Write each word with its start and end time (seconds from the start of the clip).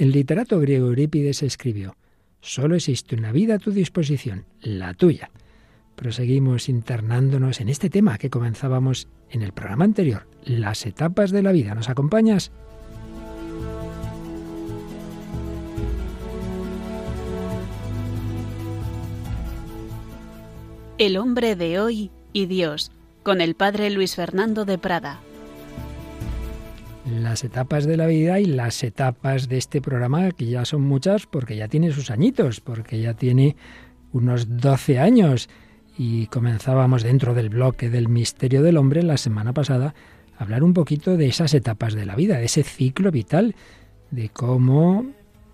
El 0.00 0.12
literato 0.12 0.58
griego 0.58 0.86
Eurípides 0.86 1.42
escribió, 1.42 1.94
Solo 2.40 2.74
existe 2.74 3.16
una 3.16 3.32
vida 3.32 3.56
a 3.56 3.58
tu 3.58 3.70
disposición, 3.70 4.46
la 4.62 4.94
tuya. 4.94 5.30
Proseguimos 5.94 6.70
internándonos 6.70 7.60
en 7.60 7.68
este 7.68 7.90
tema 7.90 8.16
que 8.16 8.30
comenzábamos 8.30 9.08
en 9.28 9.42
el 9.42 9.52
programa 9.52 9.84
anterior, 9.84 10.26
las 10.42 10.86
etapas 10.86 11.32
de 11.32 11.42
la 11.42 11.52
vida. 11.52 11.74
¿Nos 11.74 11.90
acompañas? 11.90 12.50
El 20.96 21.18
hombre 21.18 21.56
de 21.56 21.78
hoy 21.78 22.10
y 22.32 22.46
Dios, 22.46 22.90
con 23.22 23.42
el 23.42 23.54
padre 23.54 23.90
Luis 23.90 24.14
Fernando 24.14 24.64
de 24.64 24.78
Prada 24.78 25.20
las 27.22 27.44
etapas 27.44 27.84
de 27.84 27.96
la 27.96 28.06
vida 28.06 28.40
y 28.40 28.46
las 28.46 28.82
etapas 28.82 29.48
de 29.48 29.58
este 29.58 29.80
programa, 29.80 30.30
que 30.32 30.46
ya 30.46 30.64
son 30.64 30.82
muchas 30.82 31.26
porque 31.26 31.56
ya 31.56 31.68
tiene 31.68 31.92
sus 31.92 32.10
añitos, 32.10 32.60
porque 32.60 33.00
ya 33.00 33.14
tiene 33.14 33.56
unos 34.12 34.58
12 34.58 34.98
años. 34.98 35.48
Y 35.98 36.26
comenzábamos 36.26 37.02
dentro 37.02 37.34
del 37.34 37.48
bloque 37.48 37.90
del 37.90 38.08
misterio 38.08 38.62
del 38.62 38.76
hombre 38.76 39.02
la 39.02 39.16
semana 39.16 39.52
pasada 39.52 39.94
a 40.38 40.42
hablar 40.42 40.62
un 40.62 40.72
poquito 40.72 41.16
de 41.16 41.26
esas 41.26 41.52
etapas 41.54 41.94
de 41.94 42.06
la 42.06 42.16
vida, 42.16 42.38
de 42.38 42.46
ese 42.46 42.62
ciclo 42.62 43.10
vital, 43.10 43.54
de 44.10 44.28
cómo, 44.30 45.06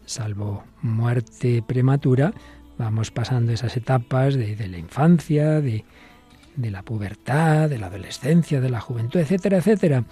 salvo 0.05 0.65
muerte 0.83 1.63
prematura, 1.67 2.33
vamos 2.79 3.11
pasando 3.11 3.53
esas 3.53 3.77
etapas 3.77 4.35
de, 4.35 4.57
la 4.69 4.79
infancia, 4.79 5.61
de, 5.61 5.85
de 6.55 6.71
la 6.71 6.83
pubertad, 6.83 7.69
de 7.69 7.79
la 7.79 7.87
adolescencia, 7.87 8.61
de 8.61 8.71
la 8.71 8.81
juventud, 8.81 9.21
etcétera, 9.21 9.59
etcétera 9.59 10.05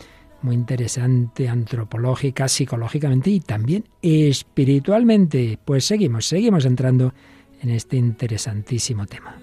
muy 0.44 0.54
interesante 0.54 1.48
antropológica, 1.48 2.48
psicológicamente 2.48 3.30
y 3.30 3.40
también 3.40 3.84
espiritualmente. 4.02 5.58
Pues 5.64 5.86
seguimos, 5.86 6.26
seguimos 6.26 6.66
entrando 6.66 7.14
en 7.62 7.70
este 7.70 7.96
interesantísimo 7.96 9.06
tema. 9.06 9.36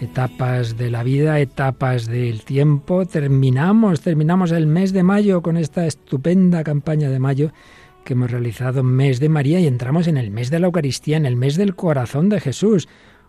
Etapas 0.00 0.76
de 0.78 0.90
la 0.90 1.02
vida, 1.02 1.38
etapas 1.40 2.06
del 2.06 2.42
tiempo. 2.42 3.04
Terminamos, 3.04 4.00
terminamos 4.00 4.50
el 4.50 4.66
mes 4.66 4.92
de 4.94 5.02
mayo 5.02 5.42
con 5.42 5.58
esta 5.58 5.86
estupenda 5.86 6.64
campaña 6.64 7.10
de 7.10 7.18
mayo 7.18 7.52
que 8.04 8.14
hemos 8.14 8.30
realizado, 8.30 8.82
mes 8.82 9.20
de 9.20 9.28
María, 9.28 9.60
y 9.60 9.66
entramos 9.66 10.08
en 10.08 10.16
el 10.16 10.30
mes 10.30 10.50
de 10.50 10.58
la 10.58 10.66
Eucaristía, 10.66 11.16
en 11.16 11.26
el 11.26 11.36
mes 11.36 11.56
del 11.56 11.74
corazón 11.74 12.28
de 12.28 12.40
Jesús 12.40 12.88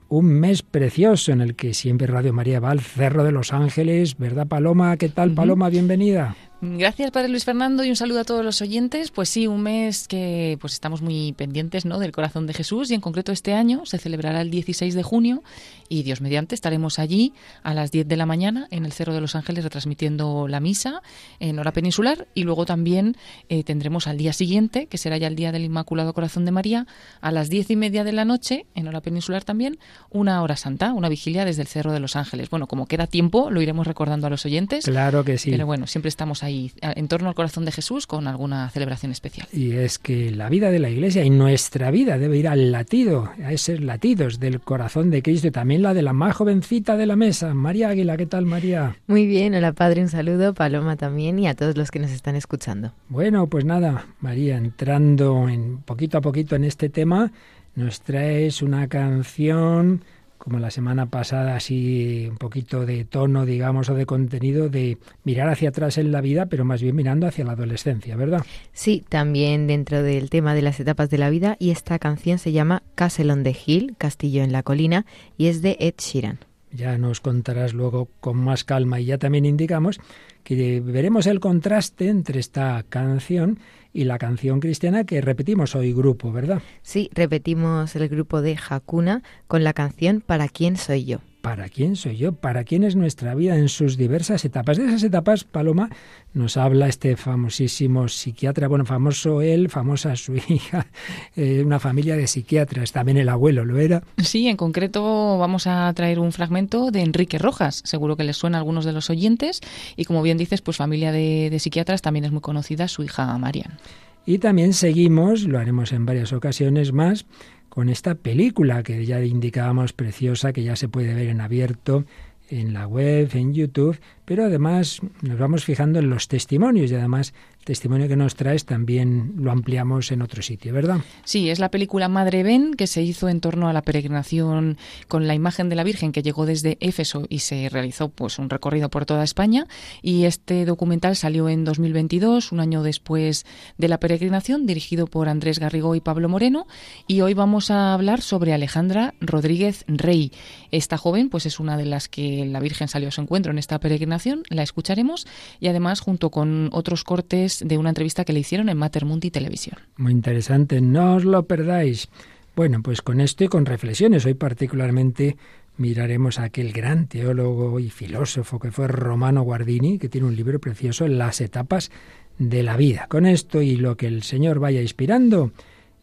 un 0.10 0.26
mes 0.26 0.62
precioso 0.62 1.32
en 1.32 1.42
el 1.42 1.56
que 1.56 1.74
siempre 1.74 2.08
Radio 2.08 2.34
María 2.34 2.60
va 2.60 2.72
al 2.72 2.82
Cerro 2.82 3.24
de 3.24 3.32
los 3.32 3.54
Ángeles, 3.54 4.18
¿verdad 4.18 4.48
Paloma? 4.48 4.98
¿Qué 4.98 5.10
tal 5.10 5.32
Paloma? 5.32 5.70
Bienvenida. 5.70 6.36
Gracias, 6.74 7.12
Padre 7.12 7.30
Luis 7.30 7.46
Fernando, 7.46 7.84
y 7.84 7.90
un 7.90 7.96
saludo 7.96 8.22
a 8.22 8.24
todos 8.24 8.44
los 8.44 8.60
oyentes. 8.62 9.12
Pues 9.12 9.30
sí, 9.30 9.46
un 9.46 9.62
mes 9.62 10.08
que 10.08 10.58
pues 10.60 10.74
estamos 10.74 11.04
muy 11.04 11.32
pendientes 11.34 11.86
¿no? 11.86 12.00
del 12.00 12.12
corazón 12.12 12.48
de 12.48 12.54
Jesús 12.54 12.90
y 12.90 12.96
en 12.96 13.02
concreto 13.02 13.32
este 13.32 13.54
año 13.54 13.86
se 13.86 14.00
celebrará 14.00 14.42
el 14.42 14.50
16 14.50 14.96
de 14.96 15.04
junio 15.04 15.44
y 15.90 16.02
Dios 16.02 16.22
mediante 16.22 16.56
estaremos 16.56 16.98
allí 16.98 17.34
a 17.62 17.76
las 17.76 17.92
10 17.92 18.08
de 18.08 18.18
la 18.18 18.26
mañana 18.26 18.68
en 18.72 18.86
el 18.86 18.94
Cerro 18.94 19.14
de 19.14 19.22
los 19.22 19.36
Ángeles 19.36 19.64
retransmitiendo 19.64 20.48
la 20.48 20.60
misa 20.60 21.04
en 21.40 21.60
hora 21.60 21.72
peninsular 21.72 22.28
y 22.34 22.44
luego 22.44 22.66
también 22.66 23.16
eh, 23.50 23.64
tendremos 23.64 24.08
al 24.08 24.18
día 24.18 24.34
siguiente, 24.34 24.88
que 24.88 24.98
será 24.98 25.18
ya 25.18 25.28
el 25.28 25.36
día 25.36 25.52
del 25.52 25.66
Inmaculado 25.66 26.14
Corazón 26.14 26.46
de 26.46 26.52
María, 26.52 26.88
a 27.22 27.32
las 27.32 27.50
diez 27.50 27.70
y 27.70 27.76
media 27.76 28.04
de 28.04 28.12
la 28.12 28.26
noche, 28.26 28.66
en 28.74 28.88
hora 28.88 29.02
peninsular 29.02 29.44
también, 29.44 29.78
una 30.10 30.42
hora 30.42 30.56
santa, 30.56 30.94
una 30.94 31.10
vigilia 31.10 31.46
desde 31.46 31.62
el 31.62 31.68
Cerro 31.68 31.94
de 31.94 32.00
los 32.00 32.16
Ángeles. 32.16 32.50
Bueno, 32.50 32.66
como 32.66 32.88
queda 32.88 33.06
tiempo, 33.06 33.52
lo 33.52 33.62
iremos 33.62 33.86
recordando 33.86 34.26
a 34.28 34.30
los 34.32 34.46
oyentes. 34.46 34.86
Claro 34.86 35.24
que 35.24 35.38
sí. 35.38 35.52
Pero 35.52 35.68
bueno, 35.68 35.86
siempre 35.86 36.10
estamos 36.10 36.42
ahí 36.44 36.55
en 36.82 37.08
torno 37.08 37.30
al 37.30 37.36
corazón 37.36 37.66
de 37.66 37.72
Jesús 37.72 38.08
con 38.08 38.28
alguna 38.28 38.70
celebración 38.70 39.12
especial. 39.12 39.48
Y 39.52 39.74
es 39.74 40.00
que 40.00 40.32
la 40.32 40.50
vida 40.50 40.72
de 40.72 40.80
la 40.80 40.90
Iglesia 40.90 41.24
y 41.24 41.30
nuestra 41.30 41.92
vida 41.92 42.18
debe 42.18 42.38
ir 42.38 42.48
al 42.48 42.72
latido, 42.72 43.32
a 43.44 43.52
esos 43.52 43.82
latidos 43.82 44.40
del 44.40 44.62
corazón 44.62 45.10
de 45.10 45.22
Cristo 45.22 45.48
y 45.48 45.52
también 45.52 45.82
la 45.82 45.94
de 45.94 46.02
la 46.02 46.14
más 46.14 46.36
jovencita 46.36 46.98
de 46.98 47.06
la 47.06 47.16
mesa, 47.16 47.54
María 47.54 47.90
Águila. 47.90 48.18
¿Qué 48.18 48.26
tal, 48.26 48.46
María? 48.46 48.96
Muy 49.08 49.26
bien, 49.26 49.56
hola 49.56 49.74
Padre, 49.74 50.02
un 50.02 50.10
saludo, 50.10 50.54
Paloma 50.54 50.96
también 50.96 51.40
y 51.40 51.48
a 51.48 51.56
todos 51.56 51.78
los 51.78 51.92
que 51.92 52.00
nos 52.00 52.12
están 52.12 52.36
escuchando. 52.36 52.92
Bueno, 53.10 53.48
pues 53.48 53.66
nada, 53.66 54.06
María, 54.20 54.58
entrando 54.58 55.50
en 55.50 55.78
poquito 55.78 56.18
a 56.18 56.22
poquito 56.22 56.56
en 56.56 56.64
este 56.64 56.90
tema, 56.90 57.32
nos 57.76 58.02
traes 58.02 58.62
una 58.62 58.88
canción 58.88 60.04
como 60.46 60.60
la 60.60 60.70
semana 60.70 61.08
pasada, 61.08 61.56
así 61.56 62.28
un 62.30 62.38
poquito 62.38 62.86
de 62.86 63.04
tono, 63.04 63.48
digamos, 63.48 63.90
o 63.90 63.96
de 63.96 64.06
contenido, 64.06 64.70
de 64.70 65.00
mirar 65.24 65.50
hacia 65.50 65.70
atrás 65.70 65.98
en 65.98 66.12
la 66.12 66.22
vida, 66.22 66.46
pero 66.46 66.64
más 66.64 66.84
bien 66.84 66.96
mirando 66.96 67.26
hacia 67.26 67.44
la 67.44 67.54
adolescencia, 67.54 68.16
¿verdad? 68.16 68.46
Sí, 68.72 69.04
también 69.10 69.66
dentro 69.66 70.04
del 70.04 70.30
tema 70.30 70.54
de 70.54 70.62
las 70.62 70.80
etapas 70.80 71.10
de 71.10 71.18
la 71.18 71.32
vida, 71.32 71.58
y 71.58 71.72
esta 71.72 71.98
canción 71.98 72.38
se 72.38 72.52
llama 72.52 72.84
Castle 72.94 73.34
on 73.34 73.42
the 73.42 73.58
Hill, 73.66 73.96
Castillo 73.98 74.44
en 74.44 74.52
la 74.52 74.62
Colina, 74.62 75.08
y 75.36 75.48
es 75.48 75.64
de 75.64 75.78
Ed 75.80 75.96
Sheeran. 75.98 76.38
Ya 76.76 76.98
nos 76.98 77.22
contarás 77.22 77.74
luego 77.74 78.10
con 78.20 78.38
más 78.38 78.64
calma 78.64 79.00
y 79.00 79.06
ya 79.06 79.18
también 79.18 79.46
indicamos 79.46 80.00
que 80.44 80.82
veremos 80.82 81.26
el 81.26 81.40
contraste 81.40 82.10
entre 82.10 82.40
esta 82.40 82.84
canción 82.88 83.60
y 83.94 84.04
la 84.04 84.18
canción 84.18 84.60
cristiana 84.60 85.06
que 85.06 85.22
repetimos 85.22 85.76
hoy 85.76 85.94
grupo, 85.94 86.32
¿verdad? 86.32 86.62
Sí, 86.82 87.10
repetimos 87.14 87.96
el 87.96 88.10
grupo 88.10 88.42
de 88.42 88.58
Hakuna 88.70 89.24
con 89.48 89.64
la 89.64 89.74
canción 89.74 90.22
¿Para 90.22 90.50
quién 90.50 90.76
soy 90.76 91.06
yo? 91.06 91.20
¿Para 91.46 91.70
quién 91.70 91.96
soy 91.96 92.18
yo? 92.18 92.34
¿Para 92.34 92.64
quién 92.64 92.84
es 92.84 92.96
nuestra 92.96 93.36
vida 93.36 93.56
en 93.56 93.70
sus 93.70 93.98
diversas 93.98 94.44
etapas? 94.46 94.78
De 94.78 94.88
esas 94.88 95.04
etapas, 95.04 95.44
Paloma, 95.44 95.92
nos 96.34 96.58
habla 96.58 96.88
este 96.88 97.16
famosísimo 97.18 98.08
psiquiatra, 98.08 98.68
bueno, 98.68 98.84
famoso 98.84 99.44
él, 99.44 99.70
famosa 99.70 100.16
su 100.16 100.34
hija, 100.50 100.88
eh, 101.36 101.62
una 101.64 101.80
familia 101.80 102.16
de 102.16 102.26
psiquiatras, 102.26 102.92
también 102.92 103.20
el 103.20 103.30
abuelo 103.30 103.64
lo 103.64 103.78
era. 103.78 104.02
Sí, 104.18 104.48
en 104.48 104.58
concreto 104.58 105.38
vamos 105.38 105.68
a 105.68 105.94
traer 105.94 106.18
un 106.18 106.32
fragmento 106.32 106.90
de 106.90 107.02
Enrique 107.02 107.38
Rojas, 107.38 107.84
seguro 107.86 108.18
que 108.18 108.24
les 108.24 108.38
suena 108.38 108.58
a 108.58 108.62
algunos 108.62 108.84
de 108.84 108.94
los 108.94 109.12
oyentes, 109.12 109.62
y 109.96 110.06
como 110.06 110.24
bien 110.24 110.40
dices, 110.40 110.64
pues 110.64 110.78
familia 110.78 111.12
de, 111.12 111.50
de 111.52 111.60
psiquiatras 111.60 112.02
también 112.02 112.26
es 112.26 112.32
muy 112.32 112.42
conocida 112.42 112.88
su 112.88 113.04
hija 113.04 113.38
Marian. 113.38 113.78
Y 114.26 114.40
también 114.40 114.74
seguimos, 114.74 115.44
lo 115.44 115.60
haremos 115.60 115.92
en 115.92 116.08
varias 116.08 116.34
ocasiones 116.34 116.92
más, 116.92 117.28
con 117.76 117.90
esta 117.90 118.16
película 118.16 118.84
que 118.84 119.06
ya 119.06 119.22
indicábamos 119.22 119.92
preciosa, 119.92 120.54
que 120.54 120.64
ya 120.64 120.78
se 120.78 120.88
puede 120.88 121.14
ver 121.14 121.28
en 121.28 121.42
abierto 121.42 122.06
en 122.50 122.74
la 122.74 122.88
web, 122.88 123.30
en 123.34 123.54
YouTube, 123.54 124.00
pero 124.24 124.46
además 124.46 125.02
nos 125.22 125.38
vamos 125.38 125.66
fijando 125.66 126.00
en 126.00 126.10
los 126.10 126.30
testimonios 126.30 126.90
y 126.90 126.96
además 126.96 127.34
testimonio 127.66 128.08
que 128.08 128.16
nos 128.16 128.36
traes 128.36 128.66
también 128.66 129.34
lo 129.38 129.52
ampliamos 129.52 130.12
en 130.12 130.22
otro 130.22 130.44
sitio, 130.44 130.72
¿verdad? 130.72 131.00
Sí, 131.24 131.50
es 131.50 131.58
la 131.58 131.72
película 131.72 132.08
Madre 132.08 132.44
Ben 132.44 132.76
que 132.76 132.86
se 132.86 133.02
hizo 133.02 133.28
en 133.28 133.42
torno 133.42 133.68
a 133.68 133.74
la 133.74 133.82
peregrinación 133.82 134.78
con 135.08 135.28
la 135.28 135.34
imagen 135.34 135.68
de 135.68 135.76
la 135.76 135.84
Virgen 135.84 136.12
que 136.12 136.22
llegó 136.22 136.46
desde 136.46 136.78
Éfeso 136.80 137.26
y 137.28 137.40
se 137.40 137.68
realizó 137.70 138.10
pues 138.10 138.38
un 138.38 138.52
recorrido 138.52 138.90
por 138.90 139.06
toda 139.06 139.24
España 139.24 139.66
y 140.04 140.26
este 140.26 140.64
documental 140.66 141.16
salió 141.16 141.50
en 141.50 141.66
2022, 141.66 142.52
un 142.52 142.60
año 142.60 142.84
después 142.84 143.46
de 143.80 143.88
la 143.88 144.00
peregrinación, 144.00 144.68
dirigido 144.68 145.08
por 145.08 145.28
Andrés 145.28 145.58
Garrigó 145.58 145.96
y 145.96 146.02
Pablo 146.02 146.30
Moreno 146.30 146.68
y 147.08 147.22
hoy 147.22 147.34
vamos 147.34 147.72
a 147.72 147.96
hablar 147.96 148.22
sobre 148.22 148.54
Alejandra 148.54 149.16
Rodríguez 149.20 149.86
Rey. 149.88 150.32
Esta 150.70 150.98
joven 150.98 151.30
pues 151.30 151.48
es 151.48 151.60
una 151.60 151.78
de 151.78 151.86
las 151.86 152.10
que 152.10 152.46
la 152.46 152.60
Virgen 152.60 152.88
salió 152.88 153.10
a 153.10 153.12
su 153.12 153.22
encuentro 153.22 153.52
en 153.52 153.58
esta 153.58 153.80
peregrinación, 153.80 154.44
la 154.50 154.62
escucharemos 154.62 155.26
y 155.60 155.68
además 155.68 156.00
junto 156.00 156.30
con 156.30 156.70
otros 156.72 157.04
cortes 157.04 157.55
de 157.60 157.78
una 157.78 157.90
entrevista 157.90 158.26
que 158.26 158.34
le 158.34 158.40
hicieron 158.40 158.70
en 158.70 158.78
Mater 158.78 159.06
Mundi 159.06 159.32
Televisión. 159.32 159.78
Muy 159.98 160.12
interesante, 160.12 160.82
no 160.82 161.16
os 161.16 161.26
lo 161.26 161.46
perdáis. 161.46 162.10
Bueno, 162.56 162.82
pues 162.82 163.02
con 163.02 163.22
esto 163.22 163.44
y 163.44 163.48
con 163.48 163.66
reflexiones, 163.66 164.26
hoy 164.26 164.34
particularmente 164.34 165.38
miraremos 165.78 166.40
a 166.40 166.44
aquel 166.44 166.72
gran 166.72 167.08
teólogo 167.08 167.80
y 167.80 167.90
filósofo 167.90 168.60
que 168.60 168.72
fue 168.72 168.88
Romano 168.88 169.44
Guardini, 169.44 170.00
que 170.00 170.10
tiene 170.10 170.28
un 170.28 170.36
libro 170.36 170.60
precioso, 170.60 171.08
Las 171.08 171.42
etapas 171.42 171.92
de 172.38 172.64
la 172.64 172.78
vida. 172.78 173.08
Con 173.10 173.26
esto 173.26 173.62
y 173.62 173.76
lo 173.76 173.98
que 173.98 174.08
el 174.08 174.24
Señor 174.24 174.60
vaya 174.60 174.82
inspirando, 174.82 175.52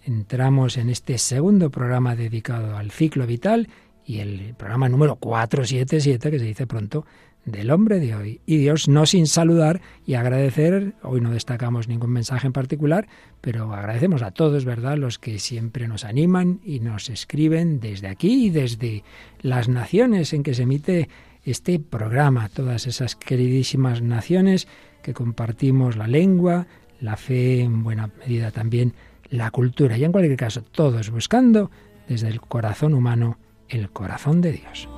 entramos 0.04 0.76
en 0.76 0.90
este 0.90 1.18
segundo 1.18 1.70
programa 1.70 2.16
dedicado 2.16 2.76
al 2.76 2.90
ciclo 2.90 3.26
vital 3.26 3.68
y 4.04 4.18
el 4.18 4.54
programa 4.56 4.88
número 4.88 5.16
477, 5.16 6.30
que 6.30 6.38
se 6.38 6.44
dice 6.44 6.66
pronto, 6.66 7.06
del 7.44 7.70
hombre 7.70 7.98
de 7.98 8.14
hoy. 8.14 8.40
Y 8.46 8.58
Dios 8.58 8.88
no 8.88 9.06
sin 9.06 9.26
saludar 9.26 9.80
y 10.06 10.14
agradecer, 10.14 10.94
hoy 11.02 11.20
no 11.20 11.30
destacamos 11.30 11.88
ningún 11.88 12.10
mensaje 12.10 12.46
en 12.46 12.52
particular, 12.52 13.08
pero 13.40 13.72
agradecemos 13.72 14.22
a 14.22 14.30
todos, 14.30 14.64
¿verdad?, 14.64 14.96
los 14.96 15.18
que 15.18 15.38
siempre 15.38 15.88
nos 15.88 16.04
animan 16.04 16.60
y 16.64 16.80
nos 16.80 17.08
escriben 17.10 17.80
desde 17.80 18.08
aquí 18.08 18.46
y 18.46 18.50
desde 18.50 19.04
las 19.40 19.68
naciones 19.68 20.32
en 20.32 20.42
que 20.42 20.54
se 20.54 20.62
emite 20.62 21.08
este 21.44 21.80
programa, 21.80 22.48
todas 22.48 22.86
esas 22.86 23.16
queridísimas 23.16 24.02
naciones 24.02 24.68
que 25.02 25.12
compartimos 25.12 25.96
la 25.96 26.06
lengua, 26.06 26.66
la 27.00 27.16
fe, 27.16 27.60
en 27.60 27.82
buena 27.82 28.10
medida 28.20 28.52
también 28.52 28.94
la 29.28 29.50
cultura, 29.50 29.96
y 29.98 30.04
en 30.04 30.12
cualquier 30.12 30.36
caso, 30.36 30.62
todos 30.62 31.10
buscando 31.10 31.70
desde 32.08 32.28
el 32.28 32.40
corazón 32.40 32.94
humano 32.94 33.38
el 33.68 33.90
corazón 33.90 34.40
de 34.40 34.52
Dios. 34.52 34.88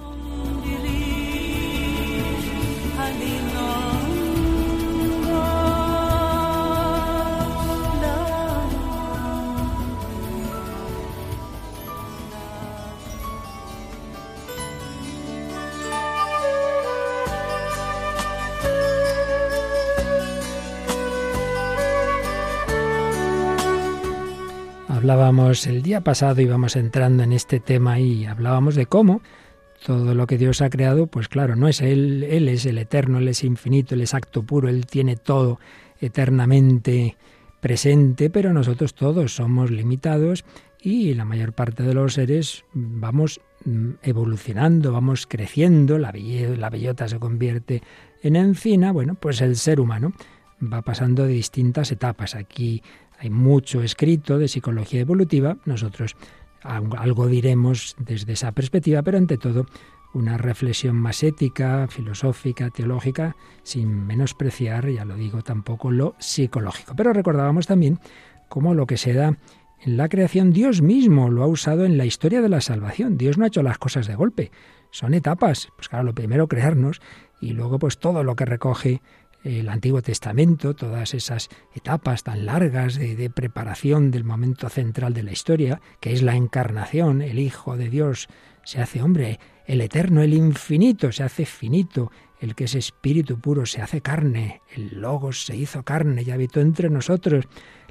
Hablábamos 25.05 25.67
el 25.67 25.83
día 25.83 26.01
pasado, 26.01 26.41
íbamos 26.41 26.77
entrando 26.77 27.25
en 27.25 27.35
este 27.35 27.61
tema 27.61 28.01
y 28.01 28.25
hablábamos 28.25 28.75
de 28.75 28.87
cómo 28.87 29.21
todo 29.85 30.15
lo 30.15 30.27
que 30.27 30.39
Dios 30.39 30.63
ha 30.63 30.71
creado, 30.71 31.09
pues 31.09 31.29
claro, 31.29 31.57
no 31.57 31.69
es 31.69 31.83
Él, 31.83 32.23
Él 32.23 32.49
es 32.49 32.65
el 32.65 32.79
eterno, 32.79 33.19
Él 33.19 33.29
es 33.29 33.45
infinito, 33.45 33.95
Él 33.95 34.01
es 34.01 34.15
acto 34.15 34.45
puro, 34.45 34.71
Él 34.71 34.87
tiene 34.87 35.17
todo 35.17 35.61
eternamente 36.01 37.19
presente, 37.61 38.31
pero 38.31 38.55
nosotros 38.55 38.95
todos 38.95 39.35
somos 39.35 39.71
limitados 39.71 40.47
y 40.81 41.13
la 41.13 41.27
mayor 41.27 41.53
parte 41.53 41.83
de 41.83 41.93
los 41.93 42.15
seres 42.15 42.65
vamos 42.73 43.43
mm, 43.67 43.91
evolucionando, 44.05 44.91
vamos 44.91 45.27
creciendo, 45.27 45.99
la, 45.99 46.15
la 46.15 46.71
bellota 46.71 47.09
se 47.09 47.19
convierte 47.19 47.83
en 48.23 48.37
encina, 48.37 48.91
bueno, 48.91 49.17
pues 49.17 49.43
el 49.43 49.57
ser 49.57 49.81
humano 49.81 50.15
va 50.63 50.83
pasando 50.83 51.25
de 51.25 51.33
distintas 51.33 51.93
etapas. 51.93 52.35
Aquí 52.35 52.83
hay 53.25 53.31
mucho 53.31 53.83
escrito 53.83 54.39
de 54.39 54.49
psicología 54.49 55.01
evolutiva, 55.01 55.57
nosotros 55.65 56.15
algo 56.63 57.27
diremos 57.27 57.97
desde 57.99 58.35
esa 58.35 58.53
perspectiva, 58.53 59.03
pero 59.03 59.19
ante 59.19 59.39
todo 59.39 59.67
una 60.13 60.37
reflexión 60.37 60.97
más 60.97 61.23
ética, 61.23 61.87
filosófica, 61.89 62.71
teológica, 62.71 63.35
sin 63.63 64.07
menospreciar, 64.07 64.89
ya 64.91 65.05
lo 65.05 65.17
digo, 65.17 65.43
tampoco 65.43 65.91
lo 65.91 66.15
psicológico. 66.19 66.95
Pero 66.95 67.13
recordábamos 67.13 67.67
también 67.67 67.99
cómo 68.49 68.75
lo 68.75 68.87
que 68.87 68.97
se 68.97 69.15
da 69.15 69.37
en 69.81 69.97
la 69.97 70.09
creación, 70.09 70.53
Dios 70.53 70.83
mismo 70.83 71.31
lo 71.31 71.43
ha 71.43 71.47
usado 71.47 71.85
en 71.85 71.99
la 71.99 72.07
historia 72.07 72.41
de 72.41 72.49
la 72.49 72.61
salvación. 72.61 73.19
Dios 73.19 73.37
no 73.37 73.45
ha 73.45 73.49
hecho 73.49 73.63
las 73.63 73.79
cosas 73.79 74.07
de 74.07 74.15
golpe, 74.15 74.51
son 74.91 75.15
etapas. 75.15 75.69
Pues 75.77 75.89
claro, 75.89 76.05
lo 76.05 76.15
primero 76.15 76.47
crearnos 76.47 77.01
y 77.41 77.53
luego 77.53 77.79
pues 77.79 77.99
todo 77.99 78.23
lo 78.23 78.37
que 78.37 78.45
recoge 78.45 79.03
el 79.45 79.69
Antiguo 79.69 80.03
Testamento, 80.03 80.75
todas 80.75 81.15
esas 81.15 81.51
etapas 81.75 82.25
tan 82.25 82.47
largas 82.47 82.97
de, 82.97 83.31
preparación 83.31 84.11
del 84.11 84.25
momento 84.25 84.69
central 84.71 85.13
de 85.13 85.23
la 85.23 85.33
historia, 85.33 85.81
que 86.01 86.13
es 86.13 86.23
la 86.23 86.35
encarnación, 86.35 87.21
el 87.21 87.39
Hijo 87.39 87.77
de 87.77 87.91
Dios 87.91 88.29
se 88.65 88.81
hace 88.81 89.03
hombre, 89.03 89.39
el 89.67 89.83
eterno, 89.83 90.23
el 90.23 90.33
infinito 90.33 91.13
se 91.13 91.23
hace 91.23 91.45
finito, 91.45 92.11
el 92.41 92.55
que 92.55 92.65
es 92.65 92.75
espíritu 92.75 93.39
puro 93.39 93.67
se 93.67 93.83
hace 93.83 94.01
carne, 94.01 94.63
el 94.75 95.01
Logos 95.01 95.45
se 95.45 95.57
hizo 95.57 95.83
carne 95.83 96.23
y 96.23 96.31
habitó 96.31 96.61
entre 96.61 96.91
nosotros. 96.91 97.47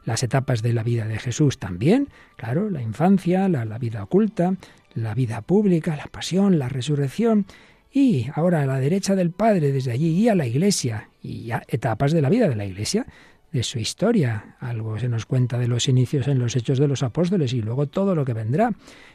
Las 0.05 0.21
etapas 0.21 0.61
de 0.61 0.73
la 0.73 0.83
vida 0.83 1.07
de 1.07 1.17
Jesús 1.17 1.59
también, 1.59 2.09
claro, 2.35 2.69
la 2.69 2.81
infancia, 2.81 3.47
la, 3.47 3.65
vida 3.77 4.03
oculta, 4.03 4.55
la 4.93 5.13
vida 5.13 5.41
pública, 5.41 5.95
la 5.95 6.07
pasión, 6.07 6.59
la 6.59 6.67
resurrección, 6.67 7.45
y 7.93 8.27
ahora 8.33 8.63
a 8.63 8.65
la 8.65 8.79
derecha 8.79 9.15
del 9.15 9.31
Padre, 9.31 9.71
desde 9.71 9.91
allí, 9.91 10.09
y 10.09 10.27
a 10.27 10.35
la 10.35 10.47
Iglesia, 10.47 11.09
y 11.21 11.43
ya 11.43 11.63
etapas 11.67 12.11
de 12.11 12.21
la 12.21 12.29
vida 12.29 12.49
de 12.49 12.55
la 12.55 12.65
Iglesia, 12.65 13.05
de 13.51 13.61
su 13.61 13.77
historia. 13.77 14.55
Algo 14.59 14.97
se 14.97 15.07
nos 15.07 15.27
cuenta 15.27 15.59
de 15.59 15.67
los 15.67 15.87
inicios 15.87 16.27
en 16.27 16.39
los 16.39 16.55
hechos 16.55 16.79
de 16.79 16.87
los 16.87 17.03
apóstoles 17.03 17.53
y 17.53 17.61
luego 17.61 17.85
todo 17.85 18.15
lo 18.15 18.25
que 18.25 18.33
vendrá. 18.33 18.71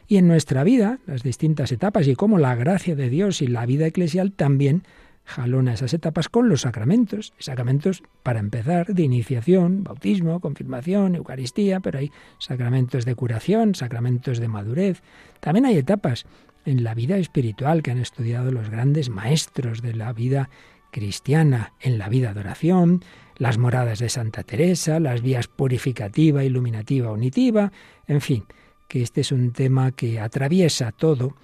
Y 0.07 0.15
en 0.15 0.29
nuestra 0.29 0.63
vida, 0.63 0.99
las 1.05 1.23
distintas 1.23 1.73
etapas 1.73 2.07
y 2.07 2.15
cómo 2.15 2.39
la 2.39 2.55
gracia 2.55 2.95
de 2.95 3.09
Dios 3.09 3.41
y 3.41 3.47
la 3.47 3.65
vida 3.65 3.85
eclesial 3.85 4.31
también 4.31 4.83
jalona 5.29 5.73
esas 5.73 5.93
etapas 5.93 6.27
con 6.27 6.49
los 6.49 6.61
sacramentos. 6.61 7.33
Sacramentos, 7.37 8.03
para 8.23 8.39
empezar, 8.39 8.87
de 8.87 9.03
iniciación, 9.03 9.83
bautismo, 9.83 10.39
confirmación, 10.39 11.15
Eucaristía, 11.15 11.79
pero 11.79 11.99
hay 11.99 12.11
sacramentos 12.39 13.05
de 13.05 13.15
curación, 13.15 13.75
sacramentos 13.75 14.39
de 14.39 14.47
madurez. 14.47 15.03
También 15.39 15.65
hay 15.65 15.77
etapas 15.77 16.25
en 16.65 16.83
la 16.83 16.95
vida 16.95 17.17
espiritual 17.17 17.83
que 17.83 17.91
han 17.91 17.99
estudiado 17.99 18.51
los 18.51 18.69
grandes 18.69 19.09
maestros 19.09 19.81
de 19.81 19.93
la 19.93 20.11
vida 20.13 20.49
cristiana, 20.91 21.73
en 21.79 21.99
la 21.99 22.09
vida 22.09 22.33
de 22.33 22.39
oración, 22.39 23.03
las 23.37 23.57
moradas 23.57 23.99
de 23.99 24.09
Santa 24.09 24.43
Teresa, 24.43 24.99
las 24.99 25.21
vías 25.21 25.47
purificativa, 25.47 26.43
iluminativa, 26.43 27.11
unitiva, 27.11 27.71
en 28.07 28.21
fin, 28.21 28.45
que 28.87 29.03
este 29.03 29.21
es 29.21 29.31
un 29.31 29.51
tema 29.51 29.91
que 29.91 30.19
atraviesa 30.19 30.91
todo 30.91 31.35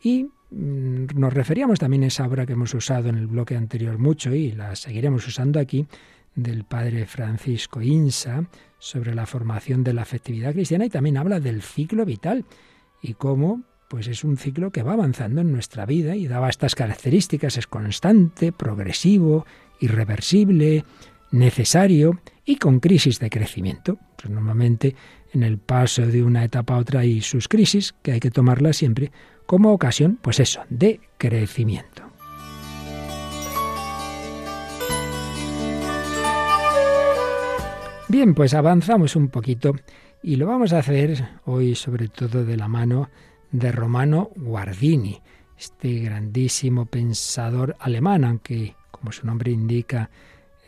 y 0.00 0.28
nos 0.52 1.32
referíamos 1.32 1.78
también 1.78 2.04
a 2.04 2.08
esa 2.08 2.26
obra 2.26 2.44
que 2.46 2.52
hemos 2.52 2.74
usado 2.74 3.08
en 3.08 3.16
el 3.16 3.26
bloque 3.26 3.56
anterior 3.56 3.98
mucho 3.98 4.34
y 4.34 4.52
la 4.52 4.76
seguiremos 4.76 5.26
usando 5.26 5.58
aquí 5.58 5.86
del 6.34 6.64
padre 6.64 7.06
Francisco 7.06 7.80
Insa 7.80 8.44
sobre 8.78 9.14
la 9.14 9.26
formación 9.26 9.84
de 9.84 9.94
la 9.94 10.02
afectividad 10.02 10.52
cristiana 10.52 10.86
y 10.86 10.90
también 10.90 11.16
habla 11.16 11.40
del 11.40 11.62
ciclo 11.62 12.04
vital 12.04 12.44
y 13.00 13.14
cómo 13.14 13.62
pues 13.88 14.08
es 14.08 14.24
un 14.24 14.38
ciclo 14.38 14.70
que 14.70 14.82
va 14.82 14.94
avanzando 14.94 15.42
en 15.42 15.52
nuestra 15.52 15.84
vida 15.84 16.16
y 16.16 16.26
daba 16.26 16.48
estas 16.48 16.74
características, 16.74 17.58
es 17.58 17.66
constante, 17.66 18.50
progresivo, 18.50 19.44
irreversible, 19.80 20.84
necesario 21.30 22.20
y 22.46 22.56
con 22.56 22.80
crisis 22.80 23.18
de 23.18 23.28
crecimiento. 23.28 23.98
Pues 24.16 24.30
normalmente 24.30 24.96
en 25.34 25.42
el 25.42 25.58
paso 25.58 26.06
de 26.06 26.22
una 26.22 26.42
etapa 26.42 26.74
a 26.74 26.78
otra 26.78 27.00
hay 27.00 27.20
sus 27.20 27.48
crisis, 27.48 27.94
que 28.02 28.12
hay 28.12 28.20
que 28.20 28.30
tomarlas 28.30 28.78
siempre 28.78 29.12
como 29.46 29.72
ocasión, 29.72 30.18
pues 30.20 30.40
eso, 30.40 30.62
de 30.68 31.00
crecimiento. 31.18 32.02
Bien, 38.08 38.34
pues 38.34 38.52
avanzamos 38.52 39.16
un 39.16 39.28
poquito 39.28 39.74
y 40.22 40.36
lo 40.36 40.46
vamos 40.46 40.72
a 40.72 40.78
hacer 40.78 41.24
hoy 41.46 41.74
sobre 41.74 42.08
todo 42.08 42.44
de 42.44 42.56
la 42.56 42.68
mano 42.68 43.08
de 43.50 43.72
Romano 43.72 44.30
Guardini, 44.36 45.20
este 45.58 46.00
grandísimo 46.00 46.86
pensador 46.86 47.74
alemán, 47.80 48.24
aunque 48.24 48.76
como 48.90 49.12
su 49.12 49.26
nombre 49.26 49.50
indica, 49.50 50.10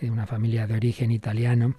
de 0.00 0.10
una 0.10 0.26
familia 0.26 0.66
de 0.66 0.74
origen 0.74 1.10
italiano, 1.10 1.74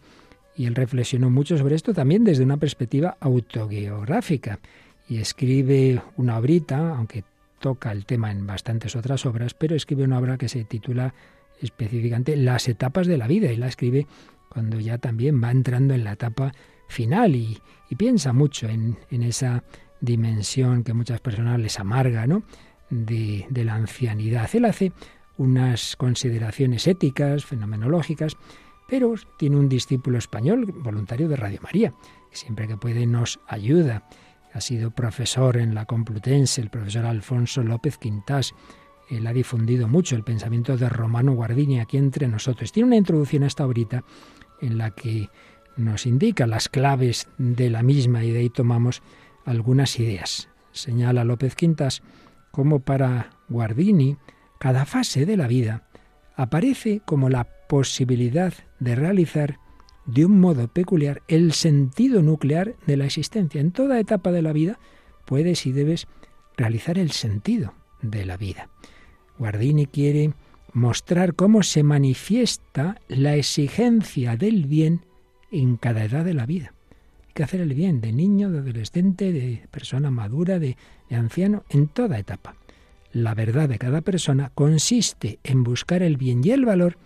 y 0.55 0.67
él 0.67 0.75
reflexionó 0.75 1.29
mucho 1.29 1.57
sobre 1.57 1.75
esto 1.75 1.93
también 1.93 2.23
desde 2.23 2.43
una 2.43 2.57
perspectiva 2.57 3.17
autogeográfica 3.19 4.59
y 5.07 5.17
escribe 5.17 6.01
una 6.17 6.37
obrita, 6.37 6.95
aunque 6.95 7.23
toca 7.59 7.91
el 7.91 8.05
tema 8.05 8.31
en 8.31 8.45
bastantes 8.45 8.95
otras 8.95 9.25
obras, 9.25 9.53
pero 9.53 9.75
escribe 9.75 10.03
una 10.03 10.19
obra 10.19 10.37
que 10.37 10.49
se 10.49 10.63
titula 10.65 11.13
específicamente 11.61 12.35
Las 12.35 12.67
etapas 12.67 13.07
de 13.07 13.17
la 13.17 13.27
vida 13.27 13.51
y 13.51 13.57
la 13.57 13.67
escribe 13.67 14.07
cuando 14.49 14.79
ya 14.79 14.97
también 14.97 15.41
va 15.43 15.51
entrando 15.51 15.93
en 15.93 16.03
la 16.03 16.13
etapa 16.13 16.53
final 16.87 17.35
y, 17.35 17.59
piensa 17.97 18.33
mucho 18.33 18.67
en, 18.67 18.97
esa 19.09 19.63
dimensión 20.01 20.83
que 20.83 20.93
muchas 20.93 21.21
personas 21.21 21.59
les 21.59 21.79
amarga, 21.79 22.27
¿no? 22.27 22.43
De, 22.89 23.45
de, 23.49 23.63
la 23.63 23.75
ancianidad. 23.75 24.49
Él 24.53 24.65
hace 24.65 24.91
unas 25.37 25.95
consideraciones 25.95 26.87
éticas, 26.87 27.45
fenomenológicas, 27.45 28.35
pero 28.87 29.15
tiene 29.37 29.55
un 29.55 29.69
discípulo 29.69 30.17
español, 30.17 30.65
voluntario 30.65 31.27
de 31.27 31.37
Radio 31.37 31.59
María, 31.63 31.93
que 32.29 32.37
siempre 32.37 32.67
que 32.67 32.77
puede 32.77 33.05
nos 33.05 33.39
ayuda. 33.47 34.03
Ha 34.55 34.61
sido 34.61 34.89
profesor 34.89 35.57
en 35.57 35.75
la 35.75 35.85
Complutense, 35.85 36.61
el 36.61 36.69
profesor 36.69 37.05
Alfonso 37.05 37.61
López 37.61 37.97
Quintás. 37.97 38.53
Él 39.09 39.27
ha 39.27 39.33
difundido 39.33 39.89
mucho 39.89 40.15
el 40.15 40.23
pensamiento 40.23 40.77
de 40.77 40.87
Romano 40.87 41.33
Guardini 41.33 41.81
aquí 41.81 41.97
entre 41.97 42.29
nosotros. 42.29 42.71
Tiene 42.71 42.87
una 42.87 42.95
introducción 42.95 43.43
a 43.43 43.47
esta 43.47 43.67
horita 43.67 44.05
en 44.61 44.77
la 44.77 44.91
que 44.91 45.29
nos 45.75 46.05
indica 46.05 46.47
las 46.47 46.69
claves 46.69 47.27
de 47.37 47.69
la 47.69 47.83
misma 47.83 48.23
y 48.23 48.31
de 48.31 48.39
ahí 48.39 48.49
tomamos 48.49 49.03
algunas 49.43 49.99
ideas. 49.99 50.47
Señala 50.71 51.25
López 51.25 51.55
Quintas 51.55 52.01
como 52.51 52.79
para 52.79 53.31
Guardini 53.49 54.15
cada 54.57 54.85
fase 54.85 55.25
de 55.25 55.35
la 55.35 55.47
vida 55.47 55.83
aparece 56.37 57.01
como 57.03 57.27
la 57.27 57.43
posibilidad 57.67 58.53
de 58.79 58.95
realizar 58.95 59.59
de 60.05 60.25
un 60.25 60.39
modo 60.39 60.67
peculiar 60.67 61.21
el 61.27 61.53
sentido 61.53 62.21
nuclear 62.21 62.75
de 62.85 62.97
la 62.97 63.05
existencia. 63.05 63.61
En 63.61 63.71
toda 63.71 63.99
etapa 63.99 64.31
de 64.31 64.41
la 64.41 64.53
vida 64.53 64.79
puedes 65.25 65.65
y 65.65 65.71
debes 65.71 66.07
realizar 66.57 66.97
el 66.97 67.11
sentido 67.11 67.73
de 68.01 68.25
la 68.25 68.37
vida. 68.37 68.69
Guardini 69.37 69.87
quiere 69.87 70.33
mostrar 70.73 71.35
cómo 71.35 71.63
se 71.63 71.83
manifiesta 71.83 72.99
la 73.07 73.35
exigencia 73.35 74.37
del 74.37 74.65
bien 74.65 75.01
en 75.51 75.77
cada 75.77 76.03
edad 76.03 76.25
de 76.25 76.33
la 76.33 76.45
vida 76.45 76.75
que 77.35 77.43
hacer 77.43 77.59
el 77.59 77.73
bien 77.73 77.99
de 77.99 78.13
niño, 78.13 78.49
de 78.49 78.59
adolescente, 78.59 79.33
de 79.33 79.67
persona 79.69 80.09
madura, 80.09 80.57
de, 80.57 80.77
anciano, 81.11 81.65
en 81.69 81.89
toda 81.89 82.17
etapa. 82.17 82.55
La 83.11 83.35
verdad 83.35 83.67
de 83.67 83.77
cada 83.77 83.99
persona 83.99 84.51
consiste 84.55 85.39
en 85.43 85.63
buscar 85.63 86.01
el 86.01 86.15
bien 86.15 86.41
y 86.45 86.51
el 86.51 86.63
valor 86.63 86.97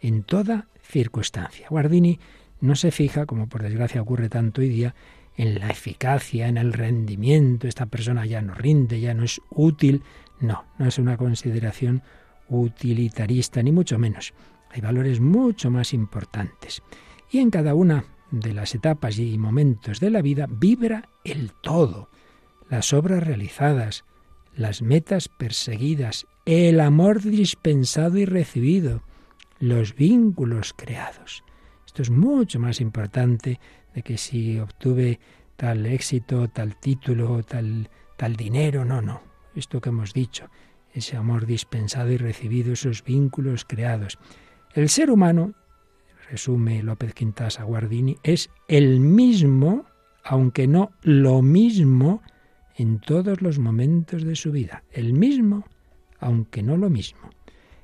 en 0.00 0.22
toda 0.22 0.68
circunstancia. 0.82 1.66
Guardini 1.68 2.18
no 2.64 2.76
se 2.76 2.90
fija, 2.90 3.26
como 3.26 3.46
por 3.46 3.62
desgracia 3.62 4.00
ocurre 4.00 4.30
tanto 4.30 4.62
hoy 4.62 4.70
día, 4.70 4.94
en 5.36 5.58
la 5.58 5.68
eficacia, 5.68 6.48
en 6.48 6.56
el 6.56 6.72
rendimiento, 6.72 7.68
esta 7.68 7.84
persona 7.84 8.24
ya 8.24 8.40
no 8.40 8.54
rinde, 8.54 9.00
ya 9.00 9.12
no 9.12 9.22
es 9.24 9.42
útil. 9.50 10.02
No, 10.40 10.64
no 10.78 10.86
es 10.86 10.98
una 10.98 11.18
consideración 11.18 12.02
utilitarista, 12.48 13.62
ni 13.62 13.70
mucho 13.70 13.98
menos. 13.98 14.32
Hay 14.70 14.80
valores 14.80 15.20
mucho 15.20 15.70
más 15.70 15.92
importantes. 15.92 16.82
Y 17.30 17.40
en 17.40 17.50
cada 17.50 17.74
una 17.74 18.06
de 18.30 18.54
las 18.54 18.74
etapas 18.74 19.18
y 19.18 19.36
momentos 19.36 20.00
de 20.00 20.08
la 20.08 20.22
vida 20.22 20.46
vibra 20.48 21.10
el 21.22 21.52
todo, 21.52 22.08
las 22.70 22.94
obras 22.94 23.22
realizadas, 23.24 24.04
las 24.56 24.80
metas 24.80 25.28
perseguidas, 25.28 26.26
el 26.46 26.80
amor 26.80 27.20
dispensado 27.20 28.16
y 28.16 28.24
recibido, 28.24 29.02
los 29.58 29.94
vínculos 29.94 30.72
creados. 30.72 31.44
Esto 31.94 32.02
es 32.02 32.10
mucho 32.10 32.58
más 32.58 32.80
importante 32.80 33.60
de 33.94 34.02
que 34.02 34.18
si 34.18 34.58
obtuve 34.58 35.20
tal 35.54 35.86
éxito, 35.86 36.48
tal 36.48 36.74
título, 36.74 37.44
tal, 37.44 37.88
tal 38.16 38.34
dinero, 38.34 38.84
no, 38.84 39.00
no. 39.00 39.22
Esto 39.54 39.80
que 39.80 39.90
hemos 39.90 40.12
dicho, 40.12 40.50
ese 40.92 41.16
amor 41.16 41.46
dispensado 41.46 42.10
y 42.10 42.16
recibido, 42.16 42.72
esos 42.72 43.04
vínculos 43.04 43.64
creados. 43.64 44.18
El 44.72 44.88
ser 44.88 45.08
humano, 45.08 45.54
resume 46.28 46.82
López 46.82 47.14
Quintas 47.14 47.60
Guardini, 47.60 48.18
es 48.24 48.50
el 48.66 48.98
mismo, 48.98 49.84
aunque 50.24 50.66
no 50.66 50.90
lo 51.02 51.42
mismo, 51.42 52.22
en 52.74 52.98
todos 52.98 53.40
los 53.40 53.60
momentos 53.60 54.24
de 54.24 54.34
su 54.34 54.50
vida. 54.50 54.82
El 54.90 55.12
mismo, 55.12 55.64
aunque 56.18 56.60
no 56.60 56.76
lo 56.76 56.90
mismo. 56.90 57.30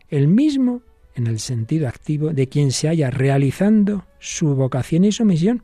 El 0.08 0.26
mismo 0.26 0.82
en 1.14 1.26
el 1.26 1.38
sentido 1.38 1.88
activo 1.88 2.30
de 2.30 2.48
quien 2.48 2.72
se 2.72 2.88
haya 2.88 3.10
realizando 3.10 4.06
su 4.18 4.54
vocación 4.54 5.04
y 5.04 5.12
su 5.12 5.24
misión. 5.24 5.62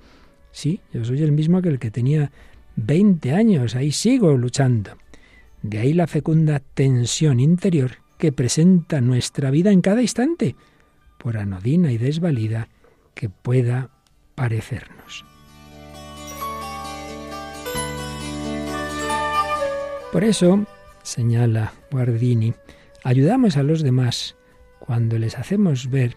Sí, 0.53 0.81
yo 0.93 1.05
soy 1.05 1.23
el 1.23 1.33
mismo 1.33 1.63
que 1.63 1.69
el 1.69 1.79
que 1.79 1.91
tenía 1.91 2.31
20 2.77 3.33
años, 3.33 3.75
ahí 3.75 3.93
sigo 3.93 4.37
luchando. 4.37 4.93
De 5.63 5.79
ahí 5.79 5.93
la 5.93 6.07
fecunda 6.07 6.61
tensión 6.61 7.41
interior 7.41 7.93
que 8.19 8.33
presenta 8.33 9.01
nuestra 9.01 9.51
vida 9.51 9.71
en 9.71 9.81
cada 9.81 10.03
instante, 10.03 10.57
por 11.19 11.37
anodina 11.37 11.93
y 11.93 11.99
desvalida 11.99 12.69
que 13.15 13.29
pueda 13.29 13.91
parecernos. 14.35 15.25
Por 20.13 20.25
eso, 20.25 20.65
señala 21.03 21.73
Guardini, 21.91 22.55
ayudamos 23.05 23.57
a 23.57 23.63
los 23.63 23.83
demás 23.83 24.37
cuando 24.87 25.19
les 25.19 25.37
hacemos 25.37 25.91
ver 25.91 26.17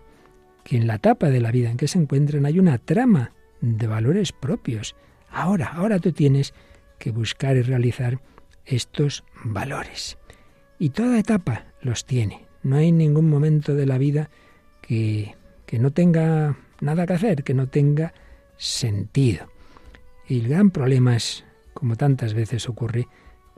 que 0.63 0.77
en 0.77 0.87
la 0.87 0.95
etapa 0.95 1.29
de 1.29 1.41
la 1.41 1.51
vida 1.51 1.71
en 1.71 1.77
que 1.77 1.87
se 1.87 1.99
encuentran 1.99 2.45
hay 2.45 2.59
una 2.59 2.77
trama 2.77 3.33
de 3.61 3.87
valores 3.87 4.31
propios. 4.31 4.95
Ahora, 5.29 5.67
ahora 5.67 5.99
tú 5.99 6.11
tienes 6.11 6.53
que 6.97 7.11
buscar 7.11 7.57
y 7.57 7.61
realizar 7.61 8.19
estos 8.65 9.23
valores. 9.43 10.17
Y 10.77 10.89
toda 10.89 11.19
etapa 11.19 11.65
los 11.81 12.05
tiene. 12.05 12.45
No 12.63 12.75
hay 12.75 12.91
ningún 12.91 13.29
momento 13.29 13.73
de 13.73 13.85
la 13.85 13.97
vida 13.97 14.29
que, 14.81 15.35
que 15.65 15.79
no 15.79 15.91
tenga 15.91 16.57
nada 16.81 17.07
que 17.07 17.13
hacer, 17.13 17.43
que 17.43 17.53
no 17.53 17.67
tenga 17.67 18.13
sentido. 18.57 19.51
Y 20.27 20.41
el 20.41 20.49
gran 20.49 20.69
problema 20.69 21.15
es, 21.15 21.45
como 21.73 21.95
tantas 21.95 22.33
veces 22.33 22.69
ocurre, 22.69 23.07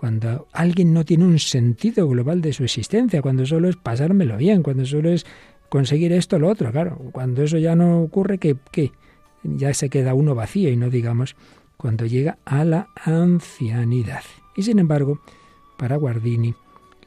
cuando 0.01 0.47
alguien 0.51 0.93
no 0.93 1.05
tiene 1.05 1.25
un 1.25 1.37
sentido 1.37 2.07
global 2.07 2.41
de 2.41 2.53
su 2.53 2.63
existencia, 2.63 3.21
cuando 3.21 3.45
solo 3.45 3.69
es 3.69 3.75
pasármelo 3.75 4.35
bien, 4.35 4.63
cuando 4.63 4.83
solo 4.83 5.11
es 5.11 5.27
conseguir 5.69 6.11
esto 6.11 6.37
o 6.37 6.39
lo 6.39 6.49
otro, 6.49 6.71
claro, 6.71 6.97
cuando 7.11 7.43
eso 7.43 7.59
ya 7.59 7.75
no 7.75 8.01
ocurre, 8.01 8.39
que, 8.39 8.57
que 8.71 8.93
ya 9.43 9.75
se 9.75 9.91
queda 9.91 10.15
uno 10.15 10.33
vacío 10.33 10.71
y 10.71 10.75
no 10.75 10.89
digamos 10.89 11.35
cuando 11.77 12.07
llega 12.07 12.39
a 12.45 12.65
la 12.65 12.87
ancianidad. 12.95 14.23
Y 14.55 14.63
sin 14.63 14.79
embargo, 14.79 15.21
para 15.77 15.97
Guardini, 15.97 16.55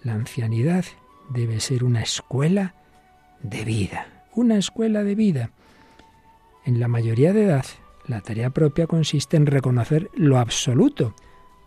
la 0.04 0.12
ancianidad 0.12 0.84
debe 1.30 1.58
ser 1.58 1.82
una 1.82 2.00
escuela 2.00 2.76
de 3.42 3.64
vida, 3.64 4.06
una 4.36 4.56
escuela 4.56 5.02
de 5.02 5.16
vida. 5.16 5.50
En 6.64 6.78
la 6.78 6.86
mayoría 6.86 7.32
de 7.32 7.46
edad, 7.46 7.66
la 8.06 8.20
tarea 8.20 8.50
propia 8.50 8.86
consiste 8.86 9.36
en 9.36 9.46
reconocer 9.46 10.10
lo 10.14 10.38
absoluto, 10.38 11.16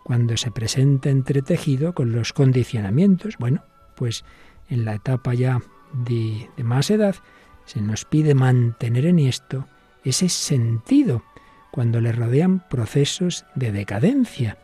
cuando 0.02 0.36
se 0.36 0.50
presenta 0.50 1.10
entretejido 1.10 1.94
con 1.94 2.12
los 2.12 2.32
condicionamientos. 2.32 3.36
Bueno, 3.38 3.62
pues 3.96 4.24
en 4.68 4.84
la 4.84 4.94
etapa 4.94 5.34
ya 5.34 5.60
de, 5.92 6.48
de 6.56 6.64
más 6.64 6.90
edad 6.90 7.16
se 7.64 7.80
nos 7.80 8.04
pide 8.04 8.34
mantener 8.34 9.06
en 9.06 9.18
esto 9.18 9.66
ese 10.04 10.28
sentido 10.28 11.22
cuando 11.70 12.00
le 12.00 12.12
rodean 12.12 12.66
procesos 12.68 13.44
de 13.54 13.72
decadencia 13.72 14.58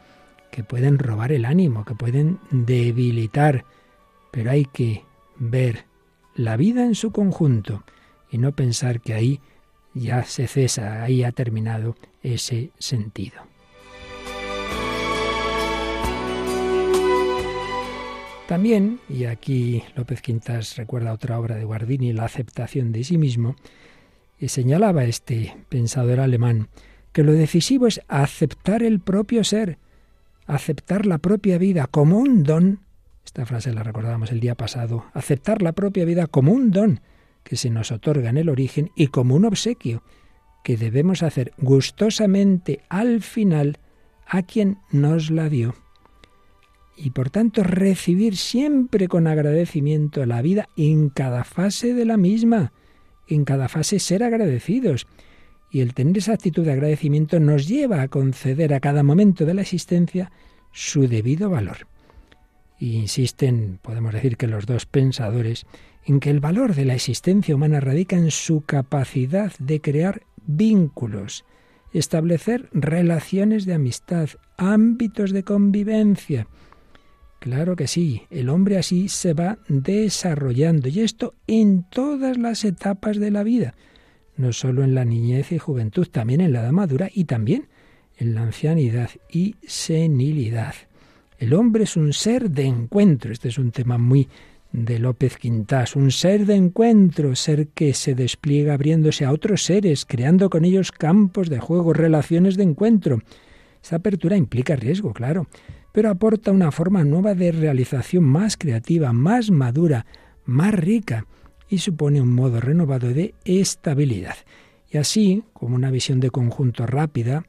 que 0.51 0.65
pueden 0.65 0.99
robar 0.99 1.33
el 1.33 1.45
ánimo, 1.45 1.85
que 1.85 1.95
pueden 1.95 2.39
debilitar, 2.51 3.65
pero 4.31 4.53
hay 4.53 4.65
que 4.65 5.05
ver 5.37 5.85
la 6.35 6.57
vida 6.57 6.85
en 6.85 6.95
su 6.95 7.13
conjunto 7.13 7.85
y 8.31 8.39
no 8.39 8.53
pensar 8.53 9.01
que 9.01 9.15
ahí 9.15 9.41
ya 9.95 10.25
se 10.25 10.47
cesa, 10.47 11.03
ahí 11.03 11.25
ha 11.25 11.33
terminado 11.33 11.97
ese 12.23 12.71
sentido. 12.79 13.43
También, 18.49 19.01
y 19.09 19.25
aquí 19.25 19.83
López 19.97 20.21
Quintas 20.21 20.77
recuerda 20.77 21.15
otra 21.15 21.39
obra 21.39 21.57
de 21.57 21.65
Guardini, 21.65 22.13
La 22.13 22.25
aceptación 22.25 22.93
de 22.93 23.03
sí 23.03 23.17
mismo, 23.17 23.57
y 24.39 24.49
señalaba 24.49 25.05
este 25.05 25.57
pensador 25.71 26.21
alemán 26.21 26.69
que 27.13 27.23
lo 27.23 27.33
decisivo 27.33 27.87
es 27.87 28.03
aceptar 28.09 28.83
el 28.83 29.01
propio 29.01 29.45
ser, 29.45 29.79
aceptar 30.47 31.07
la 31.07 31.19
propia 31.19 31.57
vida 31.57 31.87
como 31.87 32.19
un 32.19 32.43
don. 32.43 32.81
Esta 33.25 33.47
frase 33.47 33.73
la 33.73 33.83
recordábamos 33.83 34.31
el 34.31 34.41
día 34.41 34.57
pasado, 34.57 35.07
aceptar 35.15 35.63
la 35.63 35.73
propia 35.73 36.05
vida 36.05 36.27
como 36.27 36.53
un 36.53 36.71
don 36.71 37.01
que 37.45 37.57
se 37.57 37.71
nos 37.71 37.93
otorga 37.93 38.29
en 38.29 38.37
el 38.37 38.49
origen 38.51 38.91
y 38.95 39.07
como 39.07 39.37
un 39.37 39.45
obsequio 39.47 40.03
que 40.65 40.77
debemos 40.77 41.23
hacer 41.23 41.53
gustosamente 41.57 42.81
al 42.89 43.23
final 43.23 43.79
a 44.27 44.43
quien 44.43 44.79
nos 44.91 45.31
la 45.31 45.49
dio. 45.49 45.84
Y 46.97 47.11
por 47.11 47.31
tanto 47.31 47.63
recibir 47.63 48.37
siempre 48.37 49.09
con 49.09 49.27
agradecimiento 49.27 50.25
la 50.27 50.43
vida 50.43 50.69
en 50.77 51.09
cada 51.09 51.45
fase 51.45 51.93
de 51.93 52.05
la 52.05 52.17
misma, 52.17 52.73
en 53.29 53.45
cada 53.45 53.69
fase 53.69 53.99
ser 53.99 54.23
agradecidos 54.23 55.07
y 55.75 55.81
el 55.81 55.93
tener 55.93 56.19
esa 56.19 56.35
actitud 56.35 56.65
de 56.65 56.71
agradecimiento 56.71 57.41
nos 57.41 57.67
lleva 57.67 58.01
a 58.01 58.07
conceder 58.07 58.73
a 58.75 58.79
cada 58.79 59.03
momento 59.03 59.45
de 59.45 59.55
la 59.55 59.63
existencia 59.63 60.31
su 60.71 61.09
debido 61.09 61.51
valor. 61.51 61.89
Y 62.79 62.95
insisten, 62.95 63.81
podemos 63.83 64.13
decir 64.13 64.37
que 64.37 64.47
los 64.47 64.67
dos 64.67 64.87
pensadores, 64.87 65.67
en 66.05 66.21
que 66.21 66.31
el 66.31 66.39
valor 66.39 66.77
de 66.77 66.85
la 66.85 66.95
existencia 66.95 67.57
humana 67.57 67.81
radica 67.81 68.17
en 68.17 68.31
su 68.31 68.61
capacidad 68.61 69.53
de 69.59 69.81
crear 69.81 70.23
vínculos, 70.47 71.45
establecer 71.93 72.69
relaciones 72.73 73.67
de 73.67 73.75
amistad, 73.75 74.29
ámbitos 74.57 75.33
de 75.33 75.43
convivencia. 75.43 76.47
Claro 77.39 77.77
que 77.77 77.87
sí, 77.87 78.23
el 78.31 78.49
hombre 78.49 78.79
así 78.79 79.09
se 79.09 79.35
va 79.35 79.59
desarrollando 79.69 80.89
y 80.89 81.01
esto 81.01 81.35
en 81.47 81.85
todas 81.91 82.39
las 82.39 82.65
etapas 82.65 83.19
de 83.19 83.31
la 83.31 83.43
vida 83.43 83.75
no 84.37 84.53
solo 84.53 84.83
en 84.83 84.95
la 84.95 85.05
niñez 85.05 85.53
y 85.53 85.59
juventud, 85.59 86.09
también 86.11 86.41
en 86.41 86.53
la 86.53 86.61
edad 86.61 86.73
madura 86.73 87.11
y 87.13 87.25
también 87.25 87.69
en 88.17 88.35
la 88.35 88.43
ancianidad 88.43 89.11
y 89.31 89.57
senilidad. 89.67 90.75
El 91.39 91.55
hombre 91.55 91.85
es 91.85 91.97
un 91.97 92.13
ser 92.13 92.51
de 92.51 92.65
encuentro. 92.65 93.33
Este 93.33 93.49
es 93.49 93.59
un 93.59 93.71
tema 93.71 93.99
muy 93.99 94.29
de 94.73 94.99
López 94.99 95.37
Quintás, 95.37 95.95
un 95.95 96.11
ser 96.11 96.47
de 96.47 96.55
encuentro, 96.55 97.35
ser 97.37 97.69
que 97.69 97.95
se 97.95 98.15
despliega 98.15 98.75
abriéndose 98.75 99.25
a 99.25 99.33
otros 99.33 99.63
seres, 99.63 100.05
creando 100.05 100.51
con 100.51 100.65
ellos 100.65 100.91
campos 100.91 101.49
de 101.49 101.61
juego, 101.61 101.93
relaciones 101.93 102.57
de 102.57 102.65
encuentro. 102.65 103.21
Esa 103.83 103.97
apertura 103.97 104.37
implica 104.37 104.75
riesgo, 104.75 105.13
claro, 105.13 105.47
pero 105.95 106.11
aporta 106.11 106.51
una 106.51 106.73
forma 106.73 107.05
nueva 107.05 107.37
de 107.37 107.53
realización 107.53 108.25
más 108.25 108.57
creativa, 108.57 109.13
más 109.13 109.53
madura, 109.53 110.07
más 110.45 110.75
rica 110.75 111.25
y 111.69 111.79
supone 111.79 112.21
un 112.21 112.35
modo 112.35 112.61
renovado 112.61 113.15
de 113.15 113.37
estabilidad. 113.45 114.35
Y 114.91 114.99
así, 114.99 115.45
como 115.53 115.77
una 115.77 115.93
visión 115.93 116.19
de 116.19 116.31
conjunto 116.31 116.85
rápida, 116.85 117.45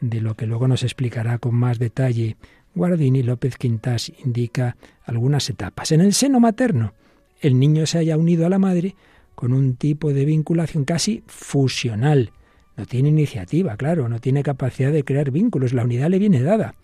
de 0.00 0.20
lo 0.20 0.36
que 0.36 0.46
luego 0.46 0.68
nos 0.68 0.84
explicará 0.84 1.38
con 1.38 1.56
más 1.56 1.80
detalle 1.80 2.36
Guardini, 2.72 3.24
López 3.24 3.56
Quintas 3.56 4.12
indica 4.24 4.76
algunas 5.04 5.50
etapas. 5.50 5.90
En 5.90 6.00
el 6.00 6.14
seno 6.14 6.38
materno, 6.38 6.94
el 7.40 7.58
niño 7.58 7.84
se 7.84 7.98
haya 7.98 8.16
unido 8.16 8.46
a 8.46 8.48
la 8.48 8.60
madre 8.60 8.94
con 9.34 9.52
un 9.52 9.74
tipo 9.74 10.12
de 10.12 10.24
vinculación 10.24 10.84
casi 10.84 11.24
fusional. 11.26 12.30
No 12.76 12.86
tiene 12.86 13.08
iniciativa, 13.08 13.76
claro, 13.76 14.08
no 14.08 14.20
tiene 14.20 14.44
capacidad 14.44 14.92
de 14.92 15.02
crear 15.02 15.32
vínculos, 15.32 15.72
la 15.72 15.82
unidad 15.82 16.10
le 16.10 16.20
viene 16.20 16.42
dada. 16.42 16.76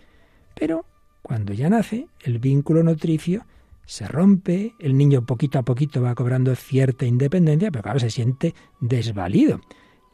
Pero 0.57 0.85
cuando 1.25 1.55
ya 1.55 1.71
nace, 1.71 2.07
el 2.21 2.39
vínculo 2.39 2.83
nutricio 2.83 3.47
se 3.87 4.07
rompe, 4.07 4.75
el 4.79 4.95
niño 4.95 5.25
poquito 5.25 5.59
a 5.59 5.63
poquito 5.63 6.03
va 6.03 6.15
cobrando 6.15 6.55
cierta 6.55 7.07
independencia, 7.07 7.71
pero 7.71 7.83
claro, 7.83 7.99
se 7.99 8.11
siente 8.11 8.55
desvalido. 8.79 9.63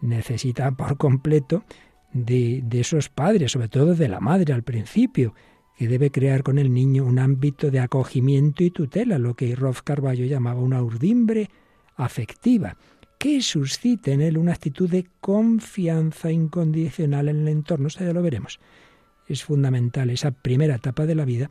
Necesita 0.01 0.71
por 0.71 0.97
completo 0.97 1.65
de, 2.13 2.63
de, 2.65 2.81
esos 2.81 3.09
padres, 3.09 3.51
sobre 3.51 3.67
todo 3.67 3.97
de 3.97 4.07
la 4.07 4.21
madre 4.21 4.53
al 4.53 4.63
principio, 4.63 5.35
que 5.77 5.89
debe 5.89 6.13
crear 6.13 6.45
con 6.45 6.61
el 6.61 6.73
niño 6.73 7.05
un 7.05 7.19
ámbito 7.19 7.73
de 7.73 7.81
acogimiento 7.81 8.63
y 8.63 8.71
tutela, 8.71 9.19
lo 9.19 9.35
que 9.35 9.57
Rolf 9.57 9.83
Carballo 9.83 10.27
llamaba 10.27 10.61
una 10.61 10.81
urdimbre 10.81 11.51
afectiva, 11.97 12.77
que 13.19 13.43
suscite 13.43 14.13
en 14.13 14.21
él 14.21 14.39
una 14.39 14.53
actitud 14.53 14.89
de 14.89 15.09
confianza 15.21 16.31
incondicional 16.31 17.29
en 17.29 17.41
el 17.41 17.49
entorno. 17.49 17.89
Eso 17.89 18.05
ya 18.05 18.13
lo 18.13 18.23
veremos. 18.23 18.61
Es 19.31 19.45
fundamental 19.45 20.11
esa 20.11 20.33
primera 20.33 20.75
etapa 20.75 21.07
de 21.07 21.15
la 21.15 21.25
vida 21.25 21.51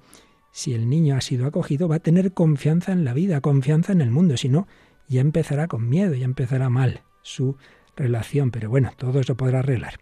si 0.52 0.74
el 0.74 0.90
niño 0.90 1.16
ha 1.16 1.22
sido 1.22 1.46
acogido, 1.46 1.88
va 1.88 1.98
a 1.98 2.00
tener 2.00 2.34
confianza 2.34 2.92
en 2.92 3.06
la 3.06 3.14
vida, 3.14 3.42
confianza 3.42 3.92
en 3.92 4.02
el 4.02 4.12
mundo. 4.12 4.38
Si 4.38 4.50
no, 4.50 4.68
ya 5.08 5.22
empezará 5.22 5.68
con 5.68 5.88
miedo, 5.88 6.14
ya 6.16 6.26
empezará 6.26 6.70
mal 6.70 7.02
su 7.22 7.56
relación. 7.96 8.52
Pero 8.52 8.70
bueno, 8.70 8.92
todo 8.98 9.20
eso 9.20 9.36
podrá 9.36 9.60
arreglar. 9.60 10.00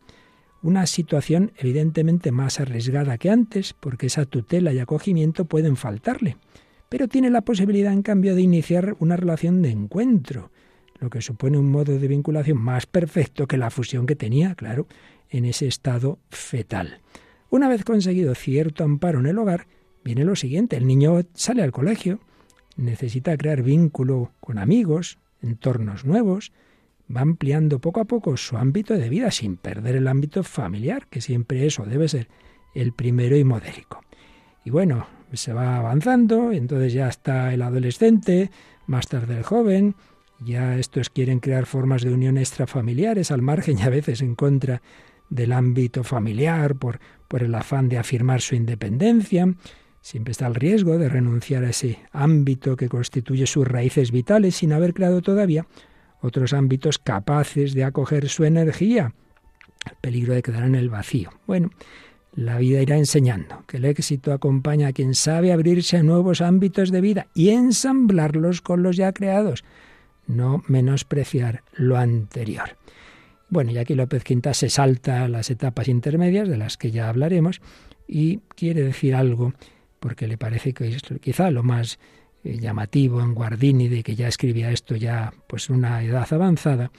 una 0.63 0.87
situación 0.87 1.51
evidentemente 1.57 2.31
más 2.31 2.59
arriesgada 2.59 3.17
que 3.19 3.29
antes, 3.29 3.73
porque 3.73 4.07
esa 4.07 4.25
tutela 4.25 4.73
y 4.73 4.79
acogimiento 4.79 5.45
pueden 5.45 5.75
faltarle, 5.77 6.37
pero 6.89 7.07
tiene 7.07 7.29
la 7.29 7.41
posibilidad 7.41 7.93
en 7.93 8.01
cambio 8.01 8.35
de 8.35 8.41
iniciar 8.41 8.95
una 8.99 9.15
relación 9.15 9.61
de 9.61 9.69
encuentro, 9.69 10.51
lo 10.99 11.11
que 11.11 11.21
supone 11.21 11.59
un 11.59 11.69
modo 11.69 11.99
de 11.99 12.07
vinculación 12.07 12.57
más 12.57 12.87
perfecto 12.87 13.47
que 13.47 13.57
la 13.57 13.69
fusión 13.69 14.07
que 14.07 14.15
tenía, 14.15 14.55
claro, 14.55 14.87
en 15.29 15.45
ese 15.45 15.67
estado 15.67 16.17
fetal. 16.31 17.01
Una 17.49 17.69
vez 17.69 17.83
conseguido 17.83 18.35
cierto 18.35 18.83
amparo 18.83 19.19
en 19.19 19.27
el 19.27 19.37
hogar, 19.37 19.67
viene 20.03 20.25
lo 20.25 20.35
siguiente, 20.35 20.75
el 20.77 20.87
niño 20.87 21.21
sale 21.33 21.63
al 21.63 21.71
colegio, 21.71 22.19
necesita 22.75 23.37
crear 23.37 23.63
vínculo 23.63 24.31
con 24.39 24.57
amigos, 24.57 25.17
entornos 25.41 26.05
nuevos, 26.05 26.51
va 27.15 27.21
ampliando 27.21 27.79
poco 27.79 28.01
a 28.01 28.05
poco 28.05 28.35
su 28.37 28.57
ámbito 28.57 28.93
de 28.95 29.09
vida 29.09 29.31
sin 29.31 29.57
perder 29.57 29.95
el 29.95 30.07
ámbito 30.07 30.43
familiar, 30.43 31.07
que 31.07 31.21
siempre 31.21 31.65
eso 31.65 31.85
debe 31.85 32.07
ser 32.09 32.27
el 32.75 32.93
primero 32.93 33.37
y 33.37 33.43
modélico. 33.43 34.01
Y 34.65 34.69
bueno, 34.69 35.07
se 35.33 35.53
va 35.53 35.77
avanzando, 35.77 36.51
entonces 36.51 36.93
ya 36.93 37.07
está 37.07 37.53
el 37.53 37.61
adolescente, 37.61 38.51
más 38.85 39.07
tarde 39.07 39.37
el 39.37 39.43
joven, 39.43 39.95
ya 40.39 40.77
estos 40.77 41.09
quieren 41.09 41.39
crear 41.39 41.65
formas 41.65 42.03
de 42.03 42.13
unión 42.13 42.37
extrafamiliares 42.37 43.31
al 43.31 43.41
margen 43.41 43.79
y 43.79 43.83
a 43.83 43.89
veces 43.89 44.21
en 44.21 44.35
contra 44.35 44.81
del 45.29 45.51
ámbito 45.51 46.03
familiar 46.03 46.75
por, 46.75 46.99
por 47.27 47.43
el 47.43 47.53
afán 47.55 47.89
de 47.89 47.97
afirmar 47.97 48.41
su 48.41 48.55
independencia. 48.55 49.53
Siempre 50.01 50.31
está 50.31 50.47
el 50.47 50.55
riesgo 50.55 50.97
de 50.97 51.09
renunciar 51.09 51.63
a 51.63 51.69
ese 51.69 51.99
ámbito 52.11 52.75
que 52.75 52.89
constituye 52.89 53.45
sus 53.47 53.67
raíces 53.67 54.11
vitales 54.11 54.55
sin 54.55 54.73
haber 54.73 54.93
creado 54.93 55.21
todavía 55.21 55.65
otros 56.21 56.53
ámbitos 56.53 56.97
capaces 56.97 57.73
de 57.73 57.83
acoger 57.83 58.29
su 58.29 58.43
energía. 58.43 59.13
El 59.85 59.95
peligro 60.01 60.33
de 60.33 60.41
quedar 60.41 60.63
en 60.63 60.75
el 60.75 60.89
vacío. 60.89 61.29
Bueno, 61.45 61.69
la 62.33 62.57
vida 62.57 62.81
irá 62.81 62.97
enseñando 62.97 63.63
que 63.67 63.77
el 63.77 63.85
éxito 63.85 64.33
acompaña 64.33 64.87
a 64.87 64.93
quien 64.93 65.13
sabe 65.15 65.51
abrirse 65.51 65.97
a 65.97 66.03
nuevos 66.03 66.41
ámbitos 66.41 66.91
de 66.91 67.01
vida 67.01 67.27
y 67.33 67.49
ensamblarlos 67.49 68.61
con 68.61 68.83
los 68.83 68.97
ya 68.97 69.11
creados 69.13 69.63
no 70.27 70.63
menospreciar 70.67 71.63
lo 71.73 71.97
anterior. 71.97 72.77
Bueno, 73.49 73.71
y 73.71 73.77
aquí 73.77 73.95
López 73.95 74.23
Quinta 74.23 74.53
se 74.53 74.69
salta 74.69 75.27
las 75.27 75.49
etapas 75.49 75.87
intermedias 75.87 76.49
de 76.49 76.57
las 76.57 76.77
que 76.77 76.91
ya 76.91 77.07
hablaremos 77.07 77.61
y 78.07 78.39
quiere 78.55 78.83
decir 78.83 79.15
algo 79.15 79.53
porque 79.99 80.27
le 80.27 80.37
parece 80.37 80.73
que 80.73 80.89
es 80.89 81.01
quizá 81.21 81.49
lo 81.49 81.63
más 81.63 81.97
eh, 82.43 82.57
llamativo 82.59 83.21
en 83.21 83.33
Guardini 83.33 83.87
de 83.87 84.03
que 84.03 84.15
ya 84.15 84.27
escribía 84.27 84.71
esto 84.71 84.95
ya 84.95 85.33
pues 85.47 85.69
una 85.69 86.03
edad 86.03 86.27
avanzada. 86.31 86.91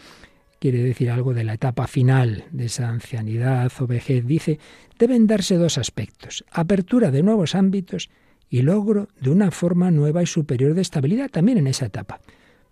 Quiere 0.58 0.82
decir 0.82 1.10
algo 1.10 1.34
de 1.34 1.44
la 1.44 1.54
etapa 1.54 1.86
final 1.86 2.44
de 2.50 2.66
esa 2.66 2.88
ancianidad. 2.88 3.70
O 3.78 3.86
vejez 3.86 4.26
dice 4.26 4.58
deben 4.98 5.26
darse 5.26 5.56
dos 5.56 5.78
aspectos 5.78 6.44
apertura 6.50 7.10
de 7.10 7.22
nuevos 7.22 7.54
ámbitos 7.54 8.10
y 8.50 8.62
logro 8.62 9.08
de 9.20 9.30
una 9.30 9.50
forma 9.50 9.90
nueva 9.90 10.22
y 10.22 10.26
superior 10.26 10.74
de 10.74 10.80
estabilidad 10.80 11.28
también 11.30 11.58
en 11.58 11.66
esa 11.66 11.86
etapa. 11.86 12.20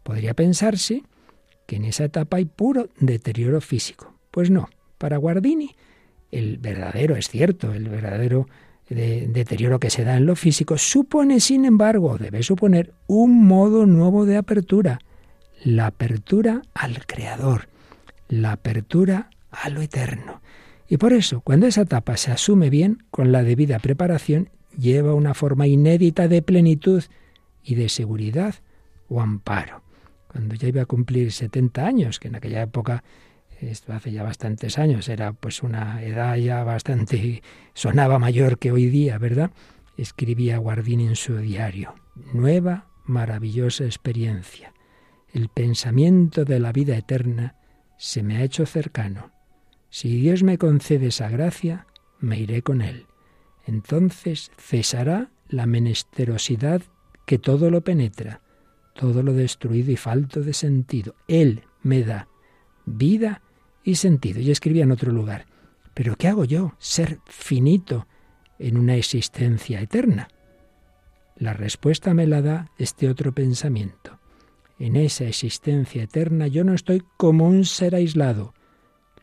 Podría 0.02 0.34
pensarse 0.34 1.02
que 1.66 1.76
en 1.76 1.84
esa 1.84 2.04
etapa 2.04 2.38
hay 2.38 2.44
puro 2.44 2.88
deterioro 2.98 3.60
físico. 3.60 4.14
Pues 4.30 4.50
no, 4.50 4.68
para 4.98 5.16
Guardini 5.16 5.74
el 6.30 6.58
verdadero, 6.58 7.16
es 7.16 7.28
cierto, 7.28 7.72
el 7.72 7.88
verdadero 7.88 8.48
deterioro 8.88 9.80
que 9.80 9.90
se 9.90 10.04
da 10.04 10.16
en 10.16 10.26
lo 10.26 10.36
físico 10.36 10.78
supone, 10.78 11.40
sin 11.40 11.64
embargo, 11.64 12.18
debe 12.18 12.42
suponer 12.42 12.92
un 13.06 13.44
modo 13.44 13.86
nuevo 13.86 14.26
de 14.26 14.36
apertura, 14.36 15.00
la 15.64 15.86
apertura 15.86 16.62
al 16.74 17.04
Creador, 17.06 17.68
la 18.28 18.52
apertura 18.52 19.30
a 19.50 19.70
lo 19.70 19.80
eterno. 19.80 20.40
Y 20.88 20.98
por 20.98 21.12
eso, 21.12 21.40
cuando 21.40 21.66
esa 21.66 21.82
etapa 21.82 22.16
se 22.16 22.30
asume 22.30 22.70
bien, 22.70 23.02
con 23.10 23.32
la 23.32 23.42
debida 23.42 23.80
preparación, 23.80 24.50
lleva 24.78 25.14
una 25.14 25.34
forma 25.34 25.66
inédita 25.66 26.28
de 26.28 26.42
plenitud 26.42 27.02
y 27.64 27.74
de 27.74 27.88
seguridad 27.88 28.54
o 29.08 29.20
amparo 29.20 29.85
cuando 30.36 30.54
ya 30.54 30.68
iba 30.68 30.82
a 30.82 30.86
cumplir 30.86 31.32
70 31.32 31.86
años, 31.86 32.20
que 32.20 32.28
en 32.28 32.34
aquella 32.34 32.60
época, 32.60 33.02
esto 33.58 33.94
hace 33.94 34.12
ya 34.12 34.22
bastantes 34.22 34.78
años, 34.78 35.08
era 35.08 35.32
pues 35.32 35.62
una 35.62 36.04
edad 36.04 36.36
ya 36.36 36.62
bastante, 36.62 37.42
sonaba 37.72 38.18
mayor 38.18 38.58
que 38.58 38.70
hoy 38.70 38.88
día, 38.88 39.16
¿verdad? 39.16 39.50
Escribía 39.96 40.58
Guardini 40.58 41.06
en 41.06 41.16
su 41.16 41.38
diario, 41.38 41.94
nueva, 42.34 42.86
maravillosa 43.06 43.86
experiencia. 43.86 44.74
El 45.32 45.48
pensamiento 45.48 46.44
de 46.44 46.60
la 46.60 46.70
vida 46.70 46.98
eterna 46.98 47.54
se 47.96 48.22
me 48.22 48.36
ha 48.36 48.42
hecho 48.42 48.66
cercano. 48.66 49.32
Si 49.88 50.20
Dios 50.20 50.42
me 50.42 50.58
concede 50.58 51.06
esa 51.06 51.30
gracia, 51.30 51.86
me 52.20 52.38
iré 52.38 52.60
con 52.60 52.82
Él. 52.82 53.06
Entonces 53.64 54.52
cesará 54.58 55.30
la 55.48 55.64
menesterosidad 55.64 56.82
que 57.24 57.38
todo 57.38 57.70
lo 57.70 57.80
penetra 57.80 58.42
todo 58.96 59.22
lo 59.22 59.32
destruido 59.32 59.92
y 59.92 59.96
falto 59.96 60.40
de 60.40 60.52
sentido. 60.52 61.14
Él 61.28 61.62
me 61.82 62.02
da 62.02 62.28
vida 62.84 63.42
y 63.84 63.96
sentido. 63.96 64.40
Y 64.40 64.50
escribía 64.50 64.84
en 64.84 64.92
otro 64.92 65.12
lugar, 65.12 65.46
pero 65.94 66.16
¿qué 66.16 66.28
hago 66.28 66.44
yo? 66.44 66.74
Ser 66.78 67.20
finito 67.26 68.06
en 68.58 68.76
una 68.76 68.96
existencia 68.96 69.80
eterna. 69.80 70.28
La 71.36 71.52
respuesta 71.52 72.14
me 72.14 72.26
la 72.26 72.42
da 72.42 72.70
este 72.78 73.08
otro 73.08 73.32
pensamiento. 73.32 74.18
En 74.78 74.96
esa 74.96 75.24
existencia 75.24 76.02
eterna 76.02 76.46
yo 76.46 76.64
no 76.64 76.74
estoy 76.74 77.02
como 77.16 77.46
un 77.46 77.64
ser 77.64 77.94
aislado. 77.94 78.54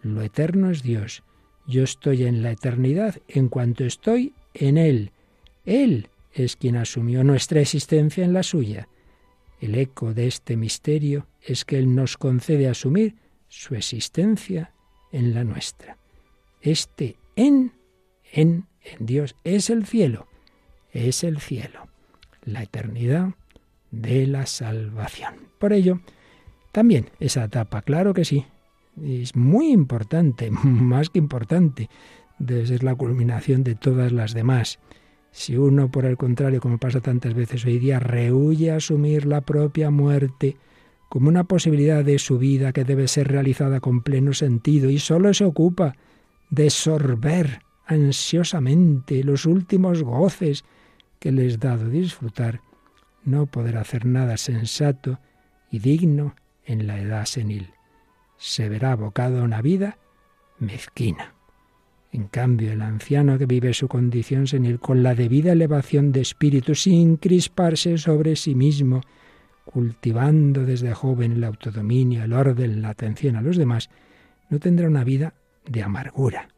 Lo 0.02 0.22
eterno 0.22 0.70
es 0.70 0.84
Dios. 0.84 1.24
Yo 1.68 1.84
estoy 1.84 2.24
en 2.24 2.44
la 2.44 2.52
eternidad 2.52 3.16
en 3.28 3.50
cuanto 3.50 3.86
estoy 3.86 4.34
en 4.54 4.78
Él. 4.78 5.12
Él 5.66 6.10
es 6.34 6.56
quien 6.56 6.76
asumió 6.76 7.24
nuestra 7.24 7.62
existencia 7.62 8.26
en 8.26 8.34
la 8.34 8.44
suya. 8.44 8.88
El 9.64 9.76
eco 9.76 10.14
de 10.14 10.28
este 10.28 10.58
misterio 10.58 11.26
es 11.42 11.64
que 11.64 11.80
Él 11.80 11.96
nos 11.96 12.18
concede 12.18 12.68
asumir 12.68 13.16
su 13.48 13.76
existencia 13.76 14.74
en 15.14 15.34
la 15.34 15.46
nuestra. 15.46 15.96
Este 16.62 17.16
en, 17.38 17.72
en, 18.34 18.66
en 18.84 19.06
Dios 19.06 19.38
es 19.46 19.70
el 19.70 19.86
cielo, 19.86 20.28
es 20.92 21.24
el 21.24 21.40
cielo, 21.40 21.88
la 22.44 22.64
eternidad 22.64 23.36
de 23.90 24.28
la 24.28 24.48
salvación. 24.48 25.36
Por 25.60 25.72
ello, 25.72 26.02
también 26.74 27.12
esa 27.22 27.46
etapa, 27.46 27.84
claro 27.84 28.14
que 28.14 28.26
sí, 28.26 28.46
es 29.02 29.34
muy 29.34 29.72
importante, 29.72 30.52
más 30.52 31.10
que 31.10 31.20
importante, 31.20 31.90
debe 32.38 32.68
ser 32.68 32.84
la 32.84 32.96
culminación 32.96 33.64
de 33.64 33.76
todas 33.76 34.12
las 34.12 34.34
demás. 34.34 34.80
Si 35.34 35.58
uno, 35.58 35.90
por 35.90 36.06
el 36.06 36.16
contrario, 36.16 36.62
como 36.62 36.78
pasa 36.78 37.02
tantas 37.02 37.34
veces 37.34 37.66
hoy 37.66 37.80
día, 37.80 38.00
rehuye 38.00 38.72
asumir 38.72 39.26
la 39.26 39.42
propia 39.42 39.90
muerte 39.90 40.58
como 41.10 41.28
una 41.28 41.44
posibilidad 41.44 42.06
de 42.06 42.20
su 42.20 42.38
vida 42.38 42.72
que 42.72 42.84
debe 42.84 43.08
ser 43.08 43.30
realizada 43.30 43.80
con 43.80 44.04
pleno 44.04 44.34
sentido 44.34 44.92
y 44.92 45.00
solo 45.00 45.34
se 45.34 45.44
ocupa 45.44 45.96
de 46.52 46.70
sorber 46.70 47.62
ansiosamente 47.88 49.24
los 49.24 49.48
últimos 49.48 50.04
goces 50.04 50.66
que 51.20 51.32
les 51.32 51.60
dado 51.60 51.90
disfrutar, 51.90 52.62
no 53.26 53.48
podrá 53.48 53.82
hacer 53.82 54.06
nada 54.06 54.38
sensato 54.38 55.20
y 55.72 55.80
digno 55.80 56.36
en 56.64 56.86
la 56.86 57.00
edad 57.00 57.26
senil. 57.26 57.74
Se 58.38 58.70
verá 58.70 58.92
abocado 58.92 59.42
a 59.42 59.44
una 59.44 59.64
vida 59.64 59.98
mezquina. 60.60 61.33
En 62.14 62.28
cambio, 62.28 62.72
el 62.72 62.84
anciano 62.84 63.40
que 63.40 63.48
vive 63.48 63.74
su 63.74 63.88
condición 63.88 64.46
senil 64.46 64.80
con 64.80 65.02
la 65.02 65.16
debida 65.16 65.52
elevación 65.52 66.12
de 66.12 66.22
espíritu, 66.22 66.76
sin 66.76 67.18
crisparse 67.18 67.98
sobre 67.98 68.36
sí 68.36 68.54
mismo, 68.54 69.02
cultivando 69.66 70.64
desde 70.64 70.94
joven 70.94 71.32
el 71.32 71.44
autodominio, 71.44 72.24
el 72.24 72.34
orden, 72.34 72.84
la 72.84 72.90
atención 72.90 73.36
a 73.36 73.42
los 73.42 73.58
demás, 73.58 73.90
no 74.50 74.60
tendrá 74.60 74.88
una 74.88 75.04
vida 75.04 75.34
de 75.66 75.82
amargura. 75.82 76.50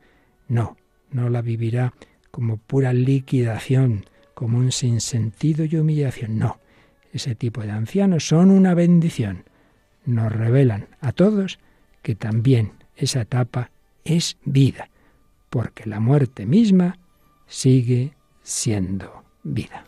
No, 0.49 0.75
no 1.09 1.29
la 1.29 1.41
vivirá 1.41 1.93
como 2.31 2.57
pura 2.57 2.91
liquidación, 2.91 4.03
como 4.33 4.57
un 4.57 4.73
sinsentido 4.73 5.63
y 5.63 5.77
humillación. 5.77 6.37
No, 6.37 6.59
ese 7.13 7.33
tipo 7.33 7.61
de 7.61 7.71
ancianos 7.71 8.27
son 8.27 8.51
una 8.51 8.73
bendición. 8.73 9.45
Nos 10.05 10.33
revelan 10.33 10.89
a 10.99 11.13
todos 11.13 11.59
que 12.01 12.13
también 12.13 12.73
esa 12.97 13.21
etapa 13.21 13.71
es 14.03 14.35
vida 14.43 14.89
porque 15.55 15.85
la 15.85 16.01
muerte 16.01 16.45
misma 16.45 16.99
sigue 17.47 18.13
siendo 18.43 19.23
vida. 19.41 19.85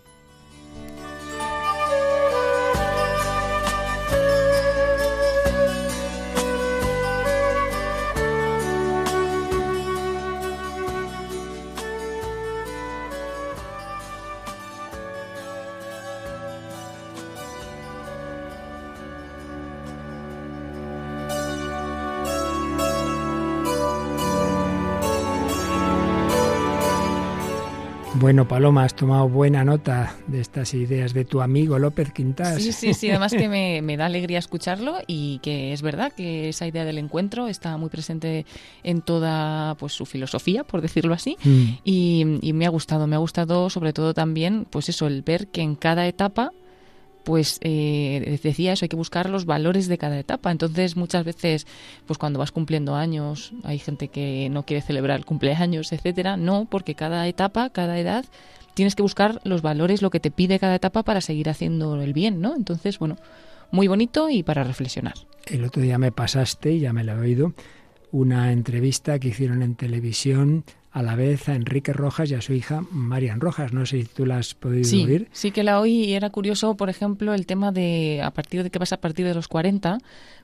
Bueno, 28.27 28.45
Paloma, 28.45 28.83
has 28.83 28.93
tomado 28.93 29.29
buena 29.29 29.63
nota 29.63 30.17
de 30.27 30.41
estas 30.41 30.73
ideas 30.73 31.13
de 31.13 31.23
tu 31.23 31.39
amigo 31.39 31.79
López 31.79 32.11
Quintas. 32.11 32.61
Sí, 32.61 32.73
sí, 32.73 32.93
sí, 32.93 33.09
además 33.09 33.31
que 33.31 33.47
me, 33.81 33.95
da 33.95 34.05
alegría 34.05 34.37
escucharlo 34.37 34.97
y 35.07 35.39
que 35.39 35.71
es 35.71 35.81
verdad 35.81 36.11
que 36.11 36.49
esa 36.49 36.67
idea 36.67 36.83
del 36.83 36.97
encuentro 36.97 37.47
está 37.47 37.77
muy 37.77 37.87
presente 37.87 38.45
en 38.83 39.01
toda 39.01 39.75
pues 39.75 39.93
su 39.93 40.05
filosofía, 40.05 40.65
por 40.65 40.81
decirlo 40.81 41.13
así, 41.13 41.37
mm. 41.41 41.63
y, 41.85 42.39
y 42.41 42.51
me 42.51 42.65
ha 42.65 42.69
gustado, 42.69 43.07
me 43.07 43.15
ha 43.15 43.19
gustado 43.19 43.69
sobre 43.69 43.93
todo 43.93 44.13
también, 44.13 44.67
pues 44.69 44.89
eso, 44.89 45.07
el 45.07 45.21
ver 45.21 45.47
que 45.47 45.61
en 45.61 45.75
cada 45.75 46.05
etapa 46.05 46.51
pues 47.27 47.59
eh, 47.59 48.39
decía 48.41 48.71
eso, 48.71 48.85
hay 48.85 48.89
que 48.89 48.95
buscar 48.95 49.29
los 49.29 49.43
valores 49.43 49.89
de 49.89 49.97
cada 49.97 50.17
etapa. 50.17 50.49
Entonces, 50.49 50.95
muchas 50.95 51.25
veces, 51.25 51.67
pues 52.05 52.17
cuando 52.17 52.39
vas 52.39 52.53
cumpliendo 52.53 52.95
años, 52.95 53.51
hay 53.65 53.79
gente 53.79 54.07
que 54.07 54.47
no 54.49 54.63
quiere 54.63 54.81
celebrar 54.81 55.19
el 55.19 55.25
cumpleaños, 55.25 55.91
etcétera. 55.91 56.37
No, 56.37 56.67
porque 56.71 56.95
cada 56.95 57.27
etapa, 57.27 57.69
cada 57.69 57.99
edad, 57.99 58.23
tienes 58.75 58.95
que 58.95 59.01
buscar 59.01 59.41
los 59.43 59.61
valores, 59.61 60.01
lo 60.01 60.09
que 60.09 60.21
te 60.21 60.31
pide 60.31 60.57
cada 60.57 60.75
etapa 60.75 61.03
para 61.03 61.19
seguir 61.19 61.49
haciendo 61.49 62.01
el 62.01 62.13
bien, 62.13 62.39
¿no? 62.39 62.55
Entonces, 62.55 62.97
bueno, 62.97 63.17
muy 63.71 63.89
bonito 63.89 64.29
y 64.29 64.41
para 64.41 64.63
reflexionar. 64.63 65.15
El 65.47 65.65
otro 65.65 65.81
día 65.81 65.97
me 65.97 66.13
pasaste, 66.13 66.79
ya 66.79 66.93
me 66.93 67.03
lo 67.03 67.11
he 67.11 67.19
oído, 67.19 67.53
una 68.09 68.53
entrevista 68.53 69.19
que 69.19 69.27
hicieron 69.27 69.63
en 69.63 69.75
televisión 69.75 70.63
a 70.97 71.03
la 71.03 71.15
vez 71.15 71.47
a 71.47 71.53
Enrique 71.53 71.93
Rojas 71.93 72.31
y 72.31 72.33
a 72.33 72.41
su 72.41 72.53
hija 72.53 72.81
Marian 72.89 73.39
Rojas. 73.39 73.71
No 73.71 73.85
sé 73.85 74.01
si 74.01 74.07
tú 74.07 74.25
la 74.25 74.39
has 74.39 74.55
podido 74.55 74.83
sí, 74.83 75.05
oír. 75.05 75.27
Sí, 75.31 75.51
que 75.51 75.61
la 75.61 75.79
oí 75.79 76.05
y 76.05 76.13
era 76.13 76.31
curioso, 76.31 76.75
por 76.75 76.89
ejemplo, 76.89 77.35
el 77.35 77.45
tema 77.45 77.71
de 77.71 78.19
a 78.23 78.31
partir 78.31 78.63
de 78.63 78.71
qué 78.71 78.79
pasa 78.79 78.95
a 78.95 79.01
partir 79.01 79.27
de 79.27 79.35
los 79.35 79.47
40, 79.47 79.99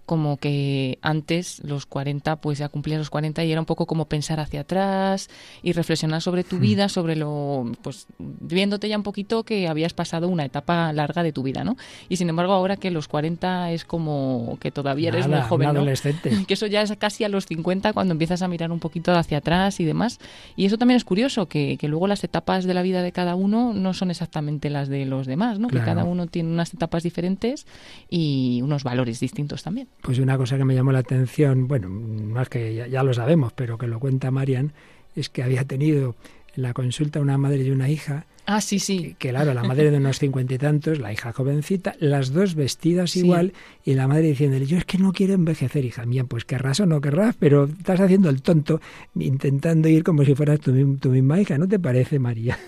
como 0.06 0.38
que 0.38 1.00
antes 1.02 1.62
los 1.63 1.86
40, 1.86 2.38
pues 2.38 2.58
ya 2.58 2.70
cumplías 2.70 3.00
los 3.00 3.10
40 3.10 3.44
y 3.44 3.52
era 3.52 3.62
un 3.62 3.66
poco 3.66 3.86
como 3.86 4.06
pensar 4.06 4.39
hacia 4.39 4.62
atrás 4.62 5.30
y 5.62 5.72
reflexionar 5.72 6.22
sobre 6.22 6.44
tu 6.44 6.58
hmm. 6.58 6.62
vida, 6.62 6.89
sobre 6.89 7.16
lo, 7.16 7.72
pues 7.82 8.08
viéndote 8.20 8.89
ya 8.89 8.98
un 8.98 9.04
poquito 9.04 9.44
que 9.44 9.68
habías 9.68 9.94
pasado 9.94 10.28
una 10.28 10.46
etapa 10.46 10.92
larga 10.92 11.24
de 11.24 11.32
tu 11.32 11.44
vida, 11.44 11.63
¿no? 11.63 11.78
Y 12.10 12.18
sin 12.18 12.30
embargo 12.30 12.54
ahora 12.54 12.78
que 12.78 12.92
los 12.92 13.08
40 13.08 13.72
es 13.72 13.86
como 13.86 14.58
que 14.60 14.72
todavía 14.72 15.10
eres 15.10 15.28
muy 15.28 15.42
joven, 15.42 15.70
adolescente. 15.70 16.32
Que 16.48 16.56
eso 16.56 16.68
ya 16.68 16.82
es 16.82 16.94
casi 16.98 17.24
a 17.24 17.30
los 17.30 17.46
50 17.46 17.94
cuando 17.94 18.12
empiezas 18.12 18.42
a 18.42 18.48
mirar 18.48 18.72
un 18.72 18.80
poquito 18.80 19.13
hacia 19.13 19.38
atrás 19.38 19.80
y 19.80 19.86
demás. 19.86 20.20
Y 20.58 20.66
eso 20.66 20.78
también 20.78 20.98
es 20.98 21.06
curioso, 21.06 21.48
que, 21.48 21.78
que 21.78 21.88
luego 21.88 22.08
las 22.08 22.24
etapas 22.24 22.66
de 22.66 22.74
la 22.74 22.82
vida 22.82 23.02
de 23.02 23.12
cada 23.13 23.36
uno 23.36 23.74
no 23.74 23.94
son 23.94 24.12
exactamente 24.12 24.70
las 24.70 24.89
de 24.89 25.06
los 25.06 25.26
demás, 25.26 25.60
¿no? 25.60 25.70
Que 25.70 25.80
cada 25.80 26.04
uno 26.04 26.28
tiene 26.28 26.50
unas 26.50 26.74
etapas 26.74 27.04
diferentes 27.04 27.66
y 28.10 28.62
unos 28.62 28.84
valores 28.84 29.20
distintos 29.20 29.63
también. 29.63 29.88
Pues 30.01 30.19
una 30.19 30.38
cosa 30.38 30.58
que 30.58 30.65
me 30.65 30.75
llamó 30.75 30.91
la 30.91 30.99
atención, 30.99 31.67
bueno, 31.67 31.89
más 31.89 32.49
que 32.49 32.75
ya, 32.89 33.03
lo 33.03 33.13
sabemos, 33.13 33.53
pero 33.53 33.77
que 33.77 33.88
lo 33.88 33.99
cuenta 33.99 34.32
Marian, 34.32 34.73
es 35.15 35.29
que 35.29 35.43
había 35.43 35.63
tenido 35.63 36.15
en 36.56 36.63
la 36.63 36.73
consulta 36.73 37.21
una 37.21 37.38
madre 37.38 37.63
y 37.63 37.71
una 37.71 37.89
hija. 37.89 38.25
Ah, 38.45 38.60
sí, 38.60 38.79
sí. 38.79 39.15
Que, 39.17 39.29
claro, 39.29 39.53
la 39.53 39.63
madre 39.63 39.89
de 39.89 39.97
unos 39.97 40.19
cincuenta 40.19 40.53
y 40.53 40.58
tantos, 40.58 40.99
la 40.99 41.13
hija 41.13 41.32
jovencita, 41.32 41.95
las 41.99 42.34
dos 42.34 42.56
vestidas 42.56 43.15
igual, 43.15 43.53
y 43.86 43.93
la 43.93 44.06
madre 44.10 44.23
diciéndole, 44.23 44.65
yo 44.65 44.77
es 44.77 44.84
que 44.84 44.97
no 44.97 45.13
quiero 45.13 45.34
envejecer, 45.34 45.86
hija 45.86 46.06
mía, 46.06 46.25
pues 46.25 46.43
querrás 46.43 46.82
o 46.82 46.86
no 46.86 46.99
querrás, 46.99 47.38
pero 47.39 47.63
estás 47.63 48.01
haciendo 48.01 48.29
el 48.29 48.41
tonto 48.41 48.82
intentando 49.15 49.88
ir 49.88 50.03
como 50.03 50.25
si 50.25 50.36
fueras 50.36 50.60
tu, 50.60 50.97
tu 50.97 51.10
misma 51.10 51.39
hija, 51.39 51.58
¿no 51.58 51.69
te 51.69 51.79
parece, 51.79 52.19
María? 52.19 52.60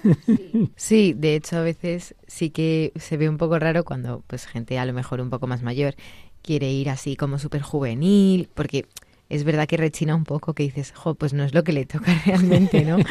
Sí, 0.78 1.14
de 1.14 1.36
hecho 1.36 1.58
a 1.58 1.62
veces 1.62 2.16
sí 2.26 2.52
que 2.52 2.94
se 2.96 3.18
ve 3.18 3.28
un 3.28 3.38
poco 3.38 3.60
raro 3.60 3.84
cuando 3.84 4.24
pues 4.28 4.46
gente 4.46 4.80
a 4.80 4.86
lo 4.86 4.94
mejor 4.94 5.20
un 5.20 5.30
poco 5.30 5.46
más 5.46 5.62
mayor 5.62 5.96
quiere 6.46 6.72
ir 6.72 6.90
así 6.90 7.16
como 7.16 7.40
súper 7.40 7.62
juvenil, 7.62 8.48
porque 8.54 8.86
es 9.30 9.44
verdad 9.44 9.68
que 9.68 9.78
rechina 9.78 10.16
un 10.16 10.24
poco, 10.24 10.54
que 10.54 10.64
dices, 10.64 10.94
jo, 10.96 11.16
pues 11.16 11.34
no 11.34 11.44
es 11.44 11.54
lo 11.54 11.64
que 11.64 11.74
le 11.74 11.86
toca 11.86 12.14
realmente, 12.26 12.86
¿no? 12.86 12.98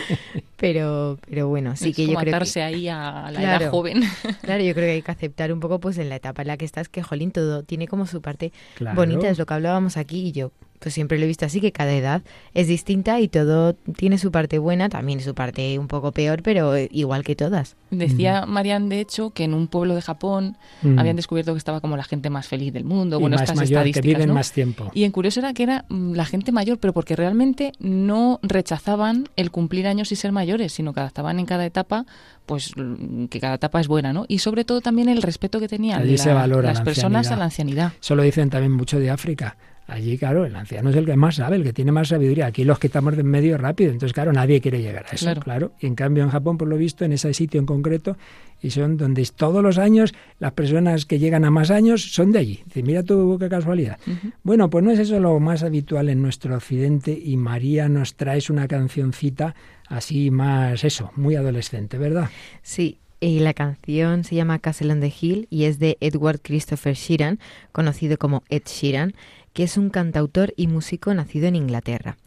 Pero, 0.56 1.18
pero 1.28 1.46
bueno, 1.48 1.76
sí 1.76 1.92
que 1.92 2.06
yo 2.06 2.14
creo 2.14 2.40
que... 2.40 2.62
ahí 2.62 2.88
a 2.88 3.30
la 3.30 3.42
edad 3.42 3.70
joven. 3.70 4.02
Claro, 4.40 4.64
yo 4.64 4.72
creo 4.72 4.86
que 4.86 4.92
hay 4.92 5.02
que 5.02 5.10
aceptar 5.10 5.52
un 5.52 5.60
poco, 5.60 5.78
pues 5.78 5.98
en 5.98 6.08
la 6.08 6.16
etapa 6.16 6.40
en 6.40 6.48
la 6.48 6.56
que 6.56 6.64
estás, 6.64 6.88
que, 6.88 7.02
jolín, 7.02 7.32
todo 7.32 7.64
tiene 7.64 7.86
como 7.86 8.06
su 8.06 8.22
parte 8.22 8.50
bonita, 8.94 9.28
es 9.28 9.36
lo 9.36 9.44
que 9.44 9.52
hablábamos 9.52 9.98
aquí, 9.98 10.28
y 10.28 10.32
yo 10.32 10.52
pues 10.84 10.92
siempre 10.92 11.16
lo 11.16 11.24
he 11.24 11.26
visto 11.26 11.46
así, 11.46 11.62
que 11.62 11.72
cada 11.72 11.94
edad 11.94 12.20
es 12.52 12.68
distinta 12.68 13.18
y 13.18 13.28
todo 13.28 13.72
tiene 13.72 14.18
su 14.18 14.30
parte 14.30 14.58
buena, 14.58 14.90
también 14.90 15.18
su 15.20 15.34
parte 15.34 15.78
un 15.78 15.88
poco 15.88 16.12
peor, 16.12 16.42
pero 16.42 16.76
igual 16.76 17.24
que 17.24 17.34
todas. 17.34 17.76
Decía 17.90 18.44
Marian, 18.44 18.90
de 18.90 19.00
hecho, 19.00 19.30
que 19.30 19.44
en 19.44 19.54
un 19.54 19.66
pueblo 19.66 19.94
de 19.94 20.02
Japón 20.02 20.58
habían 20.98 21.16
descubierto 21.16 21.54
que 21.54 21.58
estaba 21.58 21.80
como 21.80 21.96
la 21.96 22.04
gente 22.04 22.28
más 22.28 22.48
feliz 22.48 22.70
del 22.74 22.84
mundo, 22.84 23.18
bueno, 23.18 23.36
estas 23.36 23.62
estadísticas, 23.62 24.02
que 24.02 24.06
viven 24.06 24.34
más 24.34 24.52
tiempo. 24.52 24.90
Y 24.92 25.04
en 25.04 25.12
curioso 25.12 25.40
era 25.40 25.54
que 25.54 25.62
era 25.62 25.86
mm, 25.88 26.12
la 26.12 26.26
gente 26.26 26.52
mayor, 26.52 26.76
pero 26.76 26.92
porque 26.92 27.16
realmente 27.16 27.72
no 27.78 28.38
rechazaban 28.42 29.30
el 29.36 29.50
cumplir 29.50 29.86
años 29.86 30.12
y 30.12 30.16
ser 30.16 30.32
mayores, 30.32 30.74
sino 30.74 30.92
que 30.92 31.00
adaptaban 31.00 31.38
en 31.40 31.46
cada 31.46 31.64
etapa 31.64 32.04
pues 32.44 32.72
mm, 32.76 33.26
que 33.26 33.40
cada 33.40 33.54
etapa 33.54 33.80
es 33.80 33.88
buena, 33.88 34.12
¿no? 34.12 34.26
Y 34.28 34.40
sobre 34.40 34.66
todo 34.66 34.82
también 34.82 35.08
el 35.08 35.22
respeto 35.22 35.60
que 35.60 35.68
tenían 35.68 36.06
las 36.06 36.80
personas 36.82 37.30
a 37.30 37.36
la 37.36 37.44
ancianidad. 37.44 37.94
Eso 38.02 38.14
lo 38.14 38.22
dicen 38.22 38.50
también 38.50 38.72
mucho 38.72 38.98
de 38.98 39.08
África. 39.08 39.56
Allí, 39.86 40.16
claro, 40.16 40.46
el 40.46 40.56
anciano 40.56 40.90
es 40.90 40.96
el 40.96 41.04
que 41.04 41.16
más 41.16 41.36
sabe, 41.36 41.56
el 41.56 41.62
que 41.62 41.72
tiene 41.72 41.92
más 41.92 42.08
sabiduría. 42.08 42.46
Aquí 42.46 42.64
los 42.64 42.78
quitamos 42.78 43.16
de 43.16 43.20
en 43.20 43.26
medio 43.26 43.58
rápido, 43.58 43.90
entonces, 43.90 44.14
claro, 44.14 44.32
nadie 44.32 44.60
quiere 44.60 44.80
llegar 44.80 45.04
a 45.10 45.14
eso, 45.14 45.34
claro. 45.40 45.72
Y 45.80 45.86
en 45.86 45.94
cambio, 45.94 46.24
en 46.24 46.30
Japón, 46.30 46.56
por 46.56 46.68
lo 46.68 46.76
visto, 46.76 47.04
en 47.04 47.12
ese 47.12 47.34
sitio 47.34 47.60
en 47.60 47.66
concreto, 47.66 48.16
y 48.62 48.70
son 48.70 48.96
donde 48.96 49.26
todos 49.36 49.62
los 49.62 49.76
años 49.76 50.14
las 50.38 50.52
personas 50.52 51.04
que 51.04 51.18
llegan 51.18 51.44
a 51.44 51.50
más 51.50 51.70
años 51.70 52.14
son 52.14 52.32
de 52.32 52.38
allí. 52.38 52.62
Dice, 52.64 52.82
mira 52.82 53.02
tú 53.02 53.36
qué 53.38 53.50
casualidad. 53.50 53.98
Bueno, 54.42 54.70
pues 54.70 54.82
no 54.82 54.90
es 54.90 54.98
eso 54.98 55.20
lo 55.20 55.38
más 55.38 55.62
habitual 55.62 56.08
en 56.08 56.22
nuestro 56.22 56.56
occidente 56.56 57.12
y 57.12 57.36
María 57.36 57.88
nos 57.90 58.14
trae 58.14 58.40
una 58.48 58.66
cancioncita 58.66 59.54
así 59.86 60.30
más 60.30 60.82
eso, 60.82 61.12
muy 61.14 61.36
adolescente, 61.36 61.98
¿verdad? 61.98 62.30
Sí, 62.62 62.98
y 63.20 63.40
la 63.40 63.54
canción 63.54 64.24
se 64.24 64.34
llama 64.34 64.58
Castle 64.58 64.92
on 64.92 65.00
the 65.00 65.12
Hill 65.20 65.46
y 65.50 65.64
es 65.64 65.78
de 65.78 65.96
Edward 66.00 66.40
Christopher 66.42 66.94
Sheeran, 66.94 67.38
conocido 67.72 68.18
como 68.18 68.42
Ed 68.48 68.62
Sheeran, 68.66 69.14
que 69.54 69.62
es 69.62 69.78
un 69.78 69.88
cantautor 69.88 70.52
y 70.56 70.66
músico 70.66 71.14
nacido 71.14 71.46
en 71.46 71.56
Inglaterra. 71.56 72.18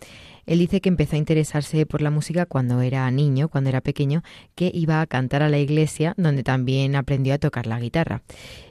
Él 0.47 0.59
dice 0.59 0.79
que 0.79 0.89
empezó 0.89 1.17
a 1.17 1.19
interesarse 1.19 1.85
por 1.85 2.01
la 2.01 2.09
música 2.09 2.45
cuando 2.45 2.81
era 2.81 3.11
niño, 3.11 3.49
cuando 3.49 3.69
era 3.69 3.81
pequeño, 3.81 4.23
que 4.55 4.71
iba 4.73 5.01
a 5.01 5.05
cantar 5.05 5.43
a 5.43 5.49
la 5.49 5.59
iglesia, 5.59 6.13
donde 6.17 6.41
también 6.41 6.95
aprendió 6.95 7.33
a 7.33 7.37
tocar 7.37 7.67
la 7.67 7.79
guitarra. 7.81 8.21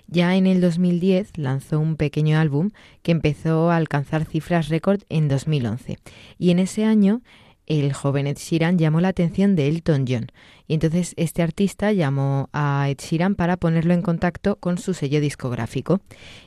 Ya 0.09 0.37
en 0.37 0.47
el 0.47 0.63
2010 0.63 1.37
lanzó 1.37 1.79
un 1.79 1.97
pequeño 1.97 2.39
álbum 2.39 2.71
que 3.03 3.13
empezó 3.13 3.71
a 3.71 3.77
alcanzar 3.77 4.25
cifras 4.25 4.69
récord 4.69 5.03
en 5.11 5.29
2011. 5.29 5.99
Y 6.39 6.51
en 6.51 6.61
ese 6.61 6.85
año 6.87 7.21
el 7.67 7.93
joven 7.93 8.27
Ed 8.27 8.39
Sheeran 8.39 8.79
llamó 8.79 9.01
la 9.01 9.09
atención 9.09 9.57
de 9.57 9.69
Elton 9.69 10.05
John. 10.09 10.27
Y 10.69 10.75
entonces 10.75 11.15
este 11.17 11.43
artista 11.43 11.93
llamó 11.93 12.49
a 12.53 12.87
Ed 12.89 12.99
Sheeran 12.99 13.35
para 13.35 13.57
ponerlo 13.57 13.95
en 13.95 14.03
contacto 14.03 14.57
con 14.57 14.79
su 14.79 14.95
sello 14.95 15.21
discográfico. 15.21 16.01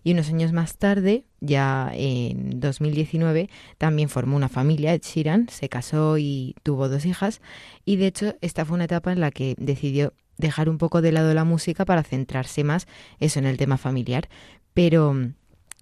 Y 0.04 0.14
unos 0.14 0.30
años 0.30 0.54
más 0.54 0.78
tarde, 0.78 1.26
ya 1.40 1.92
en 1.94 2.60
2019, 2.60 3.50
también 3.78 4.10
formó 4.10 4.36
una 4.36 4.50
familia. 4.50 4.94
Ed 4.94 5.02
Sheeran 5.02 5.48
se 5.50 5.70
casó 5.70 6.18
y 6.18 6.56
tuvo 6.64 6.90
dos 6.90 7.06
hijas. 7.06 7.42
Y 7.86 7.98
de 7.98 8.08
hecho, 8.08 8.36
esta 8.42 8.66
fue 8.66 8.76
una 8.76 8.86
etapa 8.86 9.12
en 9.12 9.20
la 9.20 9.32
que 9.32 9.56
decidió 9.58 10.14
dejar 10.38 10.70
un 10.70 10.78
poco 10.78 11.02
de 11.02 11.12
lado 11.12 11.34
la 11.34 11.44
música 11.44 11.86
para 11.86 12.04
centrarse 12.04 12.64
más 12.64 12.88
eso 13.20 13.40
en 13.40 13.46
el 13.46 13.58
tema 13.58 13.78
familiar. 13.78 14.30
Pero 14.74 15.14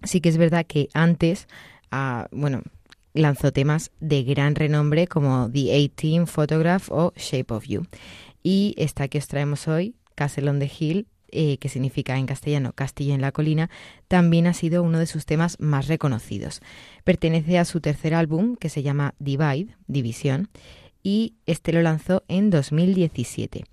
sí 0.02 0.20
que 0.20 0.28
es 0.28 0.36
verdad 0.36 0.66
que 0.66 0.88
antes, 0.94 1.46
ah, 1.90 2.28
bueno, 2.32 2.62
lanzó 3.14 3.52
temas 3.52 3.90
de 4.00 4.22
gran 4.22 4.54
renombre 4.54 5.06
como 5.06 5.50
The 5.50 5.90
18 5.96 6.26
Photograph 6.26 6.90
o 6.90 7.12
Shape 7.16 7.52
of 7.54 7.66
You. 7.66 7.86
Y 8.42 8.74
esta 8.76 9.08
que 9.08 9.18
os 9.18 9.28
traemos 9.28 9.68
hoy, 9.68 9.94
Castle 10.14 10.50
on 10.50 10.58
the 10.58 10.70
Hill, 10.78 11.06
eh, 11.30 11.58
que 11.58 11.68
significa 11.68 12.16
en 12.16 12.26
castellano 12.26 12.72
Castillo 12.72 13.14
en 13.14 13.20
la 13.20 13.32
Colina, 13.32 13.68
también 14.08 14.46
ha 14.46 14.54
sido 14.54 14.82
uno 14.82 14.98
de 14.98 15.06
sus 15.06 15.26
temas 15.26 15.60
más 15.60 15.86
reconocidos. 15.86 16.62
Pertenece 17.04 17.58
a 17.58 17.66
su 17.66 17.80
tercer 17.80 18.14
álbum, 18.14 18.56
que 18.56 18.70
se 18.70 18.82
llama 18.82 19.14
Divide, 19.18 19.76
División, 19.86 20.48
y 21.02 21.34
este 21.46 21.72
lo 21.72 21.82
lanzó 21.82 22.24
en 22.28 22.50
2017. 22.50 23.64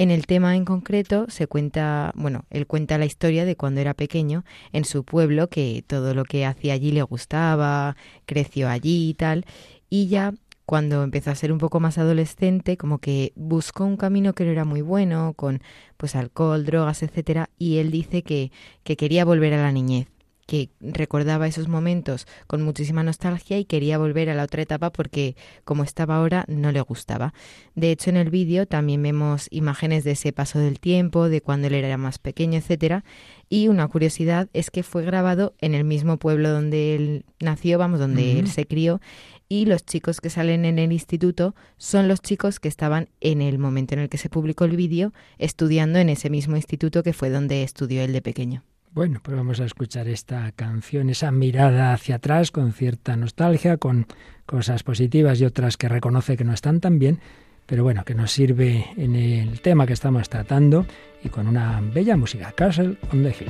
En 0.00 0.10
el 0.10 0.26
tema 0.26 0.56
en 0.56 0.64
concreto 0.64 1.26
se 1.28 1.46
cuenta, 1.46 2.12
bueno, 2.14 2.46
él 2.48 2.66
cuenta 2.66 2.96
la 2.96 3.04
historia 3.04 3.44
de 3.44 3.54
cuando 3.54 3.82
era 3.82 3.92
pequeño 3.92 4.46
en 4.72 4.86
su 4.86 5.04
pueblo, 5.04 5.50
que 5.50 5.84
todo 5.86 6.14
lo 6.14 6.24
que 6.24 6.46
hacía 6.46 6.72
allí 6.72 6.90
le 6.90 7.02
gustaba, 7.02 7.96
creció 8.24 8.70
allí 8.70 9.10
y 9.10 9.12
tal, 9.12 9.44
y 9.90 10.08
ya 10.08 10.32
cuando 10.64 11.02
empezó 11.02 11.30
a 11.30 11.34
ser 11.34 11.52
un 11.52 11.58
poco 11.58 11.80
más 11.80 11.98
adolescente, 11.98 12.78
como 12.78 12.96
que 12.96 13.34
buscó 13.36 13.84
un 13.84 13.98
camino 13.98 14.32
que 14.32 14.46
no 14.46 14.52
era 14.52 14.64
muy 14.64 14.80
bueno, 14.80 15.34
con 15.36 15.60
pues 15.98 16.16
alcohol, 16.16 16.64
drogas, 16.64 17.02
etcétera, 17.02 17.50
y 17.58 17.76
él 17.76 17.90
dice 17.90 18.22
que, 18.22 18.52
que 18.84 18.96
quería 18.96 19.26
volver 19.26 19.52
a 19.52 19.60
la 19.60 19.70
niñez, 19.70 20.06
que 20.50 20.68
recordaba 20.80 21.46
esos 21.46 21.68
momentos 21.68 22.26
con 22.48 22.60
muchísima 22.62 23.04
nostalgia 23.04 23.56
y 23.60 23.64
quería 23.64 23.98
volver 23.98 24.28
a 24.30 24.34
la 24.34 24.42
otra 24.42 24.62
etapa 24.62 24.90
porque 24.90 25.36
como 25.62 25.84
estaba 25.84 26.16
ahora 26.16 26.44
no 26.48 26.72
le 26.72 26.80
gustaba. 26.80 27.32
De 27.76 27.92
hecho, 27.92 28.10
en 28.10 28.16
el 28.16 28.30
vídeo 28.30 28.66
también 28.66 29.00
vemos 29.00 29.46
imágenes 29.52 30.02
de 30.02 30.10
ese 30.10 30.32
paso 30.32 30.58
del 30.58 30.80
tiempo, 30.80 31.28
de 31.28 31.40
cuando 31.40 31.68
él 31.68 31.74
era 31.74 31.96
más 31.98 32.18
pequeño, 32.18 32.58
etcétera. 32.58 33.04
Y 33.48 33.68
una 33.68 33.86
curiosidad 33.86 34.48
es 34.52 34.72
que 34.72 34.82
fue 34.82 35.04
grabado 35.04 35.54
en 35.60 35.76
el 35.76 35.84
mismo 35.84 36.16
pueblo 36.16 36.50
donde 36.50 36.96
él 36.96 37.24
nació, 37.38 37.78
vamos, 37.78 38.00
donde 38.00 38.40
él 38.40 38.48
se 38.48 38.66
crió, 38.66 39.00
y 39.48 39.66
los 39.66 39.86
chicos 39.86 40.20
que 40.20 40.30
salen 40.30 40.64
en 40.64 40.80
el 40.80 40.90
instituto 40.90 41.54
son 41.76 42.08
los 42.08 42.22
chicos 42.22 42.58
que 42.58 42.66
estaban 42.66 43.08
en 43.20 43.40
el 43.40 43.60
momento 43.60 43.94
en 43.94 44.00
el 44.00 44.08
que 44.08 44.18
se 44.18 44.28
publicó 44.28 44.64
el 44.64 44.74
vídeo 44.74 45.12
estudiando 45.38 46.00
en 46.00 46.08
ese 46.08 46.28
mismo 46.28 46.56
instituto 46.56 47.04
que 47.04 47.12
fue 47.12 47.30
donde 47.30 47.62
estudió 47.62 48.02
él 48.02 48.12
de 48.12 48.20
pequeño. 48.20 48.64
Bueno, 48.92 49.20
pues 49.22 49.36
vamos 49.36 49.60
a 49.60 49.66
escuchar 49.66 50.08
esta 50.08 50.50
canción, 50.50 51.10
esa 51.10 51.30
mirada 51.30 51.92
hacia 51.92 52.16
atrás 52.16 52.50
con 52.50 52.72
cierta 52.72 53.14
nostalgia, 53.14 53.76
con 53.76 54.06
cosas 54.46 54.82
positivas 54.82 55.40
y 55.40 55.44
otras 55.44 55.76
que 55.76 55.88
reconoce 55.88 56.36
que 56.36 56.42
no 56.42 56.52
están 56.52 56.80
tan 56.80 56.98
bien, 56.98 57.20
pero 57.66 57.84
bueno, 57.84 58.04
que 58.04 58.16
nos 58.16 58.32
sirve 58.32 58.86
en 58.96 59.14
el 59.14 59.60
tema 59.60 59.86
que 59.86 59.92
estamos 59.92 60.28
tratando 60.28 60.86
y 61.22 61.28
con 61.28 61.46
una 61.46 61.80
bella 61.80 62.16
música, 62.16 62.50
Castle 62.50 62.96
on 63.12 63.22
the 63.22 63.30
Hill. 63.30 63.48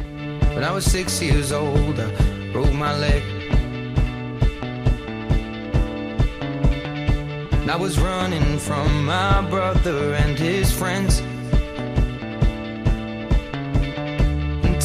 I 7.72 7.76
was 7.76 8.00
running 8.00 8.58
from 8.58 9.06
my 9.06 9.48
brother 9.48 10.14
and 10.14 10.36
his 10.36 10.72
friends. 10.72 11.22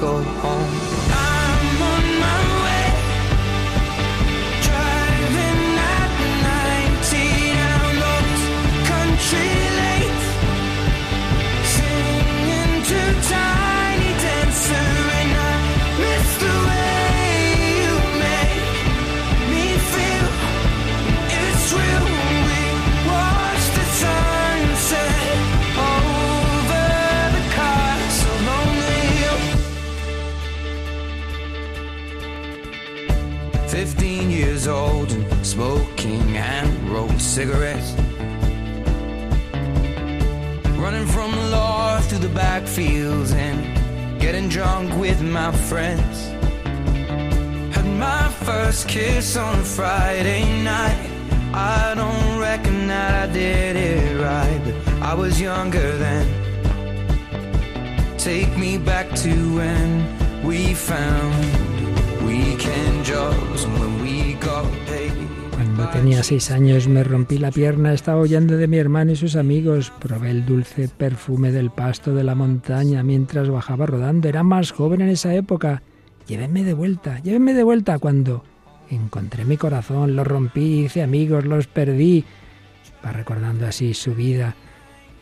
go 0.00 0.16
home. 0.16 0.89
Friends. 45.70 46.26
Had 47.76 47.86
my 47.86 48.28
first 48.44 48.88
kiss 48.88 49.36
on 49.36 49.60
a 49.60 49.62
Friday 49.62 50.42
night. 50.64 51.08
I 51.54 51.94
don't 51.94 52.40
reckon 52.40 52.88
that 52.88 53.12
I 53.28 53.32
did 53.32 53.76
it 53.76 54.20
right, 54.20 54.60
but 54.64 54.74
I 55.00 55.14
was 55.14 55.40
younger 55.40 55.96
then. 55.96 56.26
Take 58.18 58.52
me 58.58 58.78
back 58.78 59.14
to 59.24 59.32
when 59.58 59.88
we 60.42 60.74
found 60.74 61.38
weekend 62.26 63.04
jobs 63.04 63.64
tenía 65.88 66.22
seis 66.22 66.50
años 66.50 66.88
me 66.88 67.02
rompí 67.02 67.38
la 67.38 67.50
pierna, 67.50 67.92
estaba 67.92 68.20
huyendo 68.20 68.56
de 68.56 68.66
mi 68.66 68.76
hermano 68.76 69.12
y 69.12 69.16
sus 69.16 69.36
amigos, 69.36 69.92
probé 69.98 70.30
el 70.30 70.44
dulce 70.44 70.88
perfume 70.88 71.52
del 71.52 71.70
pasto 71.70 72.14
de 72.14 72.22
la 72.22 72.34
montaña 72.34 73.02
mientras 73.02 73.48
bajaba 73.48 73.86
rodando. 73.86 74.28
Era 74.28 74.42
más 74.42 74.72
joven 74.72 75.00
en 75.00 75.08
esa 75.08 75.34
época. 75.34 75.82
Llévenme 76.26 76.64
de 76.64 76.74
vuelta, 76.74 77.20
llévenme 77.20 77.54
de 77.54 77.62
vuelta 77.62 77.98
cuando 77.98 78.44
encontré 78.90 79.44
mi 79.44 79.56
corazón, 79.56 80.16
lo 80.16 80.24
rompí, 80.24 80.84
hice 80.84 81.02
amigos, 81.02 81.44
los 81.44 81.66
perdí. 81.66 82.24
Va 83.04 83.12
recordando 83.12 83.66
así 83.66 83.94
su 83.94 84.14
vida. 84.14 84.56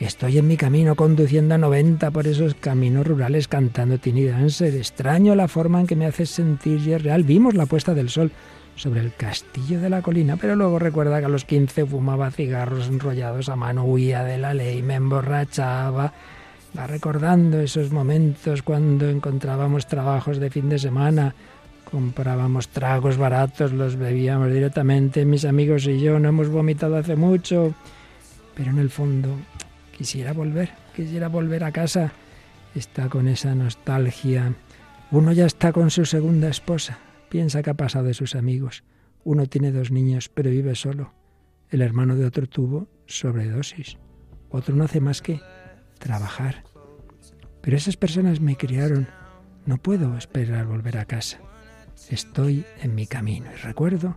Estoy 0.01 0.39
en 0.39 0.47
mi 0.47 0.57
camino 0.57 0.95
conduciendo 0.95 1.55
a 1.55 1.59
90 1.59 2.11
por 2.11 2.27
esos 2.27 2.55
caminos 2.55 3.07
rurales 3.07 3.49
cantando 3.49 3.99
Tiny 3.99 4.25
Dancer. 4.25 4.75
Extraño 4.75 5.35
la 5.35 5.49
forma 5.49 5.81
en 5.81 5.87
que 5.87 5.97
me 5.97 6.07
haces 6.07 6.31
sentir 6.31 6.81
y 6.87 6.93
es 6.93 7.03
real. 7.03 7.25
Vimos 7.25 7.55
la 7.55 7.67
puesta 7.67 7.95
del 7.95 8.09
sol 8.09 8.33
sobre 8.79 9.01
el 9.01 9.13
castillo 9.13 9.81
de 9.81 9.91
la 9.91 10.03
colina, 10.03 10.37
pero 10.37 10.55
luego 10.55 10.79
recuerda 10.79 11.19
que 11.19 11.27
a 11.27 11.29
los 11.29 11.45
15 11.45 11.85
fumaba 11.85 12.31
cigarros 12.31 12.87
enrollados 12.89 13.49
a 13.49 13.57
mano, 13.57 13.85
huía 13.85 14.23
de 14.23 14.39
la 14.39 14.55
ley, 14.55 14.83
me 14.83 14.95
emborrachaba. 14.95 16.13
Va 16.79 16.87
recordando 16.87 17.61
esos 17.61 17.91
momentos 17.91 18.63
cuando 18.63 19.09
encontrábamos 19.09 19.87
trabajos 19.87 20.39
de 20.39 20.51
fin 20.51 20.69
de 20.69 20.79
semana, 20.79 21.35
comprábamos 21.91 22.69
tragos 22.69 23.17
baratos, 23.17 23.73
los 23.73 23.97
bebíamos 23.97 24.53
directamente, 24.53 25.25
mis 25.25 25.45
amigos 25.45 25.87
y 25.87 26.01
yo 26.01 26.21
no 26.21 26.29
hemos 26.29 26.49
vomitado 26.49 26.97
hace 26.97 27.17
mucho, 27.17 27.75
pero 28.55 28.71
en 28.71 28.79
el 28.79 28.91
fondo 28.91 29.31
quisiera 29.97 30.33
volver, 30.33 30.71
quisiera 30.95 31.29
volver 31.29 31.65
a 31.65 31.73
casa. 31.73 32.13
Está 32.75 33.09
con 33.09 33.27
esa 33.27 33.55
nostalgia. 33.55 34.53
Uno 35.11 35.33
ya 35.33 35.47
está 35.47 35.73
con 35.73 35.91
su 35.91 36.05
segunda 36.05 36.49
esposa, 36.49 36.99
Piensa 37.29 37.63
que 37.63 37.71
ha 37.71 37.75
pasado 37.75 38.07
de 38.07 38.15
sus 38.15 38.35
amigos. 38.35 38.85
Uno 39.25 39.47
tiene 39.47 39.73
dos 39.73 39.91
niños, 39.91 40.29
pero 40.29 40.51
vive 40.51 40.75
solo. 40.75 41.13
El 41.71 41.83
hermano 41.83 42.17
de 42.17 42.25
otro 42.25 42.47
tuvo 42.47 42.89
sobredosis. 43.07 43.99
Otro 44.51 44.75
no 44.75 44.85
hace 44.85 45.01
más 45.01 45.21
que 45.21 45.41
trabajar. 45.99 46.65
Pero 47.61 47.77
esas 47.77 47.97
personas 47.97 48.41
me 48.41 48.57
criaron. 48.57 49.09
No 49.67 49.77
puedo 49.77 50.17
esperar 50.17 50.67
volver 50.67 50.97
a 50.97 51.05
casa. 51.05 51.41
Estoy 52.09 52.65
en 52.81 52.95
mi 52.95 53.07
camino 53.07 53.51
y 53.53 53.57
recuerdo 53.57 54.17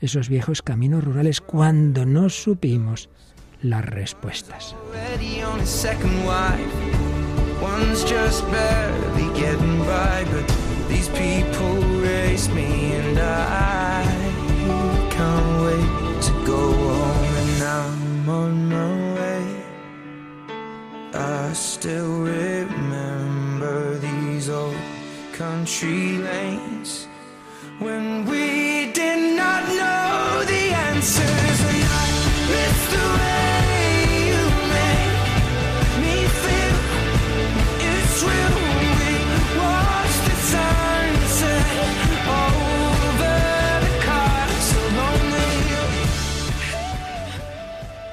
esos 0.00 0.28
viejos 0.28 0.62
caminos 0.62 1.04
rurales 1.04 1.40
cuando 1.40 2.06
no 2.06 2.28
supimos 2.28 3.10
las 3.60 3.84
respuestas. 3.84 4.74
These 10.88 11.08
people 11.08 11.74
race 12.00 12.48
me 12.48 12.94
and 12.94 13.18
I 13.18 14.04
can't 15.10 15.62
wait 15.66 16.22
to 16.26 16.32
go 16.46 16.72
home 16.72 17.34
and 17.42 17.62
I'm 17.62 18.28
on 18.28 18.68
my 18.68 19.14
way. 19.16 19.44
I 21.14 21.52
still 21.52 22.20
remember 22.22 23.98
these 23.98 24.48
old 24.48 24.76
country 25.32 26.18
lanes 26.18 27.08
when 27.78 28.24
we 28.26 28.92
did 28.92 29.36
not 29.36 29.62
know 29.68 30.44
the 30.44 30.64
answers 30.88 31.55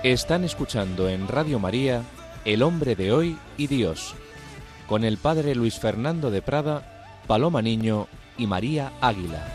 Están 0.03 0.43
escuchando 0.43 1.07
en 1.07 1.29
Radio 1.29 1.59
María 1.59 2.03
El 2.43 2.61
hombre 2.61 2.93
de 2.97 3.13
hoy 3.13 3.37
y 3.57 3.67
Dios, 3.67 4.15
con 4.85 5.05
el 5.05 5.15
padre 5.15 5.55
Luis 5.55 5.79
Fernando 5.79 6.29
de 6.29 6.41
Prada, 6.41 7.21
Paloma 7.25 7.61
Niño 7.61 8.09
y 8.37 8.45
María 8.45 8.91
Águila. 8.99 9.47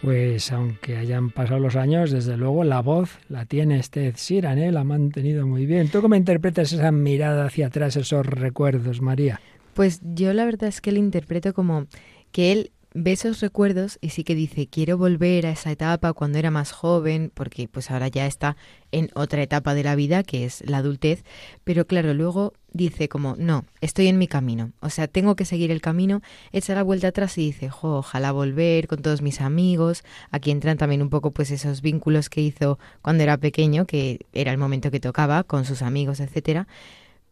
Pues 0.00 0.50
aunque 0.52 0.96
hayan 0.96 1.28
pasado 1.28 1.60
los 1.60 1.76
años, 1.76 2.12
desde 2.12 2.38
luego 2.38 2.64
la 2.64 2.80
voz 2.80 3.18
la 3.28 3.44
tiene 3.44 3.78
este 3.78 4.10
Sheeran, 4.16 4.56
¿eh? 4.58 4.72
la 4.72 4.80
ha 4.80 4.84
mantenido 4.84 5.46
muy 5.46 5.66
bien. 5.66 5.90
¿Tú 5.90 6.00
cómo 6.00 6.14
interpretas 6.14 6.72
esa 6.72 6.92
mirada 6.92 7.44
hacia 7.44 7.66
atrás, 7.66 7.96
esos 7.96 8.24
recuerdos, 8.24 9.02
María? 9.02 9.38
Pues 9.74 10.00
yo 10.02 10.32
la 10.32 10.46
verdad 10.46 10.70
es 10.70 10.80
que 10.80 10.92
lo 10.92 10.98
interpreto 10.98 11.52
como 11.52 11.88
que 12.32 12.52
él 12.52 12.70
ve 12.98 13.12
esos 13.12 13.40
recuerdos 13.40 13.98
y 14.00 14.08
sí 14.08 14.24
que 14.24 14.34
dice, 14.34 14.68
quiero 14.68 14.96
volver 14.96 15.44
a 15.44 15.50
esa 15.50 15.70
etapa 15.70 16.14
cuando 16.14 16.38
era 16.38 16.50
más 16.50 16.72
joven, 16.72 17.30
porque 17.32 17.68
pues 17.68 17.90
ahora 17.90 18.08
ya 18.08 18.24
está 18.26 18.56
en 18.90 19.10
otra 19.14 19.42
etapa 19.42 19.74
de 19.74 19.84
la 19.84 19.94
vida, 19.96 20.22
que 20.22 20.46
es 20.46 20.66
la 20.66 20.78
adultez, 20.78 21.22
pero 21.62 21.86
claro, 21.86 22.14
luego 22.14 22.54
dice 22.72 23.10
como, 23.10 23.36
no, 23.36 23.66
estoy 23.82 24.06
en 24.08 24.16
mi 24.16 24.26
camino, 24.26 24.72
o 24.80 24.88
sea, 24.88 25.08
tengo 25.08 25.36
que 25.36 25.44
seguir 25.44 25.70
el 25.70 25.82
camino, 25.82 26.22
echa 26.52 26.74
la 26.74 26.82
vuelta 26.82 27.08
atrás 27.08 27.36
y 27.36 27.44
dice, 27.44 27.68
jo, 27.68 27.98
ojalá 27.98 28.32
volver 28.32 28.88
con 28.88 29.02
todos 29.02 29.20
mis 29.20 29.42
amigos, 29.42 30.02
aquí 30.30 30.50
entran 30.50 30.78
también 30.78 31.02
un 31.02 31.10
poco 31.10 31.32
pues 31.32 31.50
esos 31.50 31.82
vínculos 31.82 32.30
que 32.30 32.40
hizo 32.40 32.78
cuando 33.02 33.22
era 33.22 33.36
pequeño, 33.36 33.84
que 33.84 34.20
era 34.32 34.52
el 34.52 34.58
momento 34.58 34.90
que 34.90 35.00
tocaba 35.00 35.44
con 35.44 35.66
sus 35.66 35.82
amigos, 35.82 36.18
etcétera, 36.20 36.66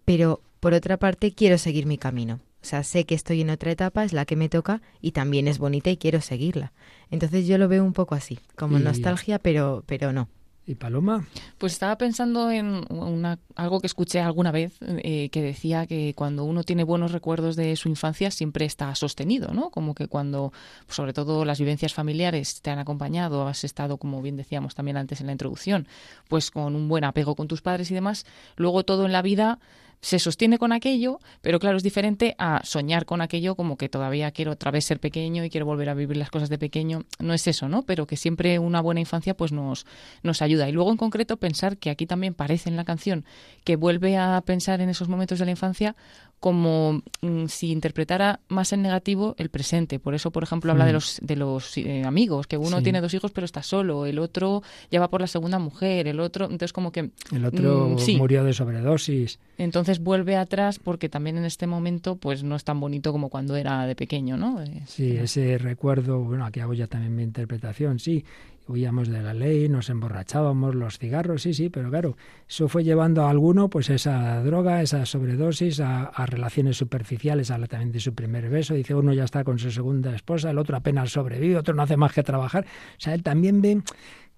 pero 0.05 0.43
por 0.61 0.75
otra 0.75 0.99
parte 0.99 1.33
quiero 1.33 1.57
seguir 1.57 1.87
mi 1.87 1.97
camino. 1.97 2.41
O 2.65 2.67
sea, 2.67 2.83
sé 2.83 3.05
que 3.05 3.15
estoy 3.15 3.43
en 3.43 3.51
otra 3.51 3.71
etapa, 3.71 4.05
es 4.05 4.15
la 4.15 4.25
que 4.25 4.37
me 4.37 4.49
toca 4.49 4.81
y 5.03 5.13
también 5.13 5.49
es 5.49 5.59
bonita 5.59 5.91
y 5.91 5.99
quiero 5.99 6.23
seguirla. 6.23 6.73
Entonces 7.11 7.47
yo 7.47 7.59
lo 7.59 7.69
veo 7.69 7.85
un 7.85 7.93
poco 7.93 8.15
así, 8.15 8.39
como 8.57 8.79
nostalgia, 8.79 9.39
pero, 9.39 9.85
pero 9.87 10.15
no. 10.15 10.31
¿Y 10.67 10.77
Paloma? 10.77 11.27
Pues 11.59 11.75
estaba 11.75 11.99
pensando 11.99 12.51
en 12.51 12.87
una, 12.89 13.39
algo 13.55 13.81
que 13.81 13.87
escuché 13.87 14.21
alguna 14.21 14.51
vez 14.51 14.79
eh, 14.81 15.29
que 15.29 15.43
decía 15.43 15.87
que 15.87 16.15
cuando 16.17 16.45
uno 16.45 16.63
tiene 16.63 16.85
buenos 16.85 17.13
recuerdos 17.13 17.55
de 17.55 17.77
su 17.77 17.91
infancia 17.91 18.31
siempre 18.31 18.65
está 18.65 18.95
sostenido, 18.95 19.53
¿no? 19.53 19.69
Como 19.69 19.95
que 19.95 20.09
cuando, 20.09 20.55
sobre 20.89 21.13
todo 21.13 21.45
las 21.45 21.59
vivencias 21.59 21.93
familiares 21.93 22.63
te 22.63 22.71
han 22.71 22.79
acompañado, 22.79 23.47
has 23.47 23.65
estado, 23.65 23.99
como 23.99 24.23
bien 24.23 24.39
decíamos 24.39 24.75
también 24.75 24.97
antes 24.97 25.21
en 25.21 25.27
la 25.27 25.33
introducción, 25.33 25.87
pues 26.29 26.51
con 26.51 26.75
un 26.75 26.89
buen 26.89 27.05
apego 27.05 27.37
con 27.37 27.47
tus 27.47 27.61
padres 27.61 27.91
y 27.91 27.95
demás, 27.95 28.25
luego 28.57 28.85
todo 28.85 29.05
en 29.05 29.13
la 29.13 29.21
vida 29.21 29.59
se 30.05 30.19
sostiene 30.19 30.59
con 30.59 30.71
aquello, 30.73 31.19
pero 31.41 31.59
claro, 31.59 31.79
es 31.79 31.83
diferente 31.83 32.35
a 32.37 32.61
soñar 32.63 33.07
con 33.07 33.23
aquello 33.23 33.55
como 33.55 33.79
que 33.79 33.89
todavía 33.89 34.31
quiero 34.33 34.53
otra 34.53 34.71
vez 34.71 34.85
ser 34.85 35.01
pequeño 35.01 35.43
y 35.47 35.49
quiero 35.49 35.65
volver 35.65 35.89
a 35.89 35.95
vivir 35.95 36.19
las 36.19 36.29
cosas 36.29 36.51
de 36.51 36.59
pequeño. 36.59 37.05
No 37.21 37.33
es 37.33 37.47
eso, 37.47 37.71
¿no? 37.71 37.85
Pero 37.85 38.07
que 38.07 38.19
siempre 38.19 38.59
una 38.59 38.83
buena 38.83 39.01
infancia 39.01 39.35
pues 39.35 39.51
nos, 39.51 39.87
nos 40.23 40.43
ayuda. 40.43 40.69
Y 40.69 40.73
luego 40.73 40.91
en 40.91 40.99
concreto 40.99 41.39
pensar 41.39 41.79
que 41.79 41.89
aquí 41.89 42.05
también 42.05 42.35
parece 42.35 42.69
en 42.69 42.77
la 42.77 42.85
canción 42.85 43.25
que 43.65 43.77
vuelve 43.77 44.19
a 44.19 44.43
pensar 44.45 44.83
en 44.83 44.91
esos 44.91 45.09
momentos 45.09 45.39
de 45.39 45.47
la 45.47 45.53
infancia 45.53 45.97
como 46.45 47.01
mm, 47.23 47.47
si 47.47 47.73
interpretara 47.73 48.41
más 48.49 48.75
en 48.75 48.83
negativo 48.83 49.35
el 49.39 49.49
presente. 49.49 49.99
Por 49.99 50.15
eso, 50.15 50.31
por 50.31 50.43
ejemplo, 50.43 50.73
habla 50.73 50.85
de 50.85 50.93
mm. 50.93 50.95
los, 50.95 51.19
de 51.23 51.37
los 51.37 51.79
eh, 51.79 52.05
amigos, 52.05 52.47
que 52.47 52.59
uno 52.59 52.83
tiene 52.83 53.01
dos 53.01 53.15
hijos 53.15 53.31
pero 53.31 53.47
está 53.47 53.63
solo, 53.63 54.05
el 54.05 54.19
otro 54.19 54.63
ya 54.91 55.01
va 55.01 55.09
por 55.09 55.23
la 55.23 55.27
segunda 55.27 55.59
mujer, 55.59 56.07
el 56.07 56.21
otro, 56.21 56.45
entonces 56.45 56.75
como 56.75 56.93
que... 56.93 57.13
El 57.33 57.47
otro 57.47 57.97
mm, 57.97 58.19
murió 58.19 58.45
de 58.45 58.53
sobredosis. 58.53 59.39
Entonces 59.57 59.94
vuelve 60.01 60.37
atrás 60.37 60.79
porque 60.79 61.09
también 61.09 61.37
en 61.37 61.45
este 61.45 61.67
momento 61.67 62.17
pues 62.17 62.43
no 62.43 62.57
es 62.57 62.65
tan 62.65 62.81
bonito 62.81 63.13
como 63.13 63.29
cuando 63.29 63.57
era 63.57 63.87
de 63.87 63.95
pequeño, 63.95 64.37
¿no? 64.37 64.63
Sí, 64.87 65.17
ese 65.17 65.59
recuerdo, 65.59 66.21
bueno, 66.21 66.45
aquí 66.45 66.61
hago 66.61 66.75
ya 66.75 66.87
también 66.87 67.15
mi 67.15 67.23
interpretación, 67.23 67.99
sí, 67.99 68.25
huíamos 68.67 69.09
de 69.09 69.23
la 69.23 69.35
ley, 69.35 69.69
nos 69.69 69.91
emborrachábamos, 69.91 70.75
los 70.75 70.99
cigarros, 70.99 71.43
sí, 71.43 71.53
sí, 71.53 71.69
pero 71.69 71.91
claro, 71.91 72.17
eso 72.49 72.69
fue 72.69 72.83
llevando 72.83 73.25
a 73.25 73.31
alguno 73.31 73.69
pues 73.69 73.91
esa 73.91 74.43
droga, 74.43 74.81
esa 74.81 75.05
sobredosis, 75.05 75.81
a, 75.81 76.11
relaciones 76.27 76.77
superficiales, 76.77 77.51
habla 77.51 77.67
también 77.67 77.93
de 77.93 78.01
su 78.01 78.15
primer 78.15 78.49
beso, 78.49 78.75
dice 78.75 78.95
uno 78.95 79.13
ya 79.13 79.25
está 79.25 79.45
con 79.45 79.59
su 79.59 79.71
segunda 79.71 80.15
esposa, 80.15 80.51
el 80.51 80.59
otro 80.59 80.77
apenas 80.77 81.11
sobrevive, 81.11 81.57
otro 81.57 81.75
no 81.75 81.83
hace 81.83 81.97
más 81.97 82.13
que 82.13 82.23
trabajar, 82.23 82.65
o 82.65 83.01
sea, 83.01 83.15
él 83.15 83.23
también 83.23 83.61
ve 83.61 83.83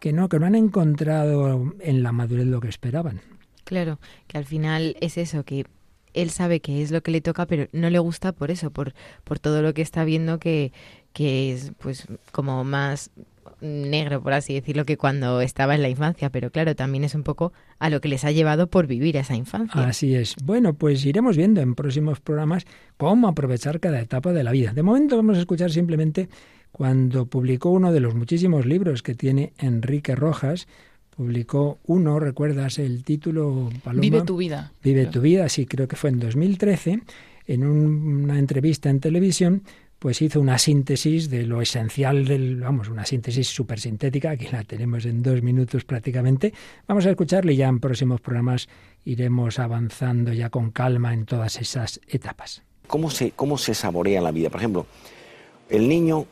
que 0.01 0.13
no, 0.13 0.29
que 0.29 0.39
no 0.39 0.47
han 0.47 0.55
encontrado 0.55 1.75
en 1.81 2.03
la 2.03 2.13
madurez 2.13 2.47
lo 2.47 2.61
que 2.61 2.69
esperaban. 2.69 3.21
Claro, 3.67 3.99
que 4.29 4.39
al 4.39 4.45
final 4.45 4.97
es 5.01 5.19
eso, 5.19 5.43
que 5.43 5.67
él 6.15 6.31
sabe 6.31 6.61
que 6.61 6.83
es 6.83 6.93
lo 6.93 7.03
que 7.03 7.11
le 7.11 7.21
toca, 7.21 7.47
pero 7.47 7.67
no 7.73 7.91
le 7.91 7.99
gusta 7.99 8.33
por 8.33 8.53
eso, 8.53 8.71
por, 8.71 8.95
por 9.25 9.41
todo 9.41 9.61
lo 9.61 9.75
que 9.75 9.83
está 9.83 10.05
viendo 10.05 10.39
que, 10.39 10.73
que 11.13 11.53
es 11.53 11.73
pues 11.79 12.07
como 12.31 12.63
más 12.63 13.11
negro, 13.61 14.23
por 14.23 14.35
así 14.35 14.55
decirlo, 14.55 14.85
que 14.85 14.97
cuando 14.97 15.41
estaba 15.41 15.75
en 15.75 15.83
la 15.83 15.89
infancia, 15.89 16.31
pero 16.31 16.51
claro, 16.51 16.77
también 16.77 17.03
es 17.03 17.17
un 17.17 17.25
poco 17.25 17.53
a 17.81 17.91
lo 17.91 18.01
que 18.01 18.09
les 18.09 18.25
ha 18.25 18.31
llevado 18.31 18.69
por 18.69 18.87
vivir 18.87 19.17
esa 19.17 19.35
infancia. 19.35 19.85
Así 19.85 20.15
es. 20.15 20.37
Bueno, 20.45 20.75
pues 20.75 21.05
iremos 21.05 21.37
viendo 21.37 21.61
en 21.61 21.75
próximos 21.75 22.21
programas 22.21 22.67
cómo 22.97 23.27
aprovechar 23.27 23.81
cada 23.81 24.01
etapa 24.01 24.33
de 24.33 24.45
la 24.45 24.53
vida. 24.53 24.73
De 24.75 24.85
momento 24.85 25.17
vamos 25.17 25.39
a 25.39 25.41
escuchar 25.41 25.73
simplemente 25.73 26.29
cuando 26.71 27.27
publicó 27.27 27.71
uno 27.71 27.93
de 27.93 28.01
los 28.01 28.15
muchísimos 28.15 28.65
libros 28.65 29.03
que 29.03 29.15
tiene 29.15 29.53
Enrique 29.59 30.15
Rojas, 30.15 30.69
publicó 31.17 31.79
uno, 31.87 32.21
¿recuerdas 32.21 32.79
el 32.79 33.03
título? 33.03 33.71
Vive 33.95 34.23
tu 34.23 34.37
vida. 34.37 34.73
Vive 34.83 35.07
tu 35.07 35.21
vida, 35.21 35.49
sí, 35.49 35.67
creo 35.67 35.89
que 35.89 35.97
fue 35.97 36.11
en 36.11 36.21
2013, 36.21 37.01
en 37.47 37.65
una 37.65 38.39
entrevista 38.39 38.91
en 38.91 39.01
televisión, 39.01 39.63
pues 39.99 40.21
hizo 40.21 40.41
una 40.41 40.59
síntesis 40.59 41.31
de 41.31 41.45
lo 41.45 41.63
esencial 41.63 42.27
del, 42.27 42.61
vamos, 42.61 42.89
una 42.89 43.07
síntesis 43.07 43.49
súper 43.49 43.81
sintética, 43.81 44.31
aquí 44.31 44.47
la 44.53 44.63
tenemos 44.63 45.07
en 45.07 45.23
dos 45.23 45.43
minutos 45.43 45.85
prácticamente. 45.85 46.53
Vamos 46.87 47.07
a 47.07 47.11
escucharle 47.11 47.55
y 47.55 47.57
ya 47.57 47.69
en 47.69 47.81
próximos 47.81 48.21
programas 48.21 48.69
iremos 49.05 49.59
avanzando 49.59 50.33
ya 50.35 50.51
con 50.51 50.71
calma 50.71 51.15
en 51.15 51.25
todas 51.25 51.61
esas 51.61 51.99
etapas. 52.09 52.63
¿Cómo 52.87 53.11
se, 53.11 53.31
cómo 53.31 53.57
se 53.57 53.75
saborea 53.75 54.21
la 54.21 54.33
vida? 54.33 54.51
Por 54.51 54.61
ejemplo, 54.61 54.87
el 55.71 55.89
niño, 55.89 56.27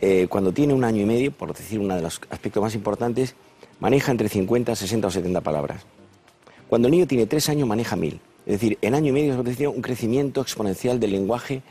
eh, 0.00 0.26
cuando 0.30 0.52
tiene 0.52 0.72
un 0.72 0.82
año 0.82 1.02
y 1.02 1.06
medio, 1.06 1.30
por 1.30 1.54
decir 1.54 1.78
uno 1.78 1.94
de 1.94 2.02
los 2.02 2.20
aspectos 2.30 2.62
más 2.62 2.74
importantes, 2.74 3.36
maneja 3.80 4.12
entre 4.12 4.28
50, 4.28 4.76
60 4.76 5.06
o 5.06 5.10
70 5.10 5.40
palabras. 5.40 5.82
Cuando 6.68 6.88
el 6.88 6.92
niño 6.92 7.06
tiene 7.06 7.26
tres 7.26 7.48
años, 7.48 7.66
maneja 7.66 7.96
mil. 7.96 8.20
Es 8.46 8.60
decir, 8.60 8.78
en 8.80 8.94
año 8.94 9.08
y 9.08 9.12
medio 9.12 9.40
es 9.40 9.60
un 9.60 9.82
crecimiento 9.82 10.40
exponencial 10.40 11.00
del 11.00 11.12
lenguaje 11.12 11.62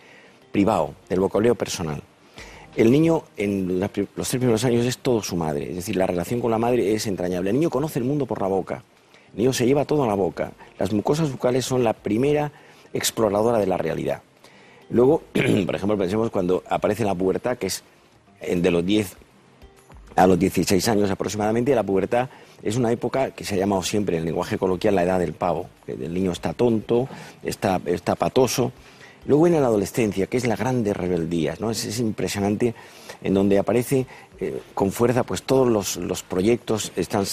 privado, 0.51 0.93
del 1.07 1.19
vocabulario 1.19 1.55
personal. 1.55 2.01
El 2.75 2.91
niño 2.91 3.23
en 3.37 3.79
los 3.79 4.29
primeros 4.29 4.63
años 4.63 4.85
es 4.85 4.97
todo 4.97 5.21
su 5.23 5.35
madre, 5.35 5.69
es 5.69 5.75
decir, 5.75 5.95
la 5.95 6.05
relación 6.05 6.39
con 6.39 6.51
la 6.51 6.57
madre 6.59 6.93
es 6.93 7.07
entrañable. 7.07 7.49
El 7.49 7.55
niño 7.55 7.69
conoce 7.69 7.99
el 7.99 8.05
mundo 8.05 8.25
por 8.25 8.41
la 8.41 8.47
boca, 8.47 8.83
el 9.33 9.39
niño 9.39 9.53
se 9.53 9.65
lleva 9.65 9.85
todo 9.85 10.03
a 10.03 10.07
la 10.07 10.13
boca. 10.13 10.51
Las 10.77 10.93
mucosas 10.93 11.31
bucales 11.31 11.65
son 11.65 11.83
la 11.83 11.93
primera 11.93 12.51
exploradora 12.93 13.57
de 13.57 13.67
la 13.67 13.77
realidad. 13.77 14.21
Luego, 14.89 15.23
por 15.65 15.75
ejemplo, 15.75 15.97
pensemos 15.97 16.29
cuando 16.29 16.63
aparece 16.69 17.03
la 17.03 17.15
pubertad, 17.15 17.57
que 17.57 17.67
es 17.67 17.83
de 18.41 18.71
los 18.71 18.85
10 18.85 19.17
a 20.19 20.27
los 20.27 20.37
16 20.37 20.85
años 20.89 21.09
aproximadamente, 21.09 21.73
la 21.73 21.83
pubertad 21.83 22.29
es 22.61 22.75
una 22.75 22.91
época 22.91 23.31
que 23.31 23.45
se 23.45 23.55
ha 23.55 23.57
llamado 23.57 23.81
siempre 23.83 24.17
en 24.17 24.25
lenguaje 24.25 24.57
coloquial 24.57 24.95
la 24.95 25.03
edad 25.03 25.19
del 25.19 25.33
pavo. 25.33 25.69
El 25.87 26.13
niño 26.13 26.31
está 26.31 26.53
tonto, 26.53 27.07
está, 27.41 27.79
está 27.85 28.15
patoso, 28.15 28.73
Luego 29.25 29.43
viene 29.43 29.59
la 29.59 29.67
adolescencia, 29.67 30.27
que 30.27 30.37
es 30.37 30.47
la 30.47 30.55
grande 30.55 30.93
rebeldía, 30.93 31.55
¿no? 31.59 31.71
Es, 31.71 31.99
impresionante 31.99 32.73
en 33.21 33.33
donde 33.33 33.59
aparece 33.59 34.07
eh, 34.39 34.61
con 34.73 34.91
fuerza, 34.91 35.23
pues 35.23 35.43
todos 35.43 35.97
los, 35.97 36.23
proyectos 36.23 36.93
están 36.95 37.25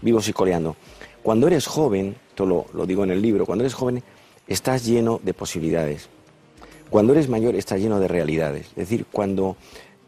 vivos 0.00 0.28
y 0.28 0.32
coreando. 0.32 0.76
Cuando 1.22 1.48
eres 1.48 1.66
joven, 1.66 2.14
esto 2.28 2.46
lo, 2.46 2.66
lo 2.72 2.86
digo 2.86 3.02
en 3.02 3.10
el 3.10 3.20
libro, 3.20 3.44
cuando 3.44 3.64
eres 3.64 3.74
joven 3.74 4.02
estás 4.46 4.86
lleno 4.86 5.20
de 5.22 5.34
posibilidades. 5.34 6.08
Cuando 6.90 7.12
eres 7.12 7.28
mayor 7.28 7.56
estás 7.56 7.80
lleno 7.80 7.98
de 7.98 8.08
realidades. 8.08 8.68
Es 8.68 8.88
decir, 8.88 9.04
cuando 9.10 9.56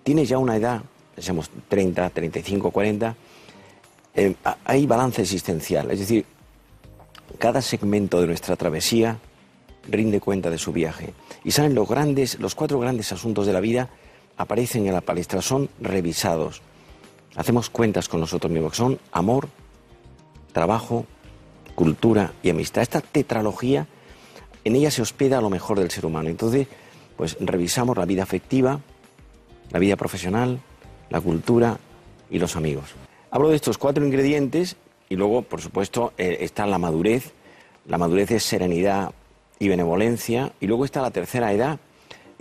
tienes 0.05 0.29
ya 0.29 0.39
una 0.39 0.57
edad, 0.57 0.83
pensemos 1.17 1.51
30, 1.69 2.11
35, 2.11 2.71
40, 2.71 3.17
hay 4.65 4.87
balance 4.87 5.23
existencial. 5.23 5.91
Es 5.91 6.01
decir, 6.01 6.27
cada 7.39 7.63
segmento 7.63 8.21
de 8.21 8.27
nuestra 8.27 8.55
travesía 8.55 9.19
rinde 9.89 10.21
cuenta 10.21 10.51
de 10.51 10.59
su 10.59 10.73
viaje. 10.73 11.15
Y 11.43 11.53
saben, 11.53 11.75
los 11.75 11.89
grandes, 11.89 12.39
los 12.39 12.55
cuatro 12.55 12.79
grandes 12.79 13.13
asuntos 13.13 13.47
de 13.47 13.55
la 13.55 13.61
vida 13.61 13.89
aparecen 14.37 14.87
en 14.87 14.93
la 14.93 15.01
palestra, 15.01 15.41
son 15.41 15.71
revisados. 15.81 16.61
Hacemos 17.35 17.71
cuentas 17.71 18.09
con 18.09 18.21
nosotros 18.21 18.53
mismos, 18.53 18.77
son 18.77 18.99
amor, 19.13 19.49
trabajo, 20.53 21.07
cultura 21.75 22.33
y 22.43 22.51
amistad. 22.51 22.83
Esta 22.83 23.01
tetralogía, 23.01 23.87
en 24.65 24.77
ella 24.77 24.91
se 24.91 25.01
hospeda 25.01 25.41
lo 25.41 25.49
mejor 25.49 25.79
del 25.79 25.91
ser 25.91 26.05
humano. 26.05 26.29
Entonces, 26.29 26.69
pues 27.17 27.39
revisamos 27.41 27.97
la 27.97 28.05
vida 28.05 28.23
afectiva, 28.23 28.81
la 29.71 29.79
vida 29.79 29.97
profesional, 29.97 30.61
la 31.11 31.21
cultura 31.21 31.79
y 32.31 32.39
los 32.39 32.57
amigos. 32.57 32.95
Hablo 33.31 33.51
de 33.51 33.57
estos 33.57 33.79
cuatro 33.79 34.05
ingredientes 34.05 34.77
y 35.09 35.17
luego, 35.17 35.43
por 35.43 35.61
supuesto, 35.61 36.13
eh, 36.19 36.39
está 36.41 36.67
la 36.67 36.79
madurez. 36.79 37.33
La 37.87 37.99
madurez 37.99 38.31
es 38.33 38.43
serenidad, 38.43 39.13
y 39.59 39.69
benevolencia. 39.69 40.53
Y 40.61 40.67
luego 40.67 40.85
está 40.85 41.03
la 41.03 41.11
tercera 41.11 41.53
edad, 41.53 41.79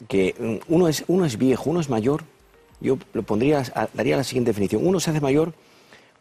que 0.07 0.35
mm, 0.37 0.73
uno 0.73 0.87
es, 0.87 1.03
uno 1.07 1.25
es 1.25 1.37
viejo, 1.37 1.69
uno 1.69 1.79
es 1.79 1.89
mayor. 1.89 2.23
Yo 2.81 2.97
lo 3.13 3.23
pondría, 3.23 3.63
daría 3.93 4.17
la 4.17 4.23
siguiente 4.23 4.49
definición. 4.49 4.85
Uno 4.85 4.99
se 4.99 5.11
hace 5.11 5.21
mayor 5.21 5.53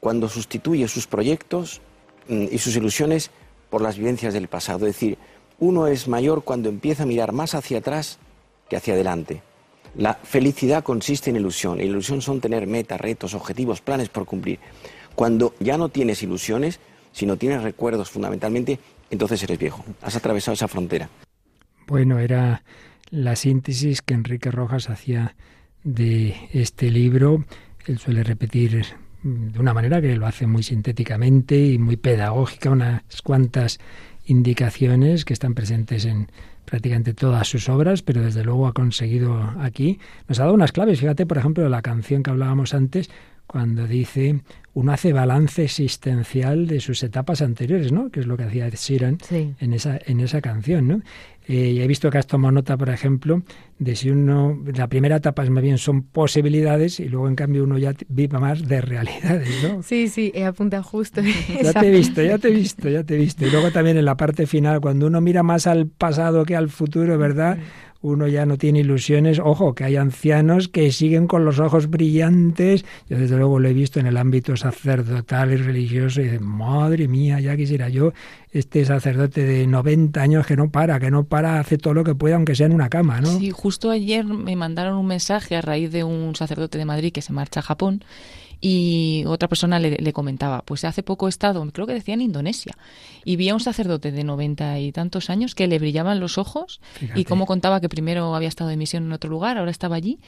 cuando 0.01 0.29
sustituye 0.29 0.87
sus 0.89 1.07
proyectos 1.07 1.81
mm, 2.29 2.47
y 2.51 2.59
sus 2.59 2.77
ilusiones 2.77 3.31
por 3.71 3.83
las 3.83 3.99
vivencias 3.99 4.35
del 4.35 4.49
pasado. 4.49 4.87
Es 4.87 4.95
decir, 4.95 5.19
uno 5.59 5.87
es 5.87 6.09
mayor 6.09 6.45
cuando 6.45 6.69
empieza 6.69 7.03
a 7.03 7.07
mirar 7.07 7.33
más 7.33 7.55
hacia 7.55 7.79
atrás 7.79 8.19
que 8.69 8.77
hacia 8.77 8.95
adelante. 8.95 9.43
La 9.97 10.15
felicidad 10.15 10.83
consiste 10.83 11.31
en 11.31 11.37
ilusión. 11.37 11.81
ilusión 11.81 12.21
son 12.21 12.41
tener 12.41 12.67
metas, 12.67 13.01
retos, 13.01 13.35
objetivos, 13.35 13.81
planes 13.81 14.09
por 14.09 14.27
cumplir. 14.27 14.59
Cuando 15.15 15.55
ya 15.61 15.79
no 15.79 15.89
tienes 15.89 16.23
ilusiones, 16.23 16.81
sino 17.13 17.37
tienes 17.37 17.63
recuerdos 17.63 18.11
fundamentalmente, 18.11 18.81
entonces 19.11 19.43
eres 19.45 19.59
viejo. 19.59 19.85
Has 20.03 20.17
atravesado 20.17 20.55
esa 20.55 20.67
frontera. 20.67 21.09
Bueno, 21.87 22.19
era 22.19 22.65
la 23.11 23.37
síntesis 23.37 24.03
que 24.03 24.15
Enrique 24.15 24.51
Rojas 24.51 24.91
hacía 24.91 25.37
de 25.85 26.35
este 26.53 26.91
libro. 26.91 27.45
Él 27.87 27.99
suele 27.99 28.25
repetir 28.25 28.85
de 29.23 29.59
una 29.59 29.73
manera 29.73 30.01
que 30.01 30.17
lo 30.17 30.27
hace 30.27 30.47
muy 30.47 30.63
sintéticamente 30.63 31.57
y 31.57 31.79
muy 31.79 31.97
pedagógica 31.97 32.71
unas 32.71 33.03
cuantas 33.23 33.79
indicaciones 34.27 35.25
que 35.25 35.35
están 35.35 35.55
presentes 35.55 36.05
en 36.05 36.29
prácticamente 36.75 37.15
todas 37.15 37.47
sus 37.47 37.69
obras, 37.69 38.03
pero 38.03 38.21
desde 38.21 38.43
luego 38.43 38.67
ha 38.67 38.73
conseguido 38.73 39.41
aquí. 39.61 40.01
Nos 40.27 40.41
ha 40.41 40.43
dado 40.43 40.55
unas 40.55 40.73
claves. 40.73 40.99
Fíjate, 40.99 41.25
por 41.25 41.39
ejemplo, 41.39 41.69
la 41.69 41.83
canción 41.83 42.25
que 42.25 42.31
hablábamos 42.31 42.75
antes, 42.75 43.11
cuando 43.47 43.87
dice 43.87 44.41
uno 44.73 44.91
hace 44.91 45.13
balance 45.13 45.63
existencial 45.63 46.67
de 46.67 46.81
sus 46.81 47.05
etapas 47.05 47.43
anteriores, 47.43 47.93
¿no? 47.93 48.11
Que 48.11 48.19
es 48.19 48.27
lo 48.27 48.37
que 48.37 48.43
hacía 48.43 48.67
Ed 48.67 48.75
Sheeran 48.75 49.19
en 49.31 49.73
esa 49.73 50.01
en 50.05 50.19
esa 50.19 50.41
canción, 50.41 50.89
¿no? 50.89 51.03
Eh, 51.47 51.79
he 51.83 51.87
visto 51.87 52.11
que 52.11 52.19
has 52.19 52.27
tomado 52.27 52.53
nota, 52.53 52.77
por 52.77 52.89
ejemplo, 52.89 53.43
de 53.79 53.97
si 53.97 54.11
uno 54.11 54.59
la 54.75 54.89
primera 54.89 55.17
etapa 55.17 55.43
es 55.43 55.51
más 55.51 55.63
bien 55.63 55.77
son 55.77 56.03
posibilidades 56.03 57.01
y 57.01 57.09
luego 57.09 57.29
en 57.29 57.35
cambio 57.35 57.65
uno 57.65 57.77
ya 57.77 57.93
vive 58.09 58.39
más 58.39 58.67
de 58.67 58.81
realidades, 58.81 59.63
¿no? 59.63 59.83
Sí, 59.83 60.09
sí, 60.09 60.33
he 60.35 60.45
apuntado 60.45 60.83
justo. 60.83 61.21
ya 61.63 61.73
te 61.73 61.89
he 61.89 61.91
visto, 61.91 62.23
ya 62.23 62.39
te 62.39 62.49
he 62.49 62.53
visto, 62.53 62.89
ya 62.89 63.05
te 63.05 63.15
he 63.15 63.19
visto. 63.19 63.47
Y 63.47 63.51
luego 63.51 63.71
también 63.71 63.99
en 63.99 64.07
la 64.07 64.17
parte 64.17 64.47
final, 64.47 64.81
cuando 64.81 65.07
uno 65.07 65.21
mira 65.21 65.43
más 65.43 65.67
al 65.67 65.87
pasado 65.87 66.45
que 66.45 66.57
al 66.57 66.71
futuro, 66.71 67.19
¿verdad? 67.19 67.59
Uno 68.05 68.29
ya 68.29 68.45
no 68.45 68.59
tiene 68.59 68.81
ilusiones. 68.81 69.39
Ojo, 69.39 69.75
que 69.75 69.85
hay 69.85 69.97
ancianos 69.97 70.69
que 70.69 70.93
siguen 70.93 71.27
con 71.27 71.47
los 71.47 71.59
ojos 71.59 71.89
brillantes. 71.89 72.85
Yo 73.09 73.19
desde 73.19 73.39
luego 73.39 73.59
lo 73.59 73.69
he 73.69 73.73
visto 73.73 73.99
en 73.99 74.07
el 74.07 74.19
ámbito 74.19 74.57
sacerdotal 74.59 75.53
y 75.53 75.57
religioso 75.57 76.21
y 76.21 76.39
madre 76.39 77.09
mía, 77.09 77.41
ya 77.41 77.57
quisiera 77.57 77.89
yo 77.89 78.13
este 78.53 78.85
sacerdote 78.85 79.45
de 79.45 79.67
90 79.67 80.21
años 80.21 80.47
que 80.47 80.55
no 80.55 80.71
para, 80.71 81.01
que 81.01 81.11
no 81.11 81.25
para, 81.25 81.59
hace 81.59 81.79
todo 81.79 81.95
lo 81.95 82.05
que 82.05 82.15
puede, 82.15 82.35
aunque 82.35 82.55
sea 82.55 82.67
en 82.67 82.75
una 82.75 82.91
cama, 82.91 83.23
¿no? 83.23 83.39
Sí, 83.39 83.51
justo 83.51 83.91
ayer 83.91 84.25
me 84.25 84.55
mandaron 84.55 84.97
un 84.97 85.07
mensaje 85.07 85.57
a 85.57 85.63
raíz 85.63 85.91
de 85.91 86.05
un 86.05 86.37
sacerdote 86.37 86.77
de 86.77 86.85
Madrid 86.85 87.11
que 87.11 87.23
se 87.23 87.33
marcha 87.33 87.61
a 87.61 87.63
Japón 87.63 88.05
y 88.67 89.25
otra 89.27 89.47
persona 89.47 89.79
le, 89.79 90.13
comentaba, 90.15 90.63
pues 90.63 90.87
hace 90.87 91.03
poco 91.03 91.27
he 91.27 91.29
estado, 91.29 91.63
creo 91.71 91.87
que 91.87 91.93
decía 91.93 92.15
en 92.15 92.23
Indonesia, 92.23 92.73
y 93.23 93.37
vi 93.37 93.51
a 93.51 93.55
un 93.55 93.61
sacerdote 93.61 94.11
de 94.11 94.25
noventa 94.25 94.79
y 94.79 94.91
tantos 94.91 95.29
años 95.29 95.55
que 95.55 95.67
le 95.67 95.79
brillaban 95.79 96.19
los 96.19 96.39
ojos 96.39 96.81
y 97.15 97.27
como 97.27 97.45
contaba 97.45 97.83
que 97.83 97.91
primero 97.91 98.35
había 98.35 98.49
estado 98.49 98.71
de 98.71 98.79
misión 98.79 99.05
en 99.05 99.13
otro 99.13 99.29
lugar, 99.29 99.59
ahora 99.59 99.71
estaba 99.71 99.97
allí, 99.97 100.19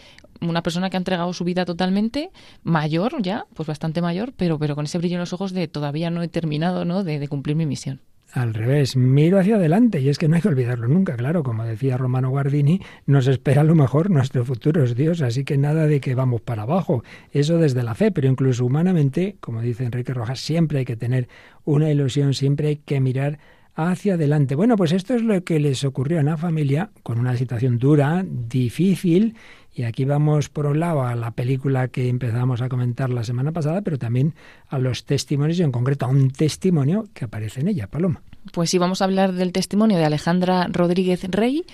una 0.43 0.63
persona 0.63 0.91
que 0.91 0.99
ha 0.99 1.01
entregado 1.01 1.33
su 1.33 1.45
vida 1.45 1.65
totalmente, 1.65 2.31
mayor 2.63 3.23
ya, 3.23 3.47
pues 3.55 3.67
bastante 3.67 4.03
mayor, 4.03 4.35
pero, 4.37 4.59
pero 4.59 4.75
con 4.75 4.85
ese 4.85 4.99
brillo 4.99 5.15
en 5.15 5.21
los 5.21 5.33
ojos 5.33 5.53
de 5.53 5.67
todavía 5.67 6.11
no 6.11 6.23
he 6.23 6.29
terminado 6.29 6.85
¿no? 6.85 7.05
de 7.05 7.27
cumplir 7.29 7.57
mi 7.57 7.65
misión. 7.65 8.03
Al 8.37 8.53
revés, 8.53 8.97
miro 8.97 9.39
hacia 9.39 9.57
adelante 9.57 9.99
y 9.99 10.11
es 10.11 10.19
que 10.19 10.29
no 10.29 10.37
hay 10.37 10.43
que 10.43 10.49
olvidarlo 10.49 10.89
nunca, 10.89 11.17
claro, 11.17 11.43
como 11.43 11.65
decía 11.65 11.97
Romano 11.97 12.29
Guardini, 12.29 12.83
nos 13.07 13.29
espera 13.29 13.65
lo 13.65 13.75
mejor, 13.75 14.11
nuestro 14.11 14.45
futuro 14.45 14.85
es 14.85 14.95
Dios, 14.95 15.23
así 15.23 15.43
que 15.43 15.57
nada 15.57 15.87
de 15.87 16.01
que 16.03 16.15
vamos 16.15 16.43
para 16.43 16.65
abajo, 16.65 17.03
eso 17.33 17.57
desde 17.57 17.83
la 17.83 17.95
fe, 17.95 18.13
pero 18.13 18.29
incluso 18.29 18.67
humanamente, 18.67 19.37
como 19.41 19.63
dice 19.63 19.85
Enrique 19.85 20.13
Rojas, 20.13 20.39
siempre 20.39 20.81
hay 20.81 20.85
que 20.85 20.97
tener 20.97 21.29
una 21.65 21.91
ilusión, 21.91 22.35
siempre 22.35 22.69
hay 22.69 22.77
que 22.77 23.01
mirar 23.01 23.39
hacia 23.75 24.15
adelante. 24.15 24.55
Bueno, 24.55 24.77
pues 24.77 24.93
esto 24.93 25.15
es 25.15 25.23
lo 25.23 25.43
que 25.43 25.59
les 25.59 25.83
ocurrió 25.85 26.19
a 26.19 26.23
una 26.23 26.37
familia 26.37 26.91
con 27.03 27.19
una 27.19 27.39
situación 27.39 27.79
dura, 27.79 28.23
difícil, 28.29 29.35
y 29.77 29.85
aquí 29.85 30.07
vamos 30.07 30.49
por 30.49 30.65
un 30.65 30.81
lado 30.81 31.03
a 31.03 31.15
la 31.15 31.33
película 31.33 31.89
que 31.89 32.09
empezamos 32.09 32.63
a 32.63 32.71
comentar 32.71 33.11
la 33.11 33.25
semana 33.25 33.53
pasada, 33.53 33.83
pero 33.83 33.99
también 33.99 34.33
a 34.69 34.79
los 34.79 35.05
testimonios 35.05 35.59
y 35.59 35.65
en 35.65 35.71
concreto 35.71 36.07
a 36.07 36.09
un 36.09 36.31
testimonio 36.31 37.09
que 37.13 37.27
aparece 37.27 37.61
en 37.61 37.69
ella, 37.69 37.87
Paloma. 37.87 38.23
Pues 38.53 38.71
sí, 38.71 38.79
vamos 38.79 39.03
a 39.03 39.05
hablar 39.05 39.35
del 39.35 39.53
testimonio 39.53 39.99
de 39.99 40.07
Alejandra 40.07 40.67
Rodríguez 40.71 41.25
Rey. 41.25 41.67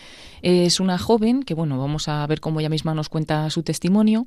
Es 0.43 0.80
una 0.80 0.99
joven 0.99 1.45
que, 1.45 1.55
bueno, 1.55 1.78
vamos 1.78 2.09
a 2.09 2.26
ver 2.26 2.40
cómo 2.40 2.61
ella 2.61 2.68
misma 2.68 2.95
nos 2.95 3.09
cuenta 3.09 3.49
su 3.51 3.62
testimonio, 3.62 4.26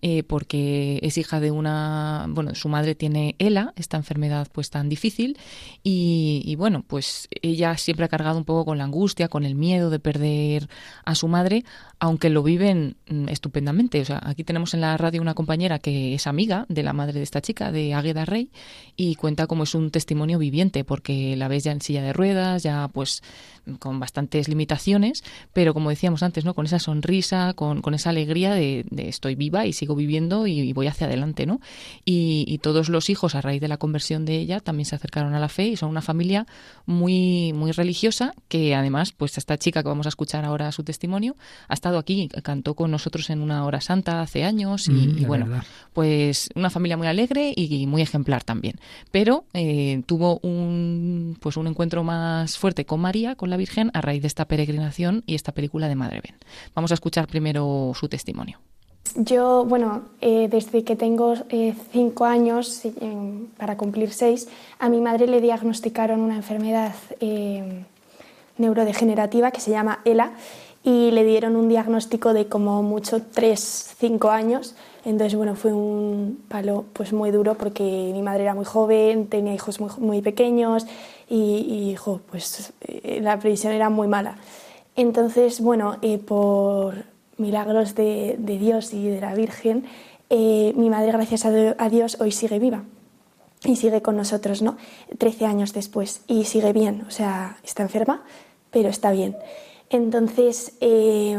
eh, 0.00 0.24
porque 0.24 0.98
es 1.02 1.16
hija 1.18 1.38
de 1.38 1.52
una, 1.52 2.26
bueno, 2.28 2.54
su 2.54 2.68
madre 2.68 2.96
tiene 2.96 3.36
ELA, 3.38 3.72
esta 3.76 3.96
enfermedad 3.96 4.48
pues 4.52 4.70
tan 4.70 4.88
difícil, 4.88 5.38
y, 5.84 6.42
y, 6.44 6.56
bueno, 6.56 6.84
pues 6.86 7.28
ella 7.42 7.76
siempre 7.76 8.04
ha 8.04 8.08
cargado 8.08 8.38
un 8.38 8.44
poco 8.44 8.64
con 8.64 8.78
la 8.78 8.84
angustia, 8.84 9.28
con 9.28 9.44
el 9.44 9.54
miedo 9.54 9.88
de 9.90 10.00
perder 10.00 10.68
a 11.04 11.14
su 11.14 11.28
madre, 11.28 11.64
aunque 12.00 12.30
lo 12.30 12.42
viven 12.42 12.96
mm, 13.08 13.28
estupendamente. 13.28 14.00
O 14.00 14.04
sea, 14.04 14.20
aquí 14.24 14.42
tenemos 14.42 14.74
en 14.74 14.80
la 14.80 14.96
radio 14.96 15.22
una 15.22 15.34
compañera 15.34 15.78
que 15.78 16.14
es 16.14 16.26
amiga 16.26 16.66
de 16.68 16.82
la 16.82 16.92
madre 16.92 17.14
de 17.14 17.22
esta 17.22 17.40
chica, 17.40 17.70
de 17.70 17.94
Águeda 17.94 18.24
Rey, 18.24 18.50
y 18.96 19.14
cuenta 19.14 19.46
cómo 19.46 19.62
es 19.62 19.74
un 19.76 19.92
testimonio 19.92 20.40
viviente, 20.40 20.82
porque 20.82 21.36
la 21.36 21.46
ves 21.46 21.62
ya 21.62 21.70
en 21.70 21.80
silla 21.80 22.02
de 22.02 22.12
ruedas, 22.12 22.64
ya 22.64 22.88
pues 22.88 23.22
con 23.78 24.00
bastantes 24.00 24.48
limitaciones, 24.48 25.22
pero 25.52 25.74
como 25.74 25.90
decíamos 25.90 26.22
antes, 26.22 26.44
¿no? 26.44 26.54
Con 26.54 26.66
esa 26.66 26.78
sonrisa, 26.78 27.52
con, 27.54 27.82
con 27.82 27.94
esa 27.94 28.10
alegría 28.10 28.54
de, 28.54 28.84
estoy 28.96 29.34
viva 29.34 29.66
y 29.66 29.72
sigo 29.72 29.94
viviendo 29.94 30.46
y, 30.46 30.72
voy 30.72 30.86
hacia 30.86 31.06
adelante, 31.06 31.46
¿no? 31.46 31.60
Y, 32.04 32.58
todos 32.62 32.88
los 32.88 33.10
hijos, 33.10 33.34
a 33.34 33.40
raíz 33.40 33.60
de 33.60 33.66
la 33.66 33.76
conversión 33.76 34.24
de 34.24 34.38
ella, 34.38 34.60
también 34.60 34.86
se 34.86 34.94
acercaron 34.94 35.34
a 35.34 35.40
la 35.40 35.48
fe 35.48 35.66
y 35.66 35.76
son 35.76 35.90
una 35.90 36.00
familia 36.00 36.46
muy, 36.86 37.52
muy 37.52 37.72
religiosa 37.72 38.34
que 38.48 38.74
además, 38.76 39.12
pues 39.12 39.36
esta 39.36 39.58
chica 39.58 39.82
que 39.82 39.88
vamos 39.88 40.06
a 40.06 40.10
escuchar 40.10 40.44
ahora 40.44 40.70
su 40.70 40.84
testimonio, 40.84 41.36
ha 41.66 41.74
estado 41.74 41.98
aquí, 41.98 42.28
cantó 42.42 42.74
con 42.74 42.90
nosotros 42.92 43.30
en 43.30 43.40
una 43.40 43.64
hora 43.64 43.80
santa 43.80 44.22
hace 44.22 44.44
años 44.44 44.86
y, 44.86 44.92
mm, 44.92 45.26
bueno, 45.26 45.62
pues 45.92 46.50
una 46.54 46.70
familia 46.70 46.96
muy 46.96 47.08
alegre 47.08 47.52
y, 47.56 47.86
muy 47.86 48.02
ejemplar 48.02 48.44
también. 48.44 48.76
Pero 49.10 49.44
eh, 49.54 50.02
tuvo 50.06 50.38
un, 50.42 51.36
pues 51.40 51.56
un 51.56 51.66
encuentro 51.66 52.04
más 52.04 52.56
fuerte 52.58 52.84
con 52.84 53.00
María, 53.00 53.34
con 53.34 53.50
la 53.50 53.56
Virgen, 53.56 53.90
a 53.92 54.00
raíz 54.00 54.22
de 54.22 54.28
esta 54.28 54.46
peregrinación 54.46 55.24
y 55.26 55.34
esta 55.42 55.52
película 55.52 55.88
de 55.88 55.94
Madre 55.94 56.20
Ben. 56.24 56.36
Vamos 56.74 56.90
a 56.90 56.94
escuchar 56.94 57.26
primero 57.26 57.92
su 57.94 58.08
testimonio. 58.08 58.58
Yo, 59.16 59.64
bueno, 59.64 60.02
eh, 60.20 60.48
desde 60.48 60.84
que 60.84 60.96
tengo 60.96 61.34
eh, 61.50 61.74
cinco 61.90 62.24
años, 62.24 62.82
para 63.58 63.76
cumplir 63.76 64.12
seis, 64.12 64.48
a 64.78 64.88
mi 64.88 65.00
madre 65.00 65.26
le 65.26 65.40
diagnosticaron 65.40 66.20
una 66.20 66.36
enfermedad 66.36 66.94
neurodegenerativa 68.58 69.50
que 69.50 69.60
se 69.60 69.70
llama 69.70 70.00
ELA 70.04 70.32
y 70.84 71.10
le 71.12 71.24
dieron 71.24 71.56
un 71.56 71.68
diagnóstico 71.68 72.32
de 72.32 72.48
como 72.48 72.82
mucho 72.82 73.22
3, 73.22 73.94
5 73.98 74.30
años. 74.30 74.74
Entonces, 75.04 75.36
bueno, 75.36 75.54
fue 75.54 75.72
un 75.72 76.42
palo 76.48 76.84
pues 76.92 77.12
muy 77.12 77.30
duro 77.30 77.54
porque 77.54 77.82
mi 77.82 78.22
madre 78.22 78.44
era 78.44 78.54
muy 78.54 78.64
joven, 78.64 79.26
tenía 79.26 79.54
hijos 79.54 79.80
muy, 79.80 79.90
muy 79.98 80.22
pequeños 80.22 80.86
y, 81.28 81.94
y 81.94 81.96
pues 82.30 82.72
eh, 82.82 83.20
la 83.22 83.38
previsión 83.38 83.72
era 83.72 83.90
muy 83.90 84.08
mala. 84.08 84.36
Entonces, 84.96 85.60
bueno, 85.60 85.96
eh, 86.02 86.18
por 86.18 87.04
milagros 87.38 87.94
de, 87.94 88.36
Dios 88.38 88.92
y 88.92 89.08
de 89.08 89.20
la 89.20 89.34
Virgen, 89.34 89.84
eh, 90.28 90.72
mi 90.76 90.90
madre, 90.90 91.12
gracias 91.12 91.44
a, 91.46 91.88
Dios, 91.88 92.18
hoy 92.20 92.30
sigue 92.30 92.58
viva 92.58 92.84
y 93.64 93.76
sigue 93.76 94.02
con 94.02 94.16
nosotros, 94.16 94.60
¿no? 94.60 94.76
13 95.18 95.46
años 95.46 95.72
después 95.72 96.22
y 96.26 96.44
sigue 96.44 96.72
bien, 96.72 97.04
o 97.06 97.10
sea, 97.10 97.58
está 97.64 97.82
enferma, 97.82 98.22
pero 98.70 98.88
está 98.88 99.12
bien. 99.12 99.36
Entonces, 99.88 100.76
eh, 100.80 101.38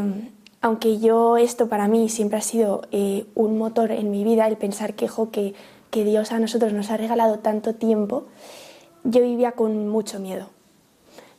aunque 0.60 0.98
yo 0.98 1.36
esto 1.36 1.68
para 1.68 1.86
mí 1.86 2.08
siempre 2.08 2.38
ha 2.38 2.42
sido 2.42 2.82
un 3.34 3.58
motor 3.58 3.92
en 3.92 4.10
mi 4.10 4.24
vida, 4.24 4.46
el 4.46 4.56
pensar 4.56 4.94
que, 4.94 5.54
Dios 5.92 6.32
a 6.32 6.40
nosotros 6.40 6.72
nos 6.72 6.90
ha 6.90 6.96
regalado 6.96 7.38
tanto 7.38 7.74
tiempo, 7.74 8.26
yo 9.04 9.22
vivía 9.22 9.52
con 9.52 9.88
mucho 9.88 10.18
miedo. 10.18 10.53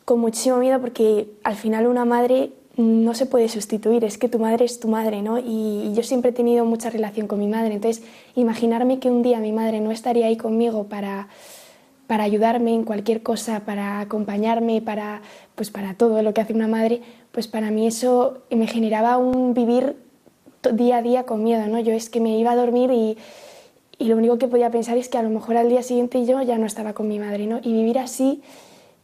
Con 0.05 0.19
muchísimo 0.19 0.57
miedo 0.57 0.79
porque 0.79 1.27
al 1.43 1.55
final 1.55 1.87
una 1.87 2.05
madre 2.05 2.51
no 2.77 3.13
se 3.13 3.25
puede 3.25 3.47
sustituir, 3.49 4.03
es 4.03 4.17
que 4.17 4.27
tu 4.27 4.37
madre 4.39 4.65
es 4.65 4.79
tu 4.79 4.87
madre, 4.87 5.21
¿no? 5.21 5.39
Y, 5.39 5.93
yo 5.93 6.03
siempre 6.03 6.31
he 6.31 6.33
tenido 6.33 6.65
mucha 6.65 6.89
relación 6.89 7.27
con 7.27 7.39
mi 7.39 7.47
madre, 7.47 7.73
entonces 7.73 8.03
imaginarme 8.35 8.99
que 8.99 9.09
un 9.09 9.23
día 9.23 9.39
mi 9.39 9.51
madre 9.51 9.79
no 9.79 9.91
estaría 9.91 10.27
ahí 10.27 10.35
conmigo 10.35 10.85
para, 10.85 11.29
para 12.07 12.23
ayudarme 12.23 12.73
en 12.73 12.83
cualquier 12.83 13.23
cosa, 13.23 13.61
para 13.61 14.01
acompañarme, 14.01 14.81
para, 14.81 15.21
pues 15.55 15.71
para 15.71 15.93
todo 15.93 16.21
lo 16.21 16.33
que 16.33 16.41
hace 16.41 16.53
una 16.53 16.67
madre, 16.67 17.01
pues 17.31 17.47
para 17.47 17.71
mí 17.71 17.87
eso 17.87 18.39
me 18.49 18.67
generaba 18.67 19.17
un 19.17 19.53
vivir 19.53 19.95
día 20.73 20.97
a 20.97 21.01
día 21.01 21.23
con 21.23 21.43
miedo, 21.43 21.65
¿no? 21.67 21.79
Yo 21.79 21.93
es 21.93 22.09
que 22.09 22.19
me 22.19 22.37
iba 22.37 22.51
a 22.51 22.55
dormir 22.55 22.91
y, 22.91 23.17
y 23.97 24.05
lo 24.05 24.17
único 24.17 24.37
que 24.37 24.47
podía 24.47 24.69
pensar 24.69 24.97
es 24.97 25.07
que 25.07 25.17
a 25.17 25.23
lo 25.23 25.29
mejor 25.29 25.55
al 25.55 25.69
día 25.69 25.81
siguiente 25.81 26.25
yo 26.25 26.41
ya 26.41 26.57
no 26.57 26.65
estaba 26.65 26.93
con 26.93 27.07
mi 27.07 27.19
madre, 27.19 27.47
¿no? 27.47 27.59
Y 27.63 27.71
vivir 27.71 27.99
así 27.99 28.41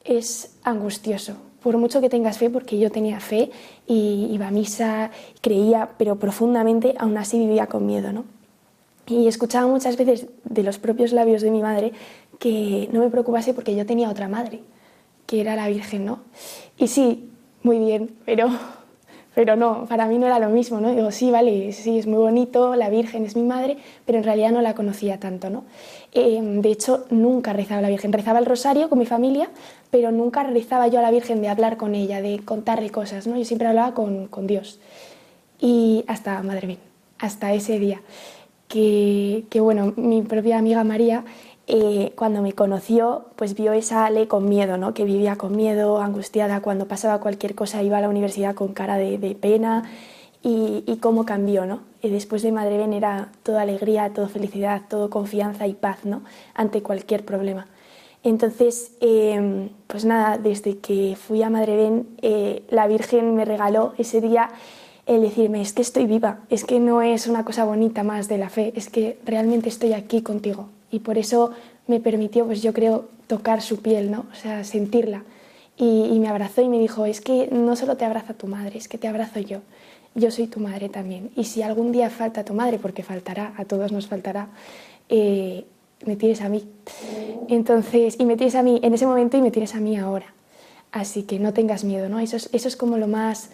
es 0.04 0.58
angustioso, 0.64 1.36
por 1.62 1.78
mucho 1.78 2.02
que 2.02 2.10
tengas 2.10 2.38
fe, 2.38 2.50
porque 2.50 2.80
yo 2.80 2.92
tenía 2.92 3.20
fe 3.20 3.52
y 3.88 4.30
iba 4.32 4.48
a 4.48 4.52
misa, 4.52 5.12
creía, 5.42 5.90
pero 5.98 6.18
profundamente 6.18 6.96
aún 6.98 7.18
así 7.18 7.40
vivía 7.40 7.68
con 7.68 7.86
miedo, 7.86 8.12
¿no? 8.12 8.26
Y 9.08 9.28
escuchaba 9.28 9.68
muchas 9.68 9.98
veces 9.98 10.28
de 10.44 10.64
los 10.64 10.80
propios 10.80 11.12
labios 11.12 11.42
de 11.42 11.52
mi 11.52 11.62
madre 11.62 11.92
que 12.40 12.90
no 12.92 13.02
me 13.02 13.10
preocupase 13.10 13.54
porque 13.54 13.76
yo 13.76 13.86
tenía 13.86 14.10
otra 14.10 14.28
madre, 14.28 14.62
que 15.28 15.42
era 15.42 15.56
la 15.56 15.68
Virgen, 15.68 16.06
¿no? 16.06 16.20
Y 16.78 16.88
sí, 16.88 17.30
muy 17.62 17.78
bien, 17.78 18.16
pero, 18.26 18.50
pero 19.36 19.56
no, 19.56 19.86
para 19.86 20.08
mí 20.08 20.18
no 20.18 20.26
era 20.26 20.40
lo 20.40 20.50
mismo, 20.50 20.80
¿no? 20.80 20.90
Digo, 20.92 21.12
sí, 21.12 21.30
vale, 21.30 21.72
sí, 21.74 22.00
es 22.00 22.08
muy 22.08 22.18
bonito, 22.18 22.76
la 22.76 22.90
Virgen 22.90 23.26
es 23.26 23.36
mi 23.36 23.44
madre, 23.44 23.78
pero 24.06 24.18
en 24.18 24.24
realidad 24.24 24.52
no 24.52 24.62
la 24.62 24.74
conocía 24.74 25.20
tanto, 25.20 25.50
¿no? 25.50 25.64
Eh, 26.14 26.40
de 26.42 26.72
hecho, 26.72 27.06
nunca 27.10 27.54
rezaba 27.54 27.82
la 27.82 27.90
Virgen. 27.90 28.12
Rezaba 28.12 28.40
el 28.40 28.46
rosario 28.46 28.90
con 28.90 29.00
mi 29.00 29.06
familia, 29.06 29.50
pero 29.92 30.12
nunca 30.12 30.44
rezaba 30.44 30.88
yo 30.88 31.00
a 31.00 31.02
la 31.02 31.12
Virgen 31.12 31.42
de 31.42 31.50
hablar 31.50 31.78
con 31.78 31.94
ella, 31.94 32.22
de 32.22 32.40
contarle 32.44 32.90
cosas, 32.90 33.28
¿no? 33.28 33.38
Yo 33.38 33.46
siempre 33.46 33.68
hablaba 33.68 33.94
con, 33.94 34.28
con 34.28 34.48
Dios. 34.48 34.80
Y 35.60 36.04
hasta, 36.08 36.42
madre 36.42 36.66
mía, 36.66 36.78
hasta 37.20 37.54
ese 37.54 37.78
día, 37.78 38.02
que, 38.68 39.44
que 39.50 39.60
bueno, 39.60 39.94
mi 39.98 40.24
propia 40.24 40.58
amiga 40.58 40.84
María 40.84 41.24
eh, 41.74 42.12
cuando 42.16 42.42
me 42.42 42.52
conoció, 42.52 43.28
pues 43.38 43.56
vio 43.56 43.72
esa 43.72 44.06
Ale 44.06 44.28
con 44.28 44.50
miedo, 44.50 44.78
¿no? 44.78 44.94
que 44.94 45.06
vivía 45.06 45.38
con 45.38 45.56
miedo, 45.56 46.02
angustiada, 46.02 46.62
cuando 46.62 46.88
pasaba 46.88 47.22
cualquier 47.22 47.56
cosa 47.56 47.82
iba 47.84 47.98
a 47.98 48.02
la 48.02 48.10
universidad 48.10 48.56
con 48.56 48.74
cara 48.74 48.98
de, 48.98 49.38
pena 49.40 49.84
y, 50.44 50.98
cómo 51.00 51.24
cambió. 51.26 51.66
¿no? 51.66 51.80
Y 52.02 52.10
después 52.10 52.42
de 52.42 52.52
Madre 52.52 52.78
Ben 52.78 52.92
era 52.92 53.30
toda 53.44 53.62
alegría, 53.62 54.12
todo 54.14 54.28
felicidad, 54.28 54.82
todo 54.90 55.10
confianza 55.10 55.68
y 55.68 55.74
paz 55.74 56.04
¿no? 56.04 56.24
ante 56.56 56.82
cualquier 56.82 57.24
problema. 57.24 57.68
Entonces, 58.24 58.92
em, 59.00 59.70
pues 59.88 60.06
nada, 60.06 60.38
desde 60.38 60.78
que 60.78 61.16
fui 61.16 61.42
a 61.42 61.50
Madre 61.50 62.04
eh, 62.22 62.64
la 62.70 62.88
Virgen 62.88 63.36
me 63.36 63.46
regaló 63.46 63.94
ese 63.98 64.22
día 64.22 64.50
el 65.08 65.22
decirme, 65.22 65.62
es 65.62 65.74
que 65.74 65.82
estoy 65.82 66.06
viva, 66.06 66.40
es 66.50 66.64
que 66.64 66.80
no 66.80 67.02
es 67.02 67.28
una 67.28 67.44
cosa 67.44 67.66
bonita 67.66 68.04
más 68.04 68.28
de 68.28 68.38
la 68.38 68.50
fe, 68.50 68.72
es 68.76 68.90
que 68.90 69.18
realmente 69.26 69.68
estoy 69.68 69.94
aquí 69.94 70.22
contigo, 70.22 70.70
y 70.92 71.00
por 71.00 71.18
eso 71.18 71.52
me 71.88 72.00
permitió, 72.00 72.46
pues 72.46 72.62
yo 72.62 72.72
creo, 72.74 73.06
tocar 73.28 73.62
su 73.62 73.82
piel, 73.82 74.12
¿no? 74.12 74.26
O 74.32 74.36
sea, 74.36 74.64
sentirla. 74.64 75.24
Y, 75.78 76.20
me 76.20 76.28
abrazó 76.28 76.62
y 76.62 76.68
me 76.68 76.78
dijo, 76.78 77.06
es 77.06 77.22
que 77.22 77.48
no 77.52 77.76
solo 77.76 77.98
te 77.98 78.06
abraza 78.06 78.34
tu 78.34 78.46
madre, 78.46 78.78
es 78.78 78.88
que 78.88 78.98
te 78.98 79.08
abrazo 79.08 79.40
yo. 79.40 79.60
Yo 80.14 80.30
soy 80.30 80.48
tu 80.48 80.60
madre 80.60 80.90
también. 80.90 81.32
Y 81.36 81.46
si 81.46 81.64
algún 81.64 81.92
día 81.92 82.10
falta 82.10 82.44
tu 82.44 82.54
madre, 82.54 82.78
porque 82.78 83.04
faltará, 83.04 83.54
a 83.58 83.66
todos 83.66 83.92
nos 83.92 84.08
faltará, 84.08 84.50
eh, 85.10 85.66
me 86.06 86.16
tienes 86.16 86.42
a 86.42 86.50
mí. 86.50 86.68
Entonces, 87.48 88.16
y 88.20 88.26
me 88.26 88.38
tienes 88.38 88.56
a 88.56 88.64
mí 88.64 88.80
en 88.84 88.94
ese 88.94 89.06
momento 89.06 89.38
y 89.38 89.42
me 89.42 89.52
tienes 89.52 89.76
a 89.76 89.80
mí 89.80 89.98
ahora. 89.98 90.34
Así 90.92 91.24
que 91.24 91.40
no 91.40 91.54
tengas 91.54 91.84
miedo, 91.84 92.10
¿no? 92.10 92.20
Eso 92.20 92.38
es, 92.38 92.50
eso 92.52 92.68
es 92.68 92.76
como 92.76 92.98
lo 92.98 93.08
más, 93.08 93.50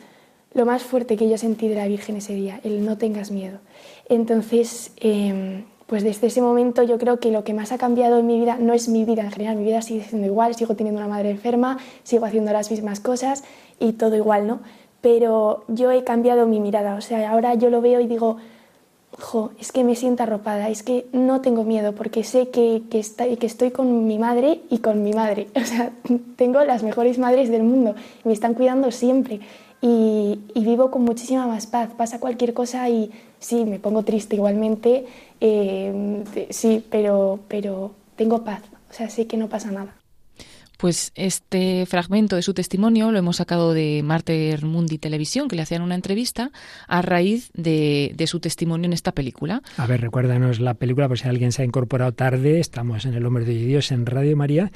lo 0.54 0.66
más 0.66 0.84
fuerte 0.84 1.18
que 1.18 1.30
yo 1.30 1.38
sentí 1.38 1.68
de 1.68 1.76
la 1.76 1.88
Virgen 1.88 2.18
ese 2.18 2.34
día, 2.34 2.60
el 2.64 2.86
no 2.86 2.98
tengas 2.98 3.32
miedo. 3.32 3.60
Entonces, 4.10 4.92
em, 4.98 5.66
pues 5.86 6.04
desde 6.04 6.28
ese 6.28 6.42
momento 6.42 6.84
yo 6.84 6.98
creo 6.98 7.20
que 7.20 7.32
lo 7.32 7.44
que 7.44 7.54
más 7.54 7.72
ha 7.72 7.78
cambiado 7.78 8.20
en 8.20 8.28
mi 8.28 8.40
vida 8.40 8.58
no 8.60 8.74
es 8.74 8.90
mi 8.90 9.06
vida 9.06 9.22
en 9.22 9.32
general, 9.32 9.56
mi 9.56 9.64
vida 9.64 9.82
sigue 9.82 10.04
siendo 10.04 10.28
igual, 10.28 10.56
sigo 10.56 10.76
teniendo 10.76 11.00
una 11.00 11.08
madre 11.08 11.30
enferma, 11.30 11.78
sigo 12.04 12.26
haciendo 12.26 12.52
las 12.52 12.70
mismas 12.70 13.00
cosas 13.00 13.44
y 13.80 13.94
todo 13.94 14.16
igual, 14.16 14.48
¿no? 14.48 14.60
Pero 15.00 15.64
yo 15.68 15.92
he 15.92 16.04
cambiado 16.04 16.48
mi 16.48 16.60
mirada, 16.60 16.96
o 16.96 17.02
sea, 17.02 17.30
ahora 17.30 17.54
yo 17.56 17.70
lo 17.70 17.82
veo 17.82 18.02
y 18.02 18.08
digo, 18.08 18.38
jo, 19.20 19.52
es 19.60 19.72
que 19.72 19.84
me 19.84 19.96
siento 19.96 20.24
arropada, 20.24 20.70
es 20.70 20.84
que 20.84 21.08
no 21.12 21.42
tengo 21.42 21.64
miedo 21.64 21.94
porque 21.94 22.24
sé 22.24 22.50
que, 22.50 22.84
que, 22.90 23.02
que 23.38 23.46
estoy 23.46 23.72
con 23.72 24.08
mi 24.08 24.20
madre 24.20 24.62
y 24.70 24.80
con 24.80 25.04
mi 25.04 25.14
madre, 25.14 25.48
o 25.56 25.66
sea, 25.66 25.92
tengo 26.36 26.64
las 26.64 26.84
mejores 26.84 27.18
madres 27.18 27.50
del 27.50 27.64
mundo 27.64 27.96
me 28.24 28.34
están 28.34 28.54
cuidando 28.54 28.92
siempre 28.92 29.40
y, 29.82 30.40
vivo 30.56 30.92
con 30.92 31.04
muchísima 31.04 31.48
más 31.48 31.68
paz. 31.68 31.90
Pasa 31.96 32.20
cualquier 32.20 32.54
cosa 32.54 32.90
y 32.90 33.12
sí, 33.40 33.64
me 33.66 33.80
pongo 33.80 34.04
triste 34.04 34.36
igualmente, 34.36 35.06
eh, 35.40 36.24
sí, 36.50 36.86
pero, 36.90 37.40
pero 37.48 37.92
tengo 38.16 38.44
paz, 38.44 38.62
o 38.90 38.94
sea, 38.94 39.10
sé 39.10 39.28
que 39.28 39.38
no 39.38 39.48
pasa 39.48 39.72
nada. 39.72 39.97
Pues 40.78 41.12
este 41.16 41.86
fragmento 41.86 42.36
de 42.36 42.42
su 42.42 42.54
testimonio 42.54 43.12
lo 43.12 43.18
hemos 43.20 43.38
sacado 43.38 43.74
de 43.74 44.02
Marte 44.04 44.58
Mundi 44.62 44.98
Televisión, 44.98 45.48
que 45.48 45.56
le 45.56 45.64
hacían 45.64 45.82
una 45.82 45.96
entrevista 45.96 46.52
a 46.88 47.02
raíz 47.02 47.52
de, 47.54 48.14
de, 48.16 48.28
su 48.28 48.40
testimonio 48.40 48.86
en 48.86 48.94
esta 48.94 49.12
película. 49.12 49.62
A 49.78 49.88
ver, 49.88 50.02
recuérdanos 50.02 50.60
la 50.60 50.76
película, 50.76 51.08
por 51.08 51.18
si 51.18 51.28
alguien 51.28 51.52
se 51.52 51.64
ha 51.64 51.66
incorporado 51.66 52.14
tarde, 52.14 52.60
estamos 52.60 53.06
en 53.06 53.14
El 53.14 53.26
Hombre 53.26 53.46
de 53.46 53.54
Dios 53.54 53.92
en 53.92 54.06
Radio 54.06 54.38
María 54.38 54.72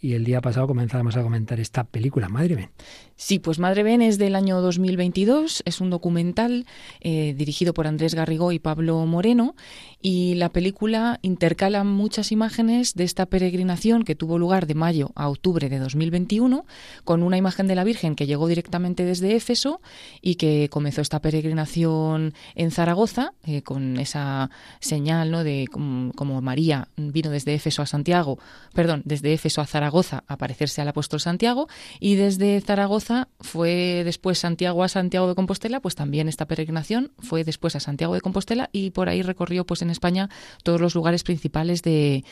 y 0.00 0.14
el 0.14 0.24
día 0.24 0.40
pasado 0.40 0.66
comenzamos 0.66 1.16
a 1.16 1.22
comentar 1.22 1.58
esta 1.60 1.84
película, 1.84 2.28
Madre 2.28 2.54
Ben. 2.54 2.70
Sí, 3.18 3.38
pues 3.38 3.58
Madre 3.58 3.82
Ben 3.82 4.02
es 4.02 4.18
del 4.18 4.36
año 4.36 4.60
2022, 4.60 5.62
es 5.64 5.80
un 5.80 5.88
documental 5.88 6.66
eh, 7.00 7.32
dirigido 7.34 7.72
por 7.72 7.86
Andrés 7.86 8.14
Garrigó 8.14 8.52
y 8.52 8.58
Pablo 8.58 9.06
Moreno 9.06 9.54
y 10.02 10.34
la 10.34 10.50
película 10.50 11.18
intercala 11.22 11.82
muchas 11.82 12.30
imágenes 12.30 12.92
de 12.94 13.04
esta 13.04 13.24
peregrinación 13.24 14.04
que 14.04 14.14
tuvo 14.14 14.38
lugar 14.38 14.66
de 14.66 14.74
mayo 14.74 15.12
a 15.14 15.30
octubre 15.30 15.70
de 15.70 15.78
2021 15.78 16.66
con 17.04 17.22
una 17.22 17.38
imagen 17.38 17.66
de 17.68 17.74
la 17.74 17.84
Virgen 17.84 18.16
que 18.16 18.26
llegó 18.26 18.48
directamente 18.48 19.06
desde 19.06 19.34
Éfeso 19.34 19.80
y 20.20 20.34
que 20.34 20.68
comenzó 20.70 21.00
esta 21.00 21.20
peregrinación 21.20 22.34
en 22.54 22.70
Zaragoza 22.70 23.32
eh, 23.46 23.62
con 23.62 23.98
esa 23.98 24.50
señal 24.80 25.30
¿no? 25.30 25.42
de 25.42 25.66
como, 25.72 26.42
María 26.42 26.88
vino 26.98 27.30
desde 27.30 27.54
Éfeso 27.54 27.80
a 27.80 27.86
Santiago, 27.86 28.38
perdón, 28.74 29.00
desde 29.06 29.32
Éfeso 29.32 29.62
a 29.62 29.66
Zaragoza 29.66 30.22
a 30.28 30.36
al 30.36 30.88
apóstol 30.88 31.20
Santiago 31.20 31.66
y 31.98 32.14
desde 32.14 32.60
Zaragoza 32.60 33.05
fue 33.40 34.02
después 34.04 34.38
Santiago 34.38 34.82
a 34.82 34.88
Santiago 34.88 35.28
de 35.28 35.34
Compostela, 35.34 35.80
pues 35.80 35.94
también 35.94 36.28
esta 36.28 36.46
peregrinación 36.46 37.12
fue 37.18 37.44
después 37.44 37.76
a 37.76 37.80
Santiago 37.80 38.14
de 38.14 38.20
Compostela 38.20 38.68
y 38.72 38.90
por 38.90 39.08
ahí 39.08 39.22
recorrió 39.22 39.64
pues 39.64 39.82
en 39.82 39.90
España 39.90 40.28
todos 40.62 40.80
los 40.80 40.94
lugares 40.94 41.22
principales 41.22 41.82
de, 41.82 42.24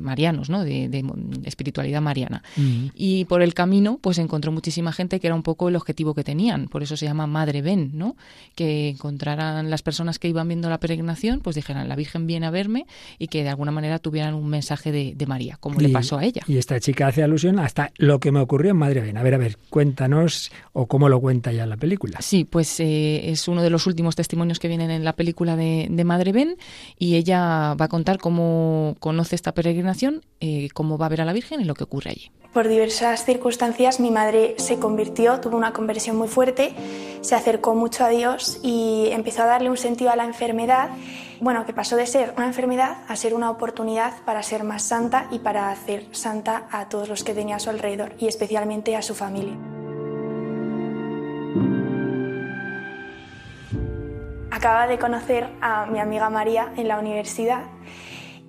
marianos, 0.00 0.50
¿no? 0.50 0.64
De, 0.64 1.04
espiritualidad 1.44 2.00
mariana. 2.00 2.42
Mm. 2.56 2.86
Y 2.94 3.24
por 3.26 3.42
el 3.42 3.54
camino 3.54 3.98
pues 4.00 4.18
encontró 4.18 4.52
muchísima 4.52 4.92
gente 4.92 5.20
que 5.20 5.26
era 5.26 5.34
un 5.36 5.42
poco 5.42 5.68
el 5.68 5.76
objetivo 5.76 6.14
que 6.14 6.24
tenían, 6.24 6.68
por 6.68 6.82
eso 6.82 6.96
se 6.96 7.06
llama 7.06 7.26
Madre 7.26 7.62
Ven, 7.62 7.90
¿no? 7.94 8.16
Que 8.54 8.88
encontraran 8.90 9.70
las 9.70 9.82
personas 9.82 10.18
que 10.18 10.28
iban 10.28 10.48
viendo 10.48 10.68
la 10.68 10.80
peregrinación, 10.80 11.40
pues 11.40 11.56
dijeran, 11.56 11.88
la 11.88 11.96
Virgen 11.96 12.26
viene 12.26 12.46
a 12.46 12.50
verme 12.50 12.86
y 13.18 13.28
que 13.28 13.42
de 13.42 13.50
alguna 13.50 13.72
manera 13.72 13.98
tuvieran 13.98 14.34
un 14.34 14.48
mensaje 14.48 14.92
de, 14.92 15.26
María, 15.26 15.56
como 15.58 15.80
le 15.80 15.88
pasó 15.88 16.18
a 16.18 16.24
ella. 16.24 16.42
Y 16.46 16.56
esta 16.56 16.78
chica 16.78 17.08
hace 17.08 17.22
alusión 17.24 17.58
hasta 17.58 17.90
lo 17.96 18.20
que 18.20 18.30
me 18.30 18.38
ocurrió 18.38 18.70
en 18.70 18.76
Madre 18.76 19.00
Ven. 19.00 19.16
A 19.16 19.22
ver, 19.24 19.34
a 19.34 19.38
ver, 19.38 19.58
Cuéntanos 19.76 20.50
o 20.72 20.86
cómo 20.86 21.10
lo 21.10 21.20
cuenta 21.20 21.52
ya 21.52 21.66
la 21.66 21.76
película. 21.76 22.22
Sí, 22.22 22.44
pues 22.44 22.80
eh, 22.80 23.28
es 23.30 23.46
uno 23.46 23.60
de 23.60 23.68
los 23.68 23.86
últimos 23.86 24.16
testimonios 24.16 24.58
que 24.58 24.68
vienen 24.68 24.90
en 24.90 25.04
la 25.04 25.12
película 25.12 25.54
de, 25.54 26.02
Madre 26.02 26.32
Ben 26.32 26.56
y 26.98 27.16
ella 27.16 27.74
va 27.74 27.84
a 27.84 27.88
contar 27.88 28.16
cómo 28.16 28.96
conoce 29.00 29.34
esta 29.34 29.52
peregrinación, 29.52 30.24
eh, 30.40 30.70
cómo 30.72 30.96
va 30.96 31.04
a 31.04 31.08
ver 31.10 31.20
a 31.20 31.26
la 31.26 31.34
Virgen 31.34 31.60
y 31.60 31.64
lo 31.64 31.74
que 31.74 31.84
ocurre 31.84 32.12
allí. 32.12 32.30
Por 32.54 32.68
diversas 32.68 33.26
circunstancias 33.26 34.00
mi 34.00 34.10
madre 34.10 34.54
se 34.56 34.78
convirtió, 34.78 35.40
tuvo 35.40 35.58
una 35.58 35.74
conversión 35.74 36.16
muy 36.16 36.28
fuerte, 36.28 36.72
se 37.20 37.34
acercó 37.34 37.74
mucho 37.74 38.02
a 38.02 38.08
Dios 38.08 38.60
y 38.62 39.08
empezó 39.10 39.42
a 39.42 39.44
darle 39.44 39.68
un 39.68 39.76
sentido 39.76 40.10
a 40.10 40.16
la 40.16 40.24
enfermedad, 40.24 40.88
bueno, 41.40 41.66
que 41.66 41.72
pasó 41.72 41.96
de 41.96 42.06
ser 42.06 42.34
una 42.36 42.46
enfermedad 42.46 42.98
a 43.08 43.16
ser 43.16 43.34
una 43.34 43.50
oportunidad 43.50 44.14
para 44.24 44.42
ser 44.42 44.64
más 44.64 44.82
santa 44.82 45.28
y 45.30 45.38
para 45.38 45.70
hacer 45.70 46.06
santa 46.12 46.66
a 46.70 46.88
todos 46.88 47.08
los 47.08 47.24
que 47.24 47.34
tenía 47.34 47.56
a 47.56 47.60
su 47.60 47.70
alrededor 47.70 48.14
y 48.18 48.28
especialmente 48.28 48.96
a 48.96 49.02
su 49.02 49.14
familia. 49.14 49.56
Acaba 54.50 54.86
de 54.86 54.98
conocer 54.98 55.48
a 55.60 55.86
mi 55.86 56.00
amiga 56.00 56.30
María 56.30 56.72
en 56.76 56.88
la 56.88 56.98
universidad 56.98 57.64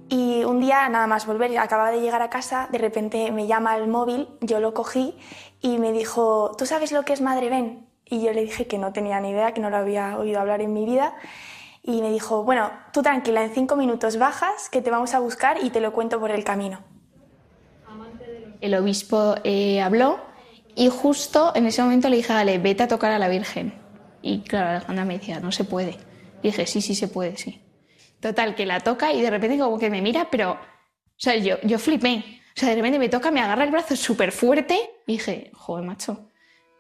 y 0.10 0.46
un 0.46 0.62
día, 0.62 0.88
nada 0.88 1.06
más 1.06 1.26
volver, 1.26 1.58
acababa 1.58 1.92
de 1.92 2.00
llegar 2.00 2.22
a 2.22 2.30
casa, 2.30 2.70
de 2.72 2.78
repente 2.78 3.30
me 3.32 3.46
llama 3.46 3.76
el 3.76 3.88
móvil, 3.88 4.30
yo 4.40 4.62
lo 4.62 4.74
cogí 4.74 5.18
y 5.60 5.80
me 5.80 5.92
dijo, 5.92 6.54
¿tú 6.58 6.66
sabes 6.66 6.94
lo 6.94 7.04
que 7.04 7.12
es 7.12 7.20
Madre 7.20 7.50
Ben? 7.50 7.88
Y 8.06 8.24
yo 8.24 8.32
le 8.32 8.42
dije 8.44 8.68
que 8.68 8.78
no 8.78 8.94
tenía 8.94 9.20
ni 9.20 9.32
idea, 9.32 9.54
que 9.54 9.60
no 9.60 9.70
lo 9.70 9.76
había 9.76 10.18
oído 10.18 10.40
hablar 10.40 10.62
en 10.62 10.72
mi 10.72 10.86
vida. 10.86 11.14
Y 11.88 12.02
me 12.02 12.12
dijo, 12.12 12.44
bueno, 12.44 12.70
tú 12.92 13.02
tranquila, 13.02 13.46
en 13.46 13.54
cinco 13.54 13.78
minutos 13.78 14.18
bajas, 14.18 14.68
que 14.70 14.82
te 14.82 14.92
vamos 14.92 15.14
a 15.14 15.20
buscar 15.20 15.64
y 15.64 15.70
te 15.70 15.80
lo 15.80 15.94
cuento 15.94 16.20
por 16.20 16.32
el 16.32 16.44
camino. 16.44 16.84
El 18.60 18.76
obispo 18.76 19.36
eh, 19.46 19.82
habló 19.82 20.20
y 20.76 20.90
justo 20.90 21.54
en 21.56 21.66
ese 21.66 21.82
momento 21.82 22.10
le 22.10 22.18
dije, 22.18 22.34
vale, 22.34 22.58
vete 22.58 22.84
a 22.84 22.90
tocar 22.90 23.14
a 23.14 23.20
la 23.20 23.30
Virgen. 23.30 23.74
Y 24.22 24.42
claro, 24.42 24.68
Alejandra 24.68 25.06
me 25.06 25.18
decía, 25.18 25.40
no 25.40 25.54
se 25.54 25.64
puede. 25.64 25.98
Y 26.42 26.50
dije, 26.50 26.68
sí, 26.68 26.82
sí 26.82 26.94
se 26.94 27.08
puede, 27.08 27.38
sí. 27.38 27.62
Total, 28.20 28.54
que 28.54 28.66
la 28.66 28.82
toca 28.82 29.14
y 29.14 29.22
de 29.22 29.30
repente 29.30 29.58
como 29.58 29.80
que 29.80 29.90
me 29.90 30.02
mira, 30.02 30.28
pero, 30.30 30.52
o 30.52 30.58
sea, 31.16 31.38
yo, 31.38 31.56
yo 31.64 31.80
flipé. 31.80 32.42
O 32.54 32.60
sea, 32.60 32.68
de 32.68 32.76
repente 32.76 33.00
me 33.00 33.08
toca, 33.08 33.32
me 33.32 33.40
agarra 33.40 33.64
el 33.64 33.72
brazo 33.72 33.96
súper 33.96 34.34
fuerte 34.34 34.78
y 35.06 35.14
dije, 35.14 35.52
joder, 35.54 35.86
macho, 35.86 36.28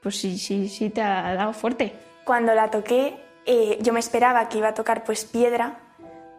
pues 0.01 0.19
sí, 0.19 0.37
sí, 0.37 0.67
sí 0.67 0.89
te 0.89 1.01
ha 1.01 1.33
dado 1.33 1.53
fuerte. 1.53 1.93
Cuando 2.25 2.53
la 2.53 2.69
toqué, 2.69 3.26
eh, 3.47 3.79
yo 3.81 3.93
me 3.93 3.99
esperaba 3.99 4.49
que 4.49 4.57
iba 4.59 4.67
a 4.67 4.73
tocar 4.73 5.03
pues 5.03 5.25
piedra, 5.25 5.79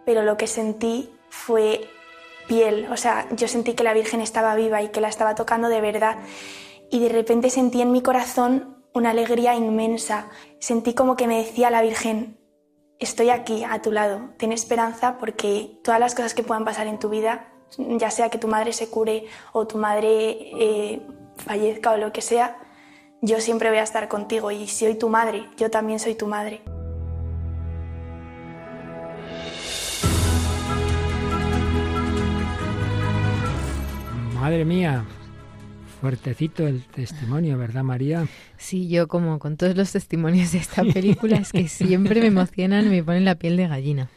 pero 0.04 0.22
lo 0.22 0.36
que 0.36 0.46
sentí 0.46 1.11
fue 1.30 1.88
piel. 2.46 2.86
O 2.92 2.96
sea, 2.96 3.26
yo 3.34 3.48
sentí 3.48 3.74
que 3.74 3.82
la 3.82 3.94
Virgen 3.94 4.20
estaba 4.20 4.54
viva 4.54 4.82
y 4.82 4.90
que 4.90 5.00
la 5.00 5.09
estaba 5.09 5.34
tocando 5.34 5.68
de 5.68 5.80
verdad. 5.80 6.18
Y 6.90 7.00
de 7.00 7.09
repente 7.09 7.50
sentí 7.50 7.80
en 7.80 7.92
mi 7.92 8.02
corazón 8.02 8.84
una 8.92 9.11
alegría 9.11 9.54
inmensa. 9.54 10.28
Sentí 10.61 10.94
como 10.94 11.16
que 11.16 11.26
me 11.26 11.38
decía 11.38 11.70
la 11.70 11.82
Virgen, 11.82 12.38
estoy 12.98 13.30
aquí 13.30 13.64
a 13.64 13.80
tu 13.80 13.90
lado, 13.90 14.30
ten 14.36 14.52
esperanza 14.52 15.18
porque 15.18 15.80
todas 15.82 16.00
las 16.00 16.14
cosas 16.14 16.34
que 16.34 16.42
puedan 16.42 16.64
pasar 16.64 16.86
en 16.88 16.98
tu 16.98 17.09
vida, 17.09 17.52
ya 17.76 18.11
sea 18.11 18.28
que 18.28 18.38
tu 18.38 18.48
madre 18.48 18.72
se 18.72 18.90
cure 18.90 19.26
o 19.52 19.66
tu 19.66 19.78
madre 19.78 20.09
eh, 20.11 21.06
fallezca 21.36 21.92
o 21.92 21.96
lo 21.96 22.12
que 22.12 22.22
sea, 22.22 22.59
yo 23.22 23.40
siempre 23.40 23.70
voy 23.70 23.78
a 23.78 23.82
estar 23.82 24.09
contigo 24.09 24.50
y 24.50 24.66
si 24.66 24.86
soy 24.86 24.94
tu 24.94 25.09
madre, 25.09 25.48
yo 25.56 25.70
también 25.70 25.98
soy 25.98 26.14
tu 26.14 26.26
madre. 26.26 26.62
Madre 34.41 34.64
mía, 34.64 35.05
fuertecito 36.01 36.64
el 36.68 36.84
testimonio, 36.84 37.59
¿verdad, 37.59 37.82
María? 37.82 38.28
Sí, 38.57 38.89
yo 38.89 39.09
como 39.09 39.41
con 39.41 39.57
todos 39.57 39.76
los 39.76 39.91
testimonios 39.91 40.53
de 40.53 40.59
esta 40.59 40.84
película 40.84 41.39
es 41.39 41.51
que 41.51 41.66
siempre 41.68 42.20
me 42.20 42.28
emocionan 42.28 42.86
y 42.86 42.91
me 42.91 43.03
ponen 43.03 43.24
la 43.24 43.34
piel 43.34 43.57
de 43.57 43.66
gallina. 43.66 44.09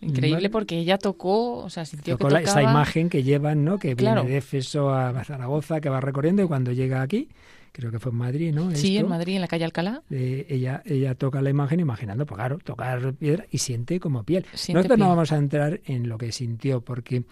Increíble 0.00 0.48
porque 0.48 0.78
ella 0.78 0.96
tocó, 0.96 1.58
o 1.58 1.68
sea, 1.68 1.84
sintió 1.84 2.16
que 2.16 2.24
tocaba... 2.24 2.40
esa 2.40 2.62
imagen 2.62 3.10
que 3.10 3.22
llevan, 3.22 3.62
¿no? 3.62 3.78
Que 3.78 3.94
viene 3.94 4.24
de 4.24 4.38
Efeso 4.38 4.94
a 4.94 5.22
Zaragoza, 5.24 5.82
que 5.82 5.90
va 5.90 6.00
recorriendo 6.00 6.42
y 6.42 6.46
cuando 6.46 6.72
llega 6.72 7.02
aquí, 7.02 7.28
creo 7.72 7.90
que 7.90 7.98
fue 7.98 8.12
en 8.12 8.18
Madrid, 8.18 8.54
¿no? 8.54 8.74
Sí, 8.74 8.96
en 8.96 9.08
Madrid, 9.08 9.34
en 9.34 9.42
la 9.42 9.48
calle 9.48 9.64
Alcalá. 9.64 10.02
Eh, 10.10 10.46
ella, 10.48 10.82
ella 10.86 11.14
toca 11.14 11.42
la 11.42 11.50
imagen 11.50 11.80
imaginando, 11.80 12.24
pues 12.24 12.38
claro, 12.38 12.58
tocar 12.64 13.12
piedra 13.12 13.44
y 13.50 13.58
siente 13.58 14.00
como 14.00 14.24
piel. 14.24 14.46
Nosotros 14.72 14.98
no 14.98 15.08
vamos 15.08 15.32
a 15.32 15.36
entrar 15.36 15.80
en 15.84 16.08
lo 16.08 16.16
que 16.16 16.32
sintió, 16.32 16.80
porque 16.80 17.24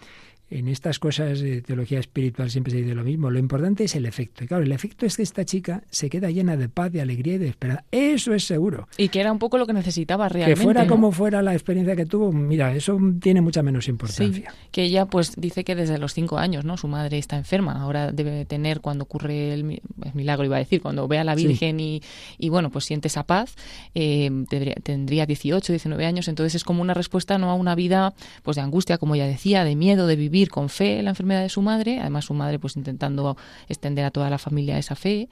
en 0.51 0.67
estas 0.67 0.97
cosas 0.97 1.39
de 1.41 1.61
teología 1.61 1.99
espiritual 1.99 2.49
siempre 2.49 2.71
se 2.71 2.77
dice 2.77 2.95
lo 2.95 3.03
mismo. 3.03 3.29
Lo 3.29 3.39
importante 3.39 3.83
es 3.83 3.95
el 3.95 4.05
efecto. 4.05 4.43
Y 4.43 4.47
claro, 4.47 4.63
el 4.63 4.71
efecto 4.71 5.05
es 5.05 5.17
que 5.17 5.23
esta 5.23 5.45
chica 5.45 5.83
se 5.91 6.09
queda 6.09 6.31
llena 6.31 6.57
de 6.57 6.69
paz, 6.69 6.91
de 6.91 7.01
alegría 7.01 7.35
y 7.35 7.37
de 7.37 7.47
esperanza. 7.47 7.83
Eso 7.91 8.33
es 8.33 8.45
seguro. 8.45 8.87
Y 8.97 9.09
que 9.09 9.19
era 9.19 9.31
un 9.31 9.37
poco 9.37 9.57
lo 9.57 9.67
que 9.67 9.73
necesitaba 9.73 10.27
realmente. 10.27 10.59
Que 10.59 10.63
fuera 10.63 10.87
como 10.87 11.11
fuera 11.11 11.41
la 11.41 11.53
experiencia 11.53 11.95
que 11.95 12.05
tuvo, 12.05 12.31
mira, 12.31 12.73
eso 12.73 12.97
tiene 13.21 13.41
mucha 13.41 13.61
menos 13.61 13.87
importancia. 13.87 14.51
que 14.71 14.83
ella 14.83 15.05
pues 15.05 15.33
dice 15.37 15.63
que 15.63 15.75
desde 15.75 15.99
los 15.99 16.13
cinco 16.13 16.39
años, 16.39 16.65
¿no? 16.65 16.77
Su 16.77 16.87
madre 16.87 17.19
está 17.19 17.37
enferma. 17.37 17.73
Ahora 17.81 18.11
debe 18.11 18.45
tener 18.45 18.81
cuando 18.81 19.03
ocurre 19.03 19.53
el, 19.53 19.81
milagro, 20.13 20.45
iba 20.45 20.55
a 20.55 20.59
decir, 20.59 20.81
cuando 20.81 21.07
ve 21.07 21.19
a 21.19 21.23
la 21.23 21.35
Virgen 21.35 21.79
y, 21.79 22.01
y, 22.37 22.49
bueno, 22.49 22.71
pues 22.71 22.85
siente 22.85 23.07
esa 23.07 23.23
paz. 23.23 23.55
Eh, 23.93 24.31
tendría, 24.49 24.75
tendría 24.81 25.25
18, 25.27 25.73
19 25.73 26.05
años. 26.05 26.27
Entonces 26.27 26.55
es 26.55 26.63
como 26.63 26.81
una 26.81 26.95
respuesta 26.95 27.37
no 27.37 27.51
a 27.51 27.53
una 27.53 27.75
vida 27.75 28.13
pues 28.41 28.55
de 28.55 28.61
angustia, 28.61 28.97
como 28.97 29.15
ya 29.15 29.27
decía, 29.27 29.63
de 29.63 29.75
miedo, 29.75 30.07
de 30.07 30.15
vivir 30.15 30.38
con 30.47 30.69
fe 30.69 31.03
la 31.03 31.09
enfermedad 31.09 31.41
de 31.41 31.49
su 31.49 31.61
madre, 31.61 31.99
además 31.99 32.25
su 32.25 32.33
madre 32.33 32.59
pues 32.59 32.77
intentando 32.77 33.35
extender 33.67 34.05
a 34.05 34.11
toda 34.11 34.29
la 34.29 34.37
familia 34.37 34.77
esa 34.77 34.95
fe, 34.95 35.27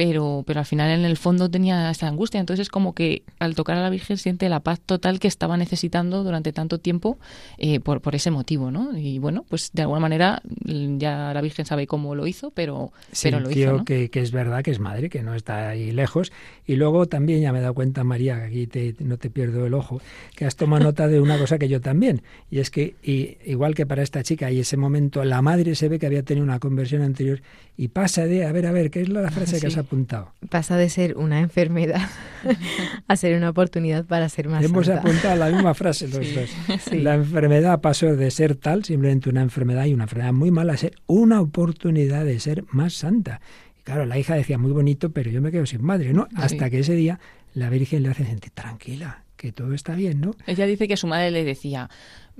pero, 0.00 0.44
pero 0.46 0.60
al 0.60 0.64
final 0.64 0.98
en 0.98 1.04
el 1.04 1.18
fondo 1.18 1.50
tenía 1.50 1.90
esa 1.90 2.08
angustia. 2.08 2.40
Entonces 2.40 2.62
es 2.62 2.68
como 2.70 2.94
que 2.94 3.22
al 3.38 3.54
tocar 3.54 3.76
a 3.76 3.82
la 3.82 3.90
Virgen 3.90 4.16
siente 4.16 4.48
la 4.48 4.60
paz 4.60 4.80
total 4.80 5.20
que 5.20 5.28
estaba 5.28 5.58
necesitando 5.58 6.24
durante 6.24 6.54
tanto 6.54 6.78
tiempo 6.78 7.18
eh, 7.58 7.80
por, 7.80 8.00
por 8.00 8.14
ese 8.14 8.30
motivo, 8.30 8.70
¿no? 8.70 8.96
Y 8.96 9.18
bueno, 9.18 9.44
pues 9.46 9.72
de 9.74 9.82
alguna 9.82 10.00
manera 10.00 10.40
ya 10.64 11.34
la 11.34 11.42
Virgen 11.42 11.66
sabe 11.66 11.86
cómo 11.86 12.14
lo 12.14 12.26
hizo, 12.26 12.50
pero, 12.50 12.94
pero 13.22 13.40
lo 13.40 13.50
hizo. 13.50 13.84
Que, 13.84 14.08
que 14.08 14.20
es 14.20 14.32
verdad 14.32 14.62
que 14.62 14.70
es 14.70 14.78
madre, 14.78 15.10
que 15.10 15.22
no 15.22 15.34
está 15.34 15.68
ahí 15.68 15.92
lejos. 15.92 16.32
Y 16.66 16.76
luego 16.76 17.04
también 17.04 17.42
ya 17.42 17.52
me 17.52 17.58
he 17.58 17.60
dado 17.60 17.74
cuenta, 17.74 18.02
María, 18.02 18.38
que 18.38 18.44
aquí 18.44 18.66
te, 18.66 18.94
no 19.00 19.18
te 19.18 19.28
pierdo 19.28 19.66
el 19.66 19.74
ojo, 19.74 20.00
que 20.34 20.46
has 20.46 20.56
tomado 20.56 20.82
nota 20.82 21.08
de 21.08 21.20
una 21.20 21.36
cosa 21.36 21.58
que 21.58 21.68
yo 21.68 21.82
también. 21.82 22.22
Y 22.50 22.60
es 22.60 22.70
que 22.70 22.94
y, 23.02 23.36
igual 23.44 23.74
que 23.74 23.84
para 23.84 24.02
esta 24.02 24.22
chica 24.22 24.50
y 24.50 24.60
ese 24.60 24.78
momento 24.78 25.22
la 25.24 25.42
madre 25.42 25.74
se 25.74 25.90
ve 25.90 25.98
que 25.98 26.06
había 26.06 26.22
tenido 26.22 26.42
una 26.42 26.58
conversión 26.58 27.02
anterior 27.02 27.42
y 27.76 27.88
pasa 27.88 28.26
de, 28.26 28.46
a 28.46 28.52
ver, 28.52 28.66
a 28.66 28.72
ver, 28.72 28.90
¿qué 28.90 29.00
es 29.02 29.10
la 29.10 29.30
frase 29.30 29.60
que 29.60 29.66
has 29.68 29.76
apuntado? 29.90 30.32
Pasa 30.48 30.76
de 30.76 30.88
ser 30.88 31.16
una 31.16 31.40
enfermedad 31.40 32.00
a 33.08 33.16
ser 33.16 33.36
una 33.36 33.50
oportunidad 33.50 34.04
para 34.04 34.28
ser 34.28 34.48
más 34.48 34.64
Hemos 34.64 34.88
apuntado 34.88 35.34
la 35.36 35.50
misma 35.50 35.74
frase 35.74 36.06
los 36.06 36.34
dos. 36.34 36.92
La 36.92 37.14
enfermedad 37.14 37.80
pasó 37.80 38.14
de 38.14 38.30
ser 38.30 38.54
tal, 38.54 38.84
simplemente 38.84 39.28
una 39.28 39.42
enfermedad 39.42 39.86
y 39.86 39.94
una 39.94 40.04
enfermedad 40.04 40.32
muy 40.32 40.52
mala, 40.52 40.74
a 40.74 40.76
ser 40.76 40.94
una 41.06 41.40
oportunidad 41.40 42.24
de 42.24 42.38
ser 42.38 42.64
más 42.70 42.94
santa. 42.94 43.40
Y 43.78 43.82
claro, 43.82 44.06
la 44.06 44.16
hija 44.18 44.34
decía, 44.34 44.58
muy 44.58 44.70
bonito, 44.70 45.10
pero 45.10 45.30
yo 45.30 45.42
me 45.42 45.50
quedo 45.50 45.66
sin 45.66 45.82
madre, 45.82 46.12
¿no? 46.12 46.28
Hasta 46.36 46.70
que 46.70 46.78
ese 46.78 46.94
día 46.94 47.18
la 47.52 47.68
Virgen 47.68 48.04
le 48.04 48.10
hace 48.10 48.24
sentir 48.24 48.52
tranquila, 48.52 49.24
que 49.40 49.52
todo 49.52 49.72
está 49.72 49.94
bien, 49.94 50.20
¿no? 50.20 50.34
Ella 50.46 50.66
dice 50.66 50.86
que 50.86 50.98
su 50.98 51.06
madre 51.06 51.30
le 51.30 51.44
decía, 51.44 51.88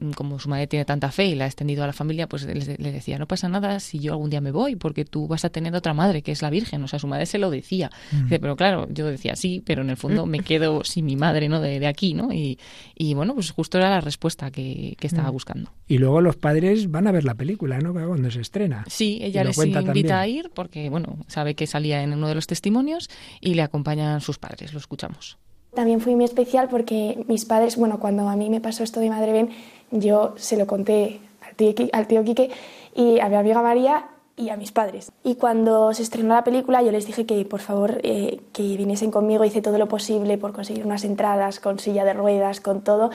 Mm, 0.00 0.12
como 0.12 0.38
su 0.38 0.48
madre 0.48 0.66
tiene 0.66 0.84
tanta 0.84 1.10
fe 1.10 1.26
y 1.26 1.34
la 1.34 1.44
ha 1.44 1.46
extendido 1.46 1.84
a 1.84 1.86
la 1.86 1.92
familia, 1.92 2.26
pues 2.26 2.44
le, 2.44 2.54
decía, 2.54 3.18
no 3.18 3.26
pasa 3.26 3.48
nada 3.48 3.80
si 3.80 3.98
yo 3.98 4.12
algún 4.12 4.30
día 4.30 4.40
me 4.40 4.50
voy, 4.50 4.76
porque 4.76 5.04
tú 5.04 5.28
vas 5.28 5.44
a 5.44 5.50
tener 5.50 5.74
otra 5.74 5.94
madre, 5.94 6.22
que 6.22 6.32
es 6.32 6.42
la 6.42 6.50
Virgen. 6.50 6.82
O 6.82 6.88
sea, 6.88 6.98
su 6.98 7.06
madre 7.06 7.26
se 7.26 7.38
lo 7.38 7.50
decía. 7.50 7.90
Mm. 8.12 8.28
pero 8.28 8.56
claro, 8.56 8.88
yo 8.90 9.06
decía, 9.06 9.36
sí, 9.36 9.62
pero 9.64 9.82
en 9.82 9.90
el 9.90 9.96
fondo 9.96 10.26
me 10.26 10.40
quedo 10.40 10.84
sin 10.84 11.04
mi 11.04 11.16
madre, 11.16 11.48
¿no? 11.48 11.60
De, 11.60 11.86
aquí, 11.86 12.14
¿no? 12.14 12.32
Y, 12.32 12.58
y, 12.94 13.14
bueno, 13.14 13.34
pues 13.34 13.50
justo 13.50 13.78
era 13.78 13.90
la 13.90 14.00
respuesta 14.00 14.50
que, 14.50 14.96
estaba 15.00 15.30
mm. 15.30 15.32
buscando. 15.32 15.72
Y 15.88 15.98
luego 15.98 16.20
los 16.20 16.36
padres 16.36 16.90
van 16.90 17.06
a 17.06 17.12
ver 17.12 17.24
la 17.24 17.34
película, 17.34 17.78
¿no? 17.78 17.92
Cuando 17.92 18.30
se 18.30 18.40
estrena. 18.40 18.84
Sí, 18.86 19.18
ella 19.22 19.44
les 19.44 19.58
invita 19.58 20.20
a 20.20 20.28
ir 20.28 20.50
porque, 20.54 20.88
bueno, 20.88 21.18
sabe 21.26 21.54
que 21.54 21.66
salía 21.66 22.02
en 22.02 22.12
uno 22.12 22.28
de 22.28 22.34
los 22.36 22.46
testimonios 22.46 23.10
y 23.40 23.54
le 23.54 23.62
acompañan 23.62 24.20
sus 24.20 24.38
padres. 24.38 24.72
Lo 24.72 24.78
escuchamos. 24.78 25.38
También 25.74 26.00
fui 26.00 26.16
muy 26.16 26.24
especial 26.24 26.68
porque 26.68 27.24
mis 27.28 27.44
padres, 27.44 27.76
bueno, 27.76 28.00
cuando 28.00 28.28
a 28.28 28.36
mí 28.36 28.50
me 28.50 28.60
pasó 28.60 28.82
esto 28.82 29.00
de 29.00 29.08
Madre 29.08 29.32
Ben, 29.32 29.50
yo 29.90 30.34
se 30.36 30.56
lo 30.56 30.66
conté 30.66 31.20
al 31.46 31.54
tío, 31.54 31.74
al 31.92 32.06
tío 32.06 32.24
Quique 32.24 32.50
y 32.94 33.20
a 33.20 33.28
mi 33.28 33.36
amiga 33.36 33.62
María 33.62 34.08
y 34.36 34.48
a 34.48 34.56
mis 34.56 34.72
padres. 34.72 35.12
Y 35.22 35.36
cuando 35.36 35.92
se 35.94 36.02
estrenó 36.02 36.34
la 36.34 36.44
película 36.44 36.82
yo 36.82 36.90
les 36.90 37.06
dije 37.06 37.26
que 37.26 37.44
por 37.44 37.60
favor 37.60 38.00
eh, 38.02 38.40
que 38.52 38.62
viniesen 38.76 39.10
conmigo, 39.10 39.44
hice 39.44 39.62
todo 39.62 39.78
lo 39.78 39.86
posible 39.86 40.38
por 40.38 40.52
conseguir 40.52 40.86
unas 40.86 41.04
entradas 41.04 41.60
con 41.60 41.78
silla 41.78 42.04
de 42.04 42.14
ruedas, 42.14 42.60
con 42.60 42.82
todo. 42.82 43.10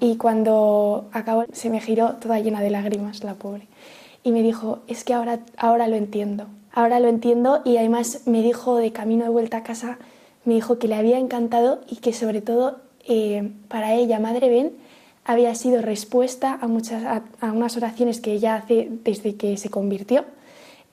Y 0.00 0.16
cuando 0.16 1.08
acabó 1.12 1.44
se 1.52 1.70
me 1.70 1.80
giró 1.80 2.14
toda 2.14 2.40
llena 2.40 2.62
de 2.62 2.70
lágrimas, 2.70 3.22
la 3.22 3.34
pobre. 3.34 3.68
Y 4.24 4.32
me 4.32 4.42
dijo, 4.42 4.80
es 4.88 5.04
que 5.04 5.14
ahora, 5.14 5.40
ahora 5.56 5.88
lo 5.88 5.96
entiendo, 5.96 6.46
ahora 6.72 6.98
lo 7.00 7.08
entiendo 7.08 7.60
y 7.64 7.76
además 7.76 8.22
me 8.26 8.42
dijo 8.42 8.76
de 8.76 8.92
camino 8.92 9.24
de 9.24 9.30
vuelta 9.30 9.58
a 9.58 9.62
casa 9.62 9.98
me 10.44 10.54
dijo 10.54 10.78
que 10.78 10.88
le 10.88 10.96
había 10.96 11.18
encantado 11.18 11.80
y 11.88 11.96
que 11.96 12.12
sobre 12.12 12.40
todo 12.40 12.78
eh, 13.06 13.50
para 13.68 13.94
ella, 13.94 14.18
Madre 14.18 14.48
Ben, 14.48 14.72
había 15.24 15.54
sido 15.54 15.82
respuesta 15.82 16.58
a, 16.60 16.66
muchas, 16.66 17.22
a, 17.40 17.52
unas 17.52 17.76
oraciones 17.76 18.20
que 18.20 18.32
ella 18.32 18.56
hace 18.56 18.88
desde 19.04 19.36
que 19.36 19.56
se 19.56 19.70
convirtió 19.70 20.24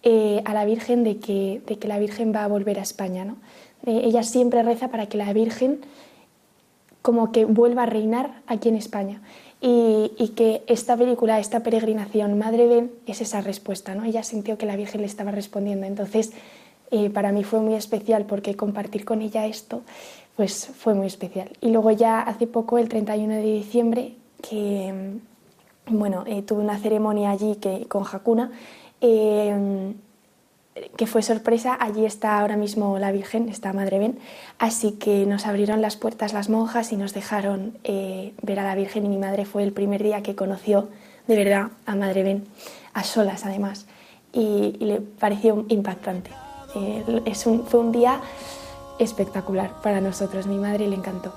eh, 0.04 0.42
a 0.46 0.54
la 0.54 0.66
Virgen 0.66 1.04
de 1.04 1.18
que, 1.18 1.62
de 1.66 1.78
que, 1.78 1.88
la 1.88 2.00
Virgen 2.00 2.34
va 2.34 2.44
a 2.44 2.48
volver 2.48 2.80
a 2.80 2.84
España. 2.84 3.26
¿no? 3.26 3.38
Eh, 3.86 4.02
ella 4.04 4.24
siempre 4.24 4.64
reza 4.64 4.90
para 4.90 5.08
que 5.08 5.18
la 5.18 5.34
Virgen 5.34 5.82
como 7.02 7.32
que 7.32 7.46
vuelva 7.46 7.84
a 7.84 7.86
reinar 7.86 8.42
aquí 8.46 8.70
en 8.70 8.76
España. 8.76 9.22
Y, 9.62 10.12
y, 10.18 10.30
que 10.30 10.64
esta 10.68 10.96
película, 10.96 11.38
esta 11.38 11.62
peregrinación 11.64 12.38
Madre 12.38 12.68
Ben, 12.68 12.92
es 13.08 13.20
esa 13.20 13.42
respuesta. 13.42 13.94
¿no? 13.94 14.06
Ella 14.06 14.24
sintió 14.24 14.58
que 14.58 14.66
la 14.66 14.78
Virgen 14.78 15.02
le 15.02 15.08
estaba 15.08 15.32
respondiendo. 15.32 15.86
Entonces, 15.86 16.32
y 16.92 17.10
para 17.10 17.32
mí 17.32 17.44
fue 17.44 17.60
muy 17.60 17.76
especial 17.76 18.26
porque 18.26 18.56
compartir 18.56 19.06
con 19.06 19.22
ella 19.22 19.46
esto 19.46 19.82
pues 20.40 20.68
fue 20.68 20.94
muy 20.94 21.08
especial. 21.08 21.52
Y 21.60 21.70
luego 21.70 21.92
ya 21.92 22.22
hace 22.22 22.48
poco, 22.48 22.78
el 22.78 22.88
31 22.88 23.34
de 23.36 23.42
diciembre, 23.42 24.14
que 24.42 25.20
bueno, 25.88 26.24
eh, 26.28 26.44
tuve 26.44 26.62
una 26.62 26.78
ceremonia 26.78 27.32
allí 27.32 27.58
que, 27.58 27.88
con 27.88 28.06
Hakuna, 28.10 28.50
eh, 29.02 29.94
que 30.96 31.08
fue 31.08 31.24
sorpresa. 31.24 31.78
Allí 31.78 32.06
está 32.06 32.40
ahora 32.40 32.56
mismo 32.56 33.00
la 33.00 33.12
Virgen, 33.12 33.50
está 33.50 33.74
Madre 33.74 34.00
Ben, 34.00 34.20
así 34.60 34.94
que 34.94 35.26
nos 35.26 35.46
abrieron 35.46 35.82
las 35.82 35.98
puertas 35.98 36.32
las 36.32 36.48
monjas 36.48 36.94
y 36.94 36.96
nos 36.96 37.14
dejaron 37.14 37.78
eh, 37.84 38.34
ver 38.42 38.60
a 38.60 38.64
la 38.64 38.76
Virgen 38.76 39.06
y 39.06 39.10
mi 39.10 39.18
madre 39.18 39.44
fue 39.44 39.64
el 39.64 39.74
primer 39.74 40.02
día 40.02 40.24
que 40.24 40.36
conoció 40.36 40.88
de 41.28 41.36
verdad 41.36 41.72
a 41.86 41.96
Madre 41.96 42.24
Ben, 42.24 42.46
a 42.94 43.04
solas 43.04 43.46
además, 43.46 43.88
y 44.32 44.78
le 44.80 45.02
pareció 45.02 45.66
impactante. 45.68 46.32
Es 47.26 47.46
un, 47.46 47.66
fue 47.66 47.80
un 47.80 47.92
día 47.92 48.22
espectacular 49.00 49.82
para 49.82 50.02
nosotros. 50.02 50.46
Mi 50.48 50.58
madre 50.58 50.88
le 50.88 50.96
encantó. 50.96 51.34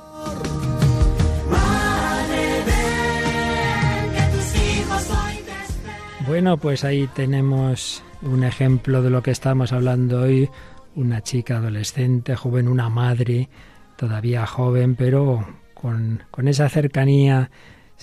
Bueno, 6.26 6.57
pues 6.57 6.85
ahí 6.85 7.09
tenemos 7.09 8.03
un 8.22 8.45
ejemplo 8.45 9.03
de 9.03 9.11
lo 9.11 9.22
que 9.22 9.30
estamos 9.33 9.72
hablando 9.72 10.22
hoy. 10.22 10.49
Una 10.95 11.22
chica 11.22 11.57
adolescente, 11.57 12.37
joven, 12.37 12.68
una 12.68 12.89
madre 12.89 13.49
todavía 13.97 14.47
joven, 14.47 14.95
pero 14.95 15.47
con, 15.74 16.22
con 16.30 16.49
esa 16.49 16.68
cercanía 16.68 17.51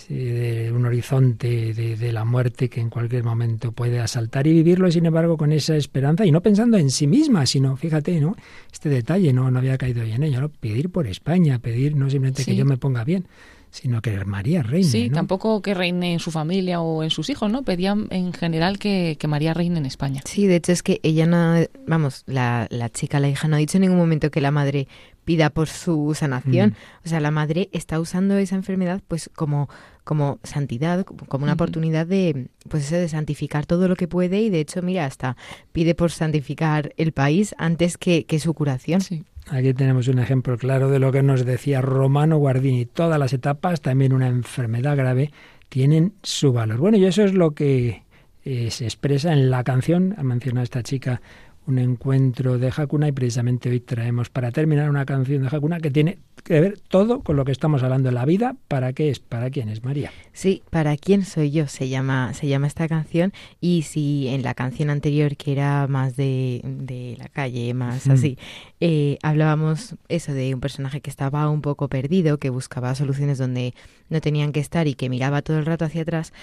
de 0.07 0.71
un 0.71 0.85
horizonte 0.85 1.73
de, 1.73 2.11
la 2.13 2.25
muerte 2.25 2.69
que 2.69 2.81
en 2.81 2.89
cualquier 2.89 3.23
momento 3.23 3.71
puede 3.71 3.99
asaltar 3.99 4.47
y 4.47 4.53
vivirlo, 4.53 4.91
sin 4.91 5.05
embargo, 5.05 5.37
con 5.37 5.51
esa 5.51 5.75
esperanza 5.75 6.25
y 6.25 6.31
no 6.31 6.41
pensando 6.41 6.77
en 6.77 6.89
sí 6.89 7.07
misma, 7.07 7.45
sino, 7.45 7.75
fíjate, 7.77 8.19
¿no? 8.19 8.35
Este 8.71 8.89
detalle 8.89 9.33
no, 9.33 9.51
no 9.51 9.59
había 9.59 9.77
caído 9.77 10.03
bien 10.03 10.23
en 10.23 10.33
ello, 10.33 10.49
pedir 10.59 10.89
por 10.89 11.07
España, 11.07 11.59
pedir 11.59 11.95
no 11.95 12.09
simplemente 12.09 12.45
que 12.45 12.55
yo 12.55 12.65
me 12.65 12.77
ponga 12.77 13.03
bien, 13.03 13.25
sino 13.71 14.01
que 14.01 14.25
María 14.25 14.63
reine. 14.63 14.87
Sí, 14.87 15.09
tampoco 15.09 15.61
que 15.61 15.73
reine 15.73 16.13
en 16.13 16.19
su 16.19 16.31
familia 16.31 16.81
o 16.81 17.03
en 17.03 17.09
sus 17.09 17.29
hijos, 17.29 17.51
¿no? 17.51 17.63
Pedían 17.63 18.07
en 18.09 18.33
general 18.33 18.79
que, 18.79 19.17
que, 19.19 19.27
María 19.27 19.53
reine 19.53 19.79
en 19.79 19.85
España. 19.85 20.21
Sí, 20.25 20.47
de 20.47 20.55
hecho 20.55 20.71
es 20.71 20.83
que 20.83 20.99
ella 21.03 21.27
no, 21.27 21.55
vamos, 21.85 22.23
la, 22.25 22.67
la 22.71 22.89
chica, 22.89 23.19
la 23.19 23.29
hija, 23.29 23.47
no 23.47 23.55
ha 23.55 23.59
dicho 23.59 23.77
en 23.77 23.81
ningún 23.81 23.97
momento 23.97 24.31
que 24.31 24.41
la 24.41 24.51
madre 24.51 24.87
pida 25.29 25.51
por 25.51 25.67
su 25.67 26.15
sanación. 26.15 26.71
Mm. 26.71 27.05
O 27.05 27.07
sea, 27.07 27.19
la 27.19 27.29
madre 27.29 27.69
está 27.71 27.99
usando 27.99 28.35
esa 28.39 28.55
enfermedad 28.55 28.99
pues 29.07 29.29
como 29.35 29.69
como 30.03 30.39
santidad, 30.43 31.05
como 31.05 31.43
una 31.43 31.53
oportunidad 31.53 32.07
de, 32.07 32.47
pues 32.67 32.87
eso, 32.87 32.95
de 32.95 33.07
santificar 33.07 33.67
todo 33.67 33.87
lo 33.87 33.95
que 33.95 34.07
puede 34.07 34.41
y 34.41 34.49
de 34.49 34.59
hecho, 34.59 34.81
mira, 34.81 35.05
hasta 35.05 35.37
pide 35.71 35.93
por 35.93 36.09
santificar 36.09 36.93
el 36.97 37.11
país 37.11 37.53
antes 37.59 37.95
que, 37.99 38.25
que 38.25 38.39
su 38.39 38.55
curación. 38.55 39.01
Sí. 39.01 39.23
Aquí 39.51 39.71
tenemos 39.75 40.07
un 40.07 40.17
ejemplo 40.17 40.57
claro 40.57 40.89
de 40.89 40.97
lo 40.97 41.11
que 41.11 41.21
nos 41.21 41.45
decía 41.45 41.79
Romano 41.79 42.39
Guardini. 42.39 42.87
Todas 42.87 43.19
las 43.19 43.31
etapas, 43.31 43.81
también 43.81 44.13
una 44.13 44.29
enfermedad 44.29 44.97
grave, 44.97 45.31
tienen 45.69 46.13
su 46.23 46.53
valor. 46.53 46.77
Bueno, 46.77 46.97
y 46.97 47.05
eso 47.05 47.23
es 47.23 47.35
lo 47.35 47.51
que 47.51 48.01
eh, 48.45 48.71
se 48.71 48.85
expresa 48.85 49.31
en 49.31 49.51
la 49.51 49.63
canción. 49.63 50.15
Ha 50.17 50.23
mencionado 50.23 50.63
esta 50.63 50.81
chica 50.81 51.21
un 51.69 51.77
encuentro 51.77 52.57
de 52.57 52.73
Hakuna 52.75 53.07
y 53.07 53.11
precisamente 53.11 53.69
hoy 53.69 53.79
traemos 53.79 54.29
para 54.29 54.51
terminar 54.51 54.89
una 54.89 55.05
canción 55.05 55.43
de 55.43 55.55
Hakuna 55.55 55.79
que 55.79 55.91
tiene 55.91 56.17
que 56.43 56.59
ver 56.59 56.79
todo 56.79 57.21
con 57.21 57.35
lo 57.35 57.45
que 57.45 57.51
estamos 57.51 57.83
hablando 57.83 58.09
de 58.09 58.13
la 58.13 58.25
vida. 58.25 58.55
¿Para 58.67 58.91
qué 58.93 59.09
es? 59.09 59.19
¿Para 59.19 59.51
quién 59.51 59.69
es 59.69 59.83
María? 59.83 60.11
Sí, 60.33 60.63
¿para 60.71 60.97
quién 60.97 61.23
soy 61.23 61.51
yo? 61.51 61.67
Se 61.67 61.87
llama, 61.87 62.33
se 62.33 62.47
llama 62.47 62.65
esta 62.65 62.87
canción 62.87 63.33
y 63.61 63.83
si 63.83 64.27
en 64.29 64.41
la 64.41 64.55
canción 64.55 64.89
anterior 64.89 65.37
que 65.37 65.51
era 65.51 65.85
más 65.87 66.15
de, 66.15 66.61
de 66.63 67.15
la 67.19 67.29
calle, 67.29 67.73
más 67.75 68.07
así, 68.07 68.37
eh, 68.79 69.19
hablábamos 69.21 69.95
eso 70.07 70.33
de 70.33 70.53
un 70.55 70.61
personaje 70.61 71.01
que 71.01 71.09
estaba 71.11 71.49
un 71.49 71.61
poco 71.61 71.87
perdido, 71.87 72.39
que 72.39 72.49
buscaba 72.49 72.95
soluciones 72.95 73.37
donde 73.37 73.75
no 74.09 74.21
tenían 74.21 74.51
que 74.51 74.59
estar 74.59 74.87
y 74.87 74.95
que 74.95 75.07
miraba 75.07 75.43
todo 75.43 75.59
el 75.59 75.67
rato 75.67 75.85
hacia 75.85 76.01
atrás 76.01 76.33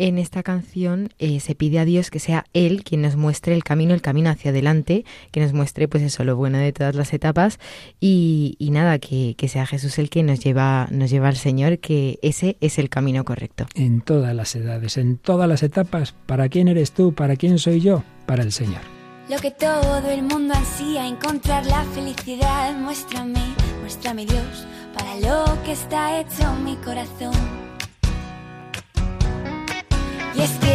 en 0.00 0.16
esta 0.16 0.42
canción 0.42 1.10
eh, 1.18 1.40
se 1.40 1.54
pide 1.54 1.78
a 1.78 1.84
Dios 1.84 2.10
que 2.10 2.20
sea 2.20 2.46
Él 2.54 2.84
quien 2.84 3.02
nos 3.02 3.16
muestre 3.16 3.54
el 3.54 3.62
camino, 3.62 3.92
el 3.92 4.00
camino 4.00 4.30
hacia 4.30 4.50
adelante, 4.50 5.04
que 5.30 5.40
nos 5.40 5.52
muestre 5.52 5.88
pues 5.88 6.02
eso, 6.02 6.24
lo 6.24 6.36
bueno 6.36 6.56
de 6.56 6.72
todas 6.72 6.94
las 6.94 7.12
etapas 7.12 7.58
y, 8.00 8.56
nada, 8.72 8.98
que, 8.98 9.36
sea 9.46 9.66
Jesús 9.66 9.98
el 9.98 10.08
que 10.08 10.22
nos 10.22 10.40
lleva, 10.40 10.88
nos 10.90 11.10
lleva 11.10 11.28
al 11.28 11.36
Señor, 11.36 11.80
que 11.80 12.18
ese 12.22 12.56
es 12.62 12.78
el 12.78 12.88
camino 12.88 13.26
correcto. 13.26 13.66
En 13.74 14.00
todas 14.00 14.34
las 14.34 14.56
edades, 14.56 14.96
en 14.96 15.18
todas 15.18 15.46
las 15.46 15.62
etapas, 15.62 16.14
¿para 16.24 16.48
quién 16.48 16.68
eres 16.68 16.92
tú? 16.92 17.12
¿Para 17.12 17.36
quién 17.36 17.58
soy 17.58 17.82
yo? 17.82 18.02
Para 18.24 18.42
el 18.42 18.52
Señor. 18.52 18.80
Lo 19.28 19.36
que 19.36 19.50
todo 19.50 20.10
el 20.10 20.22
mundo 20.22 20.54
ansía, 20.54 21.06
encontrar 21.06 21.66
la 21.66 21.84
felicidad, 21.84 22.74
muéstrame, 22.74 23.42
muéstrame 23.80 24.24
Dios, 24.24 24.66
para 24.94 25.14
lo 25.16 25.62
que 25.62 25.72
está 25.72 26.20
hecho 26.20 26.54
mi 26.64 26.76
corazón. 26.76 27.69
Y 30.40 30.70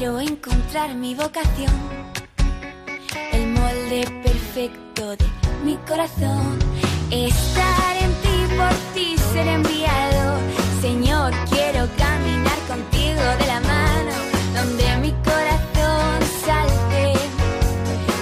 Quiero 0.00 0.18
encontrar 0.18 0.94
mi 0.94 1.14
vocación, 1.14 1.70
el 3.32 3.48
molde 3.48 4.06
perfecto 4.22 5.10
de 5.14 5.26
mi 5.62 5.76
corazón. 5.86 6.58
Estar 7.10 7.96
en 8.00 8.10
ti, 8.22 8.54
por 8.56 8.74
ti 8.94 9.14
ser 9.30 9.46
enviado. 9.46 10.38
Señor, 10.80 11.34
quiero 11.50 11.86
caminar 11.98 12.58
contigo 12.66 13.24
de 13.40 13.46
la 13.46 13.60
mano, 13.60 14.14
donde 14.54 14.96
mi 15.02 15.12
corazón 15.22 16.22
salte 16.46 17.12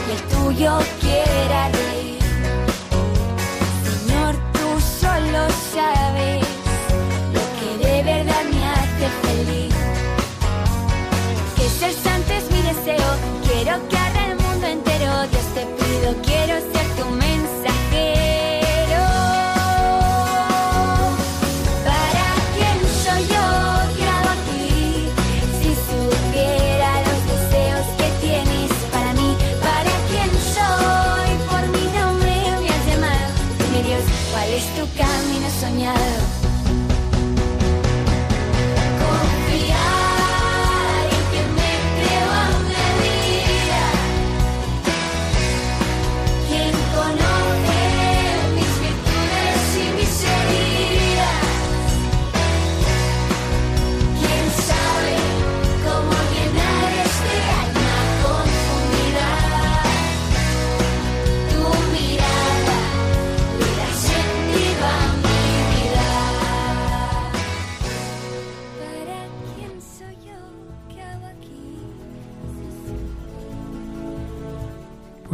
y 0.08 0.10
el 0.10 0.22
tuyo 0.34 0.80
quiera 1.00 1.70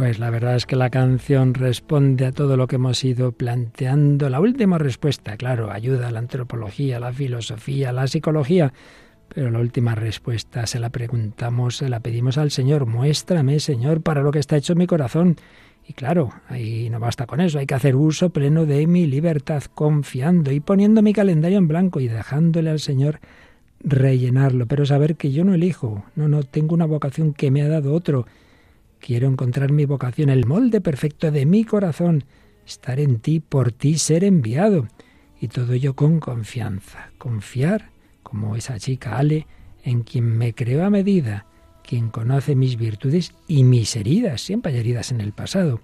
Pues 0.05 0.19
la 0.19 0.29
verdad 0.29 0.55
es 0.55 0.67
que 0.67 0.75
la 0.75 0.91
canción 0.91 1.55
responde 1.55 2.27
a 2.27 2.31
todo 2.31 2.57
lo 2.57 2.67
que 2.67 2.75
hemos 2.75 3.03
ido 3.03 3.31
planteando. 3.31 4.29
La 4.29 4.39
última 4.39 4.77
respuesta, 4.77 5.35
claro, 5.35 5.71
ayuda 5.71 6.09
a 6.09 6.11
la 6.11 6.19
antropología, 6.19 6.97
a 6.97 6.99
la 6.99 7.11
filosofía, 7.11 7.89
a 7.89 7.91
la 7.91 8.05
psicología, 8.05 8.71
pero 9.33 9.49
la 9.49 9.57
última 9.57 9.95
respuesta 9.95 10.67
se 10.67 10.79
la 10.79 10.91
preguntamos, 10.91 11.77
se 11.77 11.89
la 11.89 12.01
pedimos 12.01 12.37
al 12.37 12.51
Señor. 12.51 12.85
Muéstrame, 12.85 13.59
Señor, 13.59 14.03
para 14.03 14.21
lo 14.21 14.29
que 14.29 14.37
está 14.37 14.57
hecho 14.57 14.75
mi 14.75 14.85
corazón. 14.85 15.37
Y 15.87 15.93
claro, 15.93 16.29
ahí 16.49 16.87
no 16.91 16.99
basta 16.99 17.25
con 17.25 17.41
eso, 17.41 17.57
hay 17.57 17.65
que 17.65 17.73
hacer 17.73 17.95
uso 17.95 18.29
pleno 18.29 18.67
de 18.67 18.85
mi 18.85 19.07
libertad, 19.07 19.63
confiando 19.73 20.51
y 20.51 20.59
poniendo 20.59 21.01
mi 21.01 21.13
calendario 21.13 21.57
en 21.57 21.67
blanco 21.67 21.99
y 21.99 22.09
dejándole 22.09 22.69
al 22.69 22.79
Señor 22.79 23.21
rellenarlo, 23.79 24.67
pero 24.67 24.85
saber 24.85 25.15
que 25.15 25.31
yo 25.31 25.43
no 25.43 25.55
elijo, 25.55 26.05
no, 26.15 26.27
no, 26.27 26.43
tengo 26.43 26.75
una 26.75 26.85
vocación 26.85 27.33
que 27.33 27.49
me 27.49 27.63
ha 27.63 27.69
dado 27.69 27.91
otro 27.95 28.27
Quiero 29.05 29.27
encontrar 29.27 29.71
mi 29.71 29.85
vocación, 29.85 30.31
el 30.31 30.47
molde 30.47 30.81
perfecto 30.81 31.29
de 31.29 31.45
mi 31.45 31.63
corazón, 31.63 32.23
estar 32.65 32.99
en 32.99 33.19
ti, 33.19 33.39
por 33.39 33.71
ti 33.71 33.99
ser 33.99 34.23
enviado. 34.23 34.87
Y 35.39 35.47
todo 35.47 35.73
ello 35.73 35.95
con 35.95 36.19
confianza. 36.19 37.11
Confiar, 37.19 37.91
como 38.23 38.55
esa 38.55 38.79
chica 38.79 39.19
Ale, 39.19 39.45
en 39.83 40.01
quien 40.01 40.35
me 40.35 40.55
creo 40.55 40.83
a 40.83 40.89
medida, 40.89 41.45
quien 41.83 42.09
conoce 42.09 42.55
mis 42.55 42.77
virtudes 42.77 43.31
y 43.47 43.63
mis 43.63 43.95
heridas, 43.95 44.41
siempre 44.41 44.71
hay 44.71 44.79
heridas 44.79 45.11
en 45.11 45.21
el 45.21 45.33
pasado, 45.33 45.81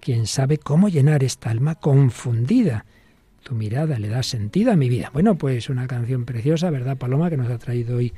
quien 0.00 0.26
sabe 0.26 0.56
cómo 0.56 0.88
llenar 0.88 1.22
esta 1.22 1.50
alma 1.50 1.74
confundida. 1.74 2.86
Tu 3.42 3.54
mirada 3.54 3.98
le 3.98 4.08
da 4.08 4.22
sentido 4.22 4.72
a 4.72 4.76
mi 4.76 4.88
vida. 4.88 5.10
Bueno, 5.12 5.36
pues 5.36 5.68
una 5.68 5.86
canción 5.86 6.24
preciosa, 6.24 6.70
¿verdad, 6.70 6.96
Paloma, 6.96 7.28
que 7.28 7.36
nos 7.36 7.50
ha 7.50 7.58
traído 7.58 7.98
hoy 7.98 8.14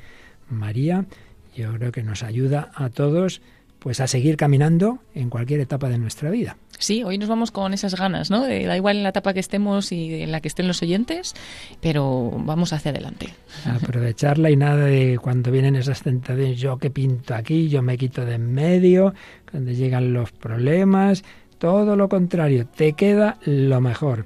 María? 0.49 1.05
Yo 1.53 1.73
creo 1.73 1.91
que 1.91 2.03
nos 2.03 2.23
ayuda 2.23 2.71
a 2.75 2.89
todos 2.89 3.41
pues 3.87 4.01
a 4.01 4.07
seguir 4.07 4.35
caminando 4.35 4.99
en 5.15 5.29
cualquier 5.29 5.61
etapa 5.61 5.87
de 5.87 5.97
nuestra 5.97 6.29
vida. 6.29 6.57
Sí, 6.77 7.05
hoy 7.05 7.17
nos 7.17 7.29
vamos 7.29 7.51
con 7.51 7.73
esas 7.73 7.95
ganas, 7.95 8.29
¿no? 8.29 8.41
da 8.41 8.75
igual 8.75 8.97
en 8.97 9.03
la 9.03 9.09
etapa 9.09 9.33
que 9.33 9.39
estemos 9.39 9.93
y 9.93 10.23
en 10.23 10.33
la 10.33 10.41
que 10.41 10.49
estén 10.49 10.67
los 10.67 10.81
oyentes, 10.81 11.33
pero 11.79 12.29
vamos 12.35 12.73
hacia 12.73 12.91
adelante. 12.91 13.29
Aprovecharla 13.63 14.51
y 14.51 14.57
nada 14.57 14.83
de 14.83 15.17
cuando 15.21 15.51
vienen 15.51 15.77
esas 15.77 16.01
tentaciones, 16.01 16.59
yo 16.59 16.77
que 16.77 16.89
pinto 16.89 17.33
aquí, 17.33 17.69
yo 17.69 17.81
me 17.81 17.97
quito 17.97 18.25
de 18.25 18.35
en 18.35 18.53
medio, 18.53 19.13
cuando 19.49 19.71
llegan 19.71 20.11
los 20.11 20.33
problemas, 20.33 21.23
todo 21.57 21.95
lo 21.95 22.09
contrario, 22.09 22.67
te 22.67 22.91
queda 22.91 23.37
lo 23.45 23.79
mejor. 23.79 24.25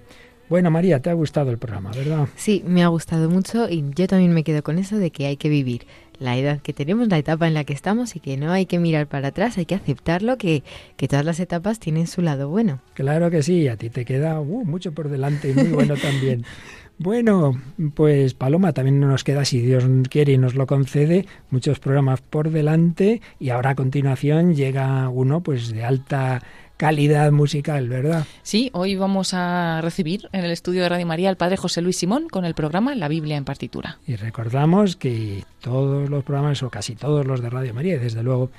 Bueno, 0.50 0.72
María, 0.72 1.04
te 1.04 1.12
ha 1.12 1.14
gustado 1.14 1.52
el 1.52 1.60
programa, 1.60 1.92
¿verdad? 1.92 2.28
Sí, 2.36 2.64
me 2.66 2.84
ha 2.84 2.88
gustado 2.88 3.30
mucho 3.30 3.70
y 3.70 3.86
yo 3.96 4.08
también 4.08 4.34
me 4.34 4.44
quedo 4.44 4.64
con 4.64 4.80
eso 4.80 4.98
de 4.98 5.12
que 5.12 5.28
hay 5.28 5.38
que 5.38 5.50
vivir 5.50 5.86
la 6.22 6.38
edad 6.38 6.62
que 6.62 6.72
tenemos, 6.72 7.08
la 7.08 7.18
etapa 7.18 7.48
en 7.48 7.54
la 7.54 7.64
que 7.64 7.74
estamos 7.74 8.16
y 8.16 8.20
que 8.20 8.38
no 8.38 8.52
hay 8.52 8.66
que 8.68 8.80
mirar 8.80 9.08
para 9.08 9.30
atrás, 9.30 9.58
hay 9.58 9.66
que 9.66 9.76
aceptarlo, 9.76 10.38
que, 10.38 10.64
que 10.96 11.08
todas 11.08 11.26
las 11.26 11.40
etapas 11.40 11.80
tienen 11.80 12.08
su 12.08 12.22
lado 12.22 12.48
bueno. 12.48 12.80
Claro 12.94 13.32
que 13.32 13.42
sí, 13.42 13.68
a 13.68 13.76
ti 13.76 13.90
te 13.90 14.06
queda 14.06 14.40
uh, 14.40 14.64
mucho 14.64 14.94
por 14.94 15.10
delante 15.10 15.50
y 15.50 15.54
muy 15.54 15.70
bueno 15.70 15.96
también. 15.96 16.46
Bueno, 17.04 17.60
pues 17.96 18.36
Paloma, 18.36 18.74
también 18.74 19.00
nos 19.00 19.24
queda, 19.24 19.44
si 19.44 19.60
Dios 19.60 19.84
quiere 20.08 20.34
y 20.34 20.38
nos 20.38 20.54
lo 20.54 20.68
concede, 20.68 21.26
muchos 21.50 21.80
programas 21.80 22.22
por 22.22 22.52
delante 22.52 23.22
y 23.40 23.50
ahora 23.50 23.72
a 23.72 23.76
continuación 23.76 24.54
llega 24.54 25.10
uno 25.10 25.42
pues 25.42 25.74
de 25.74 25.84
alta 25.84 26.44
calidad 26.82 27.32
musical, 27.32 27.90
¿verdad? 27.90 28.26
Sí, 28.42 28.72
hoy 28.74 28.96
vamos 28.96 29.36
a 29.36 29.82
recibir 29.84 30.28
en 30.32 30.44
el 30.44 30.50
estudio 30.50 30.82
de 30.82 30.90
Radio 30.90 31.06
María 31.06 31.30
al 31.30 31.38
Padre 31.38 31.56
José 31.56 31.80
Luis 31.80 31.98
Simón 31.98 32.28
con 32.28 32.44
el 32.44 32.56
programa 32.56 32.96
La 32.96 33.08
Biblia 33.08 33.38
en 33.38 33.46
partitura. 33.46 34.00
Y 34.08 34.16
recordamos 34.16 34.96
que 34.96 35.44
todos 35.60 36.10
los 36.10 36.24
programas, 36.24 36.64
o 36.64 36.72
casi 36.72 36.96
todos 36.96 37.28
los 37.28 37.40
de 37.40 37.52
Radio 37.52 37.76
María, 37.76 37.98
y 37.98 38.00
desde 38.00 38.24
luego 38.24 38.50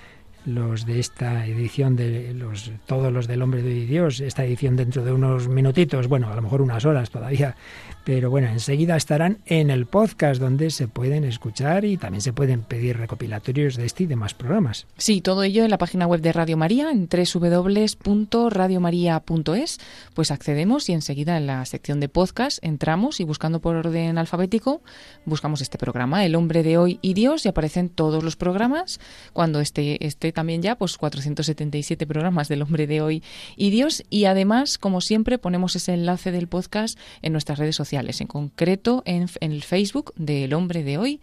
los 0.44 0.86
de 0.86 1.00
esta 1.00 1.46
edición 1.46 1.96
de 1.96 2.34
los 2.34 2.70
todos 2.86 3.12
los 3.12 3.26
del 3.26 3.42
hombre 3.42 3.62
de 3.62 3.86
Dios, 3.86 4.20
esta 4.20 4.44
edición 4.44 4.76
dentro 4.76 5.04
de 5.04 5.12
unos 5.12 5.48
minutitos, 5.48 6.08
bueno, 6.08 6.30
a 6.30 6.36
lo 6.36 6.42
mejor 6.42 6.62
unas 6.62 6.84
horas 6.84 7.10
todavía 7.10 7.56
pero 8.04 8.30
bueno, 8.30 8.48
enseguida 8.48 8.96
estarán 8.96 9.38
en 9.46 9.70
el 9.70 9.86
podcast 9.86 10.40
donde 10.40 10.70
se 10.70 10.88
pueden 10.88 11.22
escuchar 11.24 11.84
y 11.84 11.96
también 11.96 12.20
se 12.20 12.32
pueden 12.32 12.62
pedir 12.62 12.96
recopilatorios 12.96 13.76
de 13.76 13.86
este 13.86 14.02
y 14.04 14.06
demás 14.06 14.34
programas. 14.34 14.86
Sí, 14.96 15.20
todo 15.20 15.42
ello 15.44 15.62
en 15.64 15.70
la 15.70 15.78
página 15.78 16.06
web 16.06 16.20
de 16.20 16.32
Radio 16.32 16.56
María, 16.56 16.90
en 16.90 17.08
www.radiomaria.es. 17.08 19.78
Pues 20.14 20.32
accedemos 20.32 20.88
y 20.88 20.94
enseguida 20.94 21.36
en 21.36 21.46
la 21.46 21.64
sección 21.64 22.00
de 22.00 22.08
podcast 22.08 22.58
entramos 22.62 23.20
y 23.20 23.24
buscando 23.24 23.60
por 23.60 23.76
orden 23.76 24.18
alfabético 24.18 24.82
buscamos 25.24 25.60
este 25.60 25.78
programa, 25.78 26.24
El 26.24 26.34
hombre 26.34 26.64
de 26.64 26.78
hoy 26.78 26.98
y 27.02 27.14
Dios, 27.14 27.46
y 27.46 27.48
aparecen 27.48 27.88
todos 27.88 28.24
los 28.24 28.34
programas. 28.34 28.98
Cuando 29.32 29.60
esté, 29.60 30.04
también 30.32 30.62
ya, 30.62 30.76
pues 30.76 30.98
477 30.98 32.06
programas 32.06 32.48
del 32.48 32.62
hombre 32.62 32.86
de 32.86 33.00
hoy 33.00 33.22
y 33.56 33.70
Dios. 33.70 34.04
Y 34.10 34.24
además, 34.24 34.78
como 34.78 35.00
siempre, 35.00 35.38
ponemos 35.38 35.76
ese 35.76 35.94
enlace 35.94 36.32
del 36.32 36.48
podcast 36.48 36.98
en 37.22 37.32
nuestras 37.32 37.58
redes 37.58 37.76
sociales 37.76 38.20
en 38.20 38.26
concreto 38.26 39.02
en, 39.06 39.26
el 39.40 39.62
Facebook 39.62 40.12
del 40.16 40.54
Hombre 40.54 40.82
de 40.82 40.98
Hoy 40.98 41.20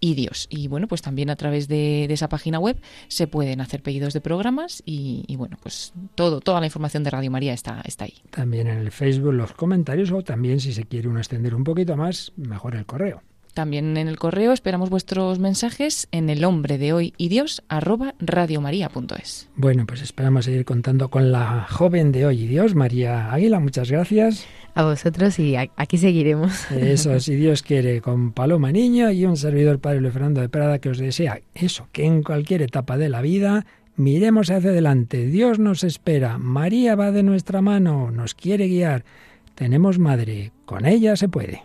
y 0.00 0.14
Dios. 0.14 0.46
Y 0.50 0.68
bueno, 0.68 0.88
pues 0.88 1.02
también 1.02 1.30
a 1.30 1.36
través 1.36 1.68
de, 1.68 2.04
esa 2.04 2.28
página 2.28 2.58
web 2.58 2.80
se 3.08 3.26
pueden 3.26 3.60
hacer 3.60 3.82
pedidos 3.82 4.12
de 4.12 4.20
programas 4.20 4.82
y, 4.84 5.34
bueno, 5.36 5.56
pues 5.62 5.92
todo, 6.14 6.40
toda 6.40 6.60
la 6.60 6.66
información 6.66 7.04
de 7.04 7.10
Radio 7.10 7.30
María 7.30 7.52
está, 7.52 7.82
está 7.84 8.04
ahí. 8.04 8.14
También 8.30 8.66
en 8.66 8.78
el 8.78 8.90
Facebook 8.90 9.32
los 9.32 9.52
comentarios 9.52 10.10
o 10.12 10.22
también 10.22 10.60
si 10.60 10.72
se 10.72 10.84
quiere 10.84 11.08
uno 11.08 11.18
extender 11.18 11.54
un 11.54 11.64
poquito 11.64 11.96
más, 11.96 12.32
mejor 12.36 12.76
el 12.76 12.86
correo. 12.86 13.22
También 13.54 13.96
en 13.98 14.08
el 14.08 14.18
correo 14.18 14.52
esperamos 14.52 14.88
vuestros 14.88 15.38
mensajes 15.38 16.08
en 16.10 16.30
el 16.30 16.44
hombre 16.44 16.78
de 16.78 16.94
hoy 16.94 17.12
y 17.18 17.28
Dios 17.28 17.62
arroba 17.68 18.14
radiomaria.es. 18.18 19.48
Bueno, 19.56 19.84
pues 19.86 20.00
esperamos 20.00 20.46
seguir 20.46 20.64
contando 20.64 21.10
con 21.10 21.32
la 21.32 21.66
joven 21.68 22.12
de 22.12 22.24
hoy 22.24 22.44
y 22.44 22.46
Dios, 22.46 22.74
María 22.74 23.30
Águila. 23.30 23.60
Muchas 23.60 23.90
gracias. 23.90 24.46
A 24.74 24.84
vosotros 24.84 25.38
y 25.38 25.54
aquí 25.56 25.98
seguiremos. 25.98 26.70
Eso, 26.70 27.20
si 27.20 27.34
Dios 27.34 27.62
quiere, 27.62 28.00
con 28.00 28.32
Paloma 28.32 28.72
Niño 28.72 29.10
y 29.10 29.26
un 29.26 29.36
servidor 29.36 29.80
Padre 29.80 30.00
Luis 30.00 30.14
Fernando 30.14 30.40
de 30.40 30.48
Prada 30.48 30.78
que 30.78 30.88
os 30.88 30.96
desea 30.98 31.40
eso, 31.54 31.88
que 31.92 32.06
en 32.06 32.22
cualquier 32.22 32.62
etapa 32.62 32.96
de 32.96 33.10
la 33.10 33.20
vida 33.20 33.66
miremos 33.96 34.50
hacia 34.50 34.70
adelante. 34.70 35.26
Dios 35.26 35.58
nos 35.58 35.84
espera. 35.84 36.38
María 36.38 36.94
va 36.94 37.10
de 37.10 37.22
nuestra 37.22 37.60
mano, 37.60 38.10
nos 38.10 38.34
quiere 38.34 38.66
guiar. 38.68 39.04
Tenemos 39.54 39.98
madre, 39.98 40.52
con 40.64 40.86
ella 40.86 41.16
se 41.16 41.28
puede. 41.28 41.64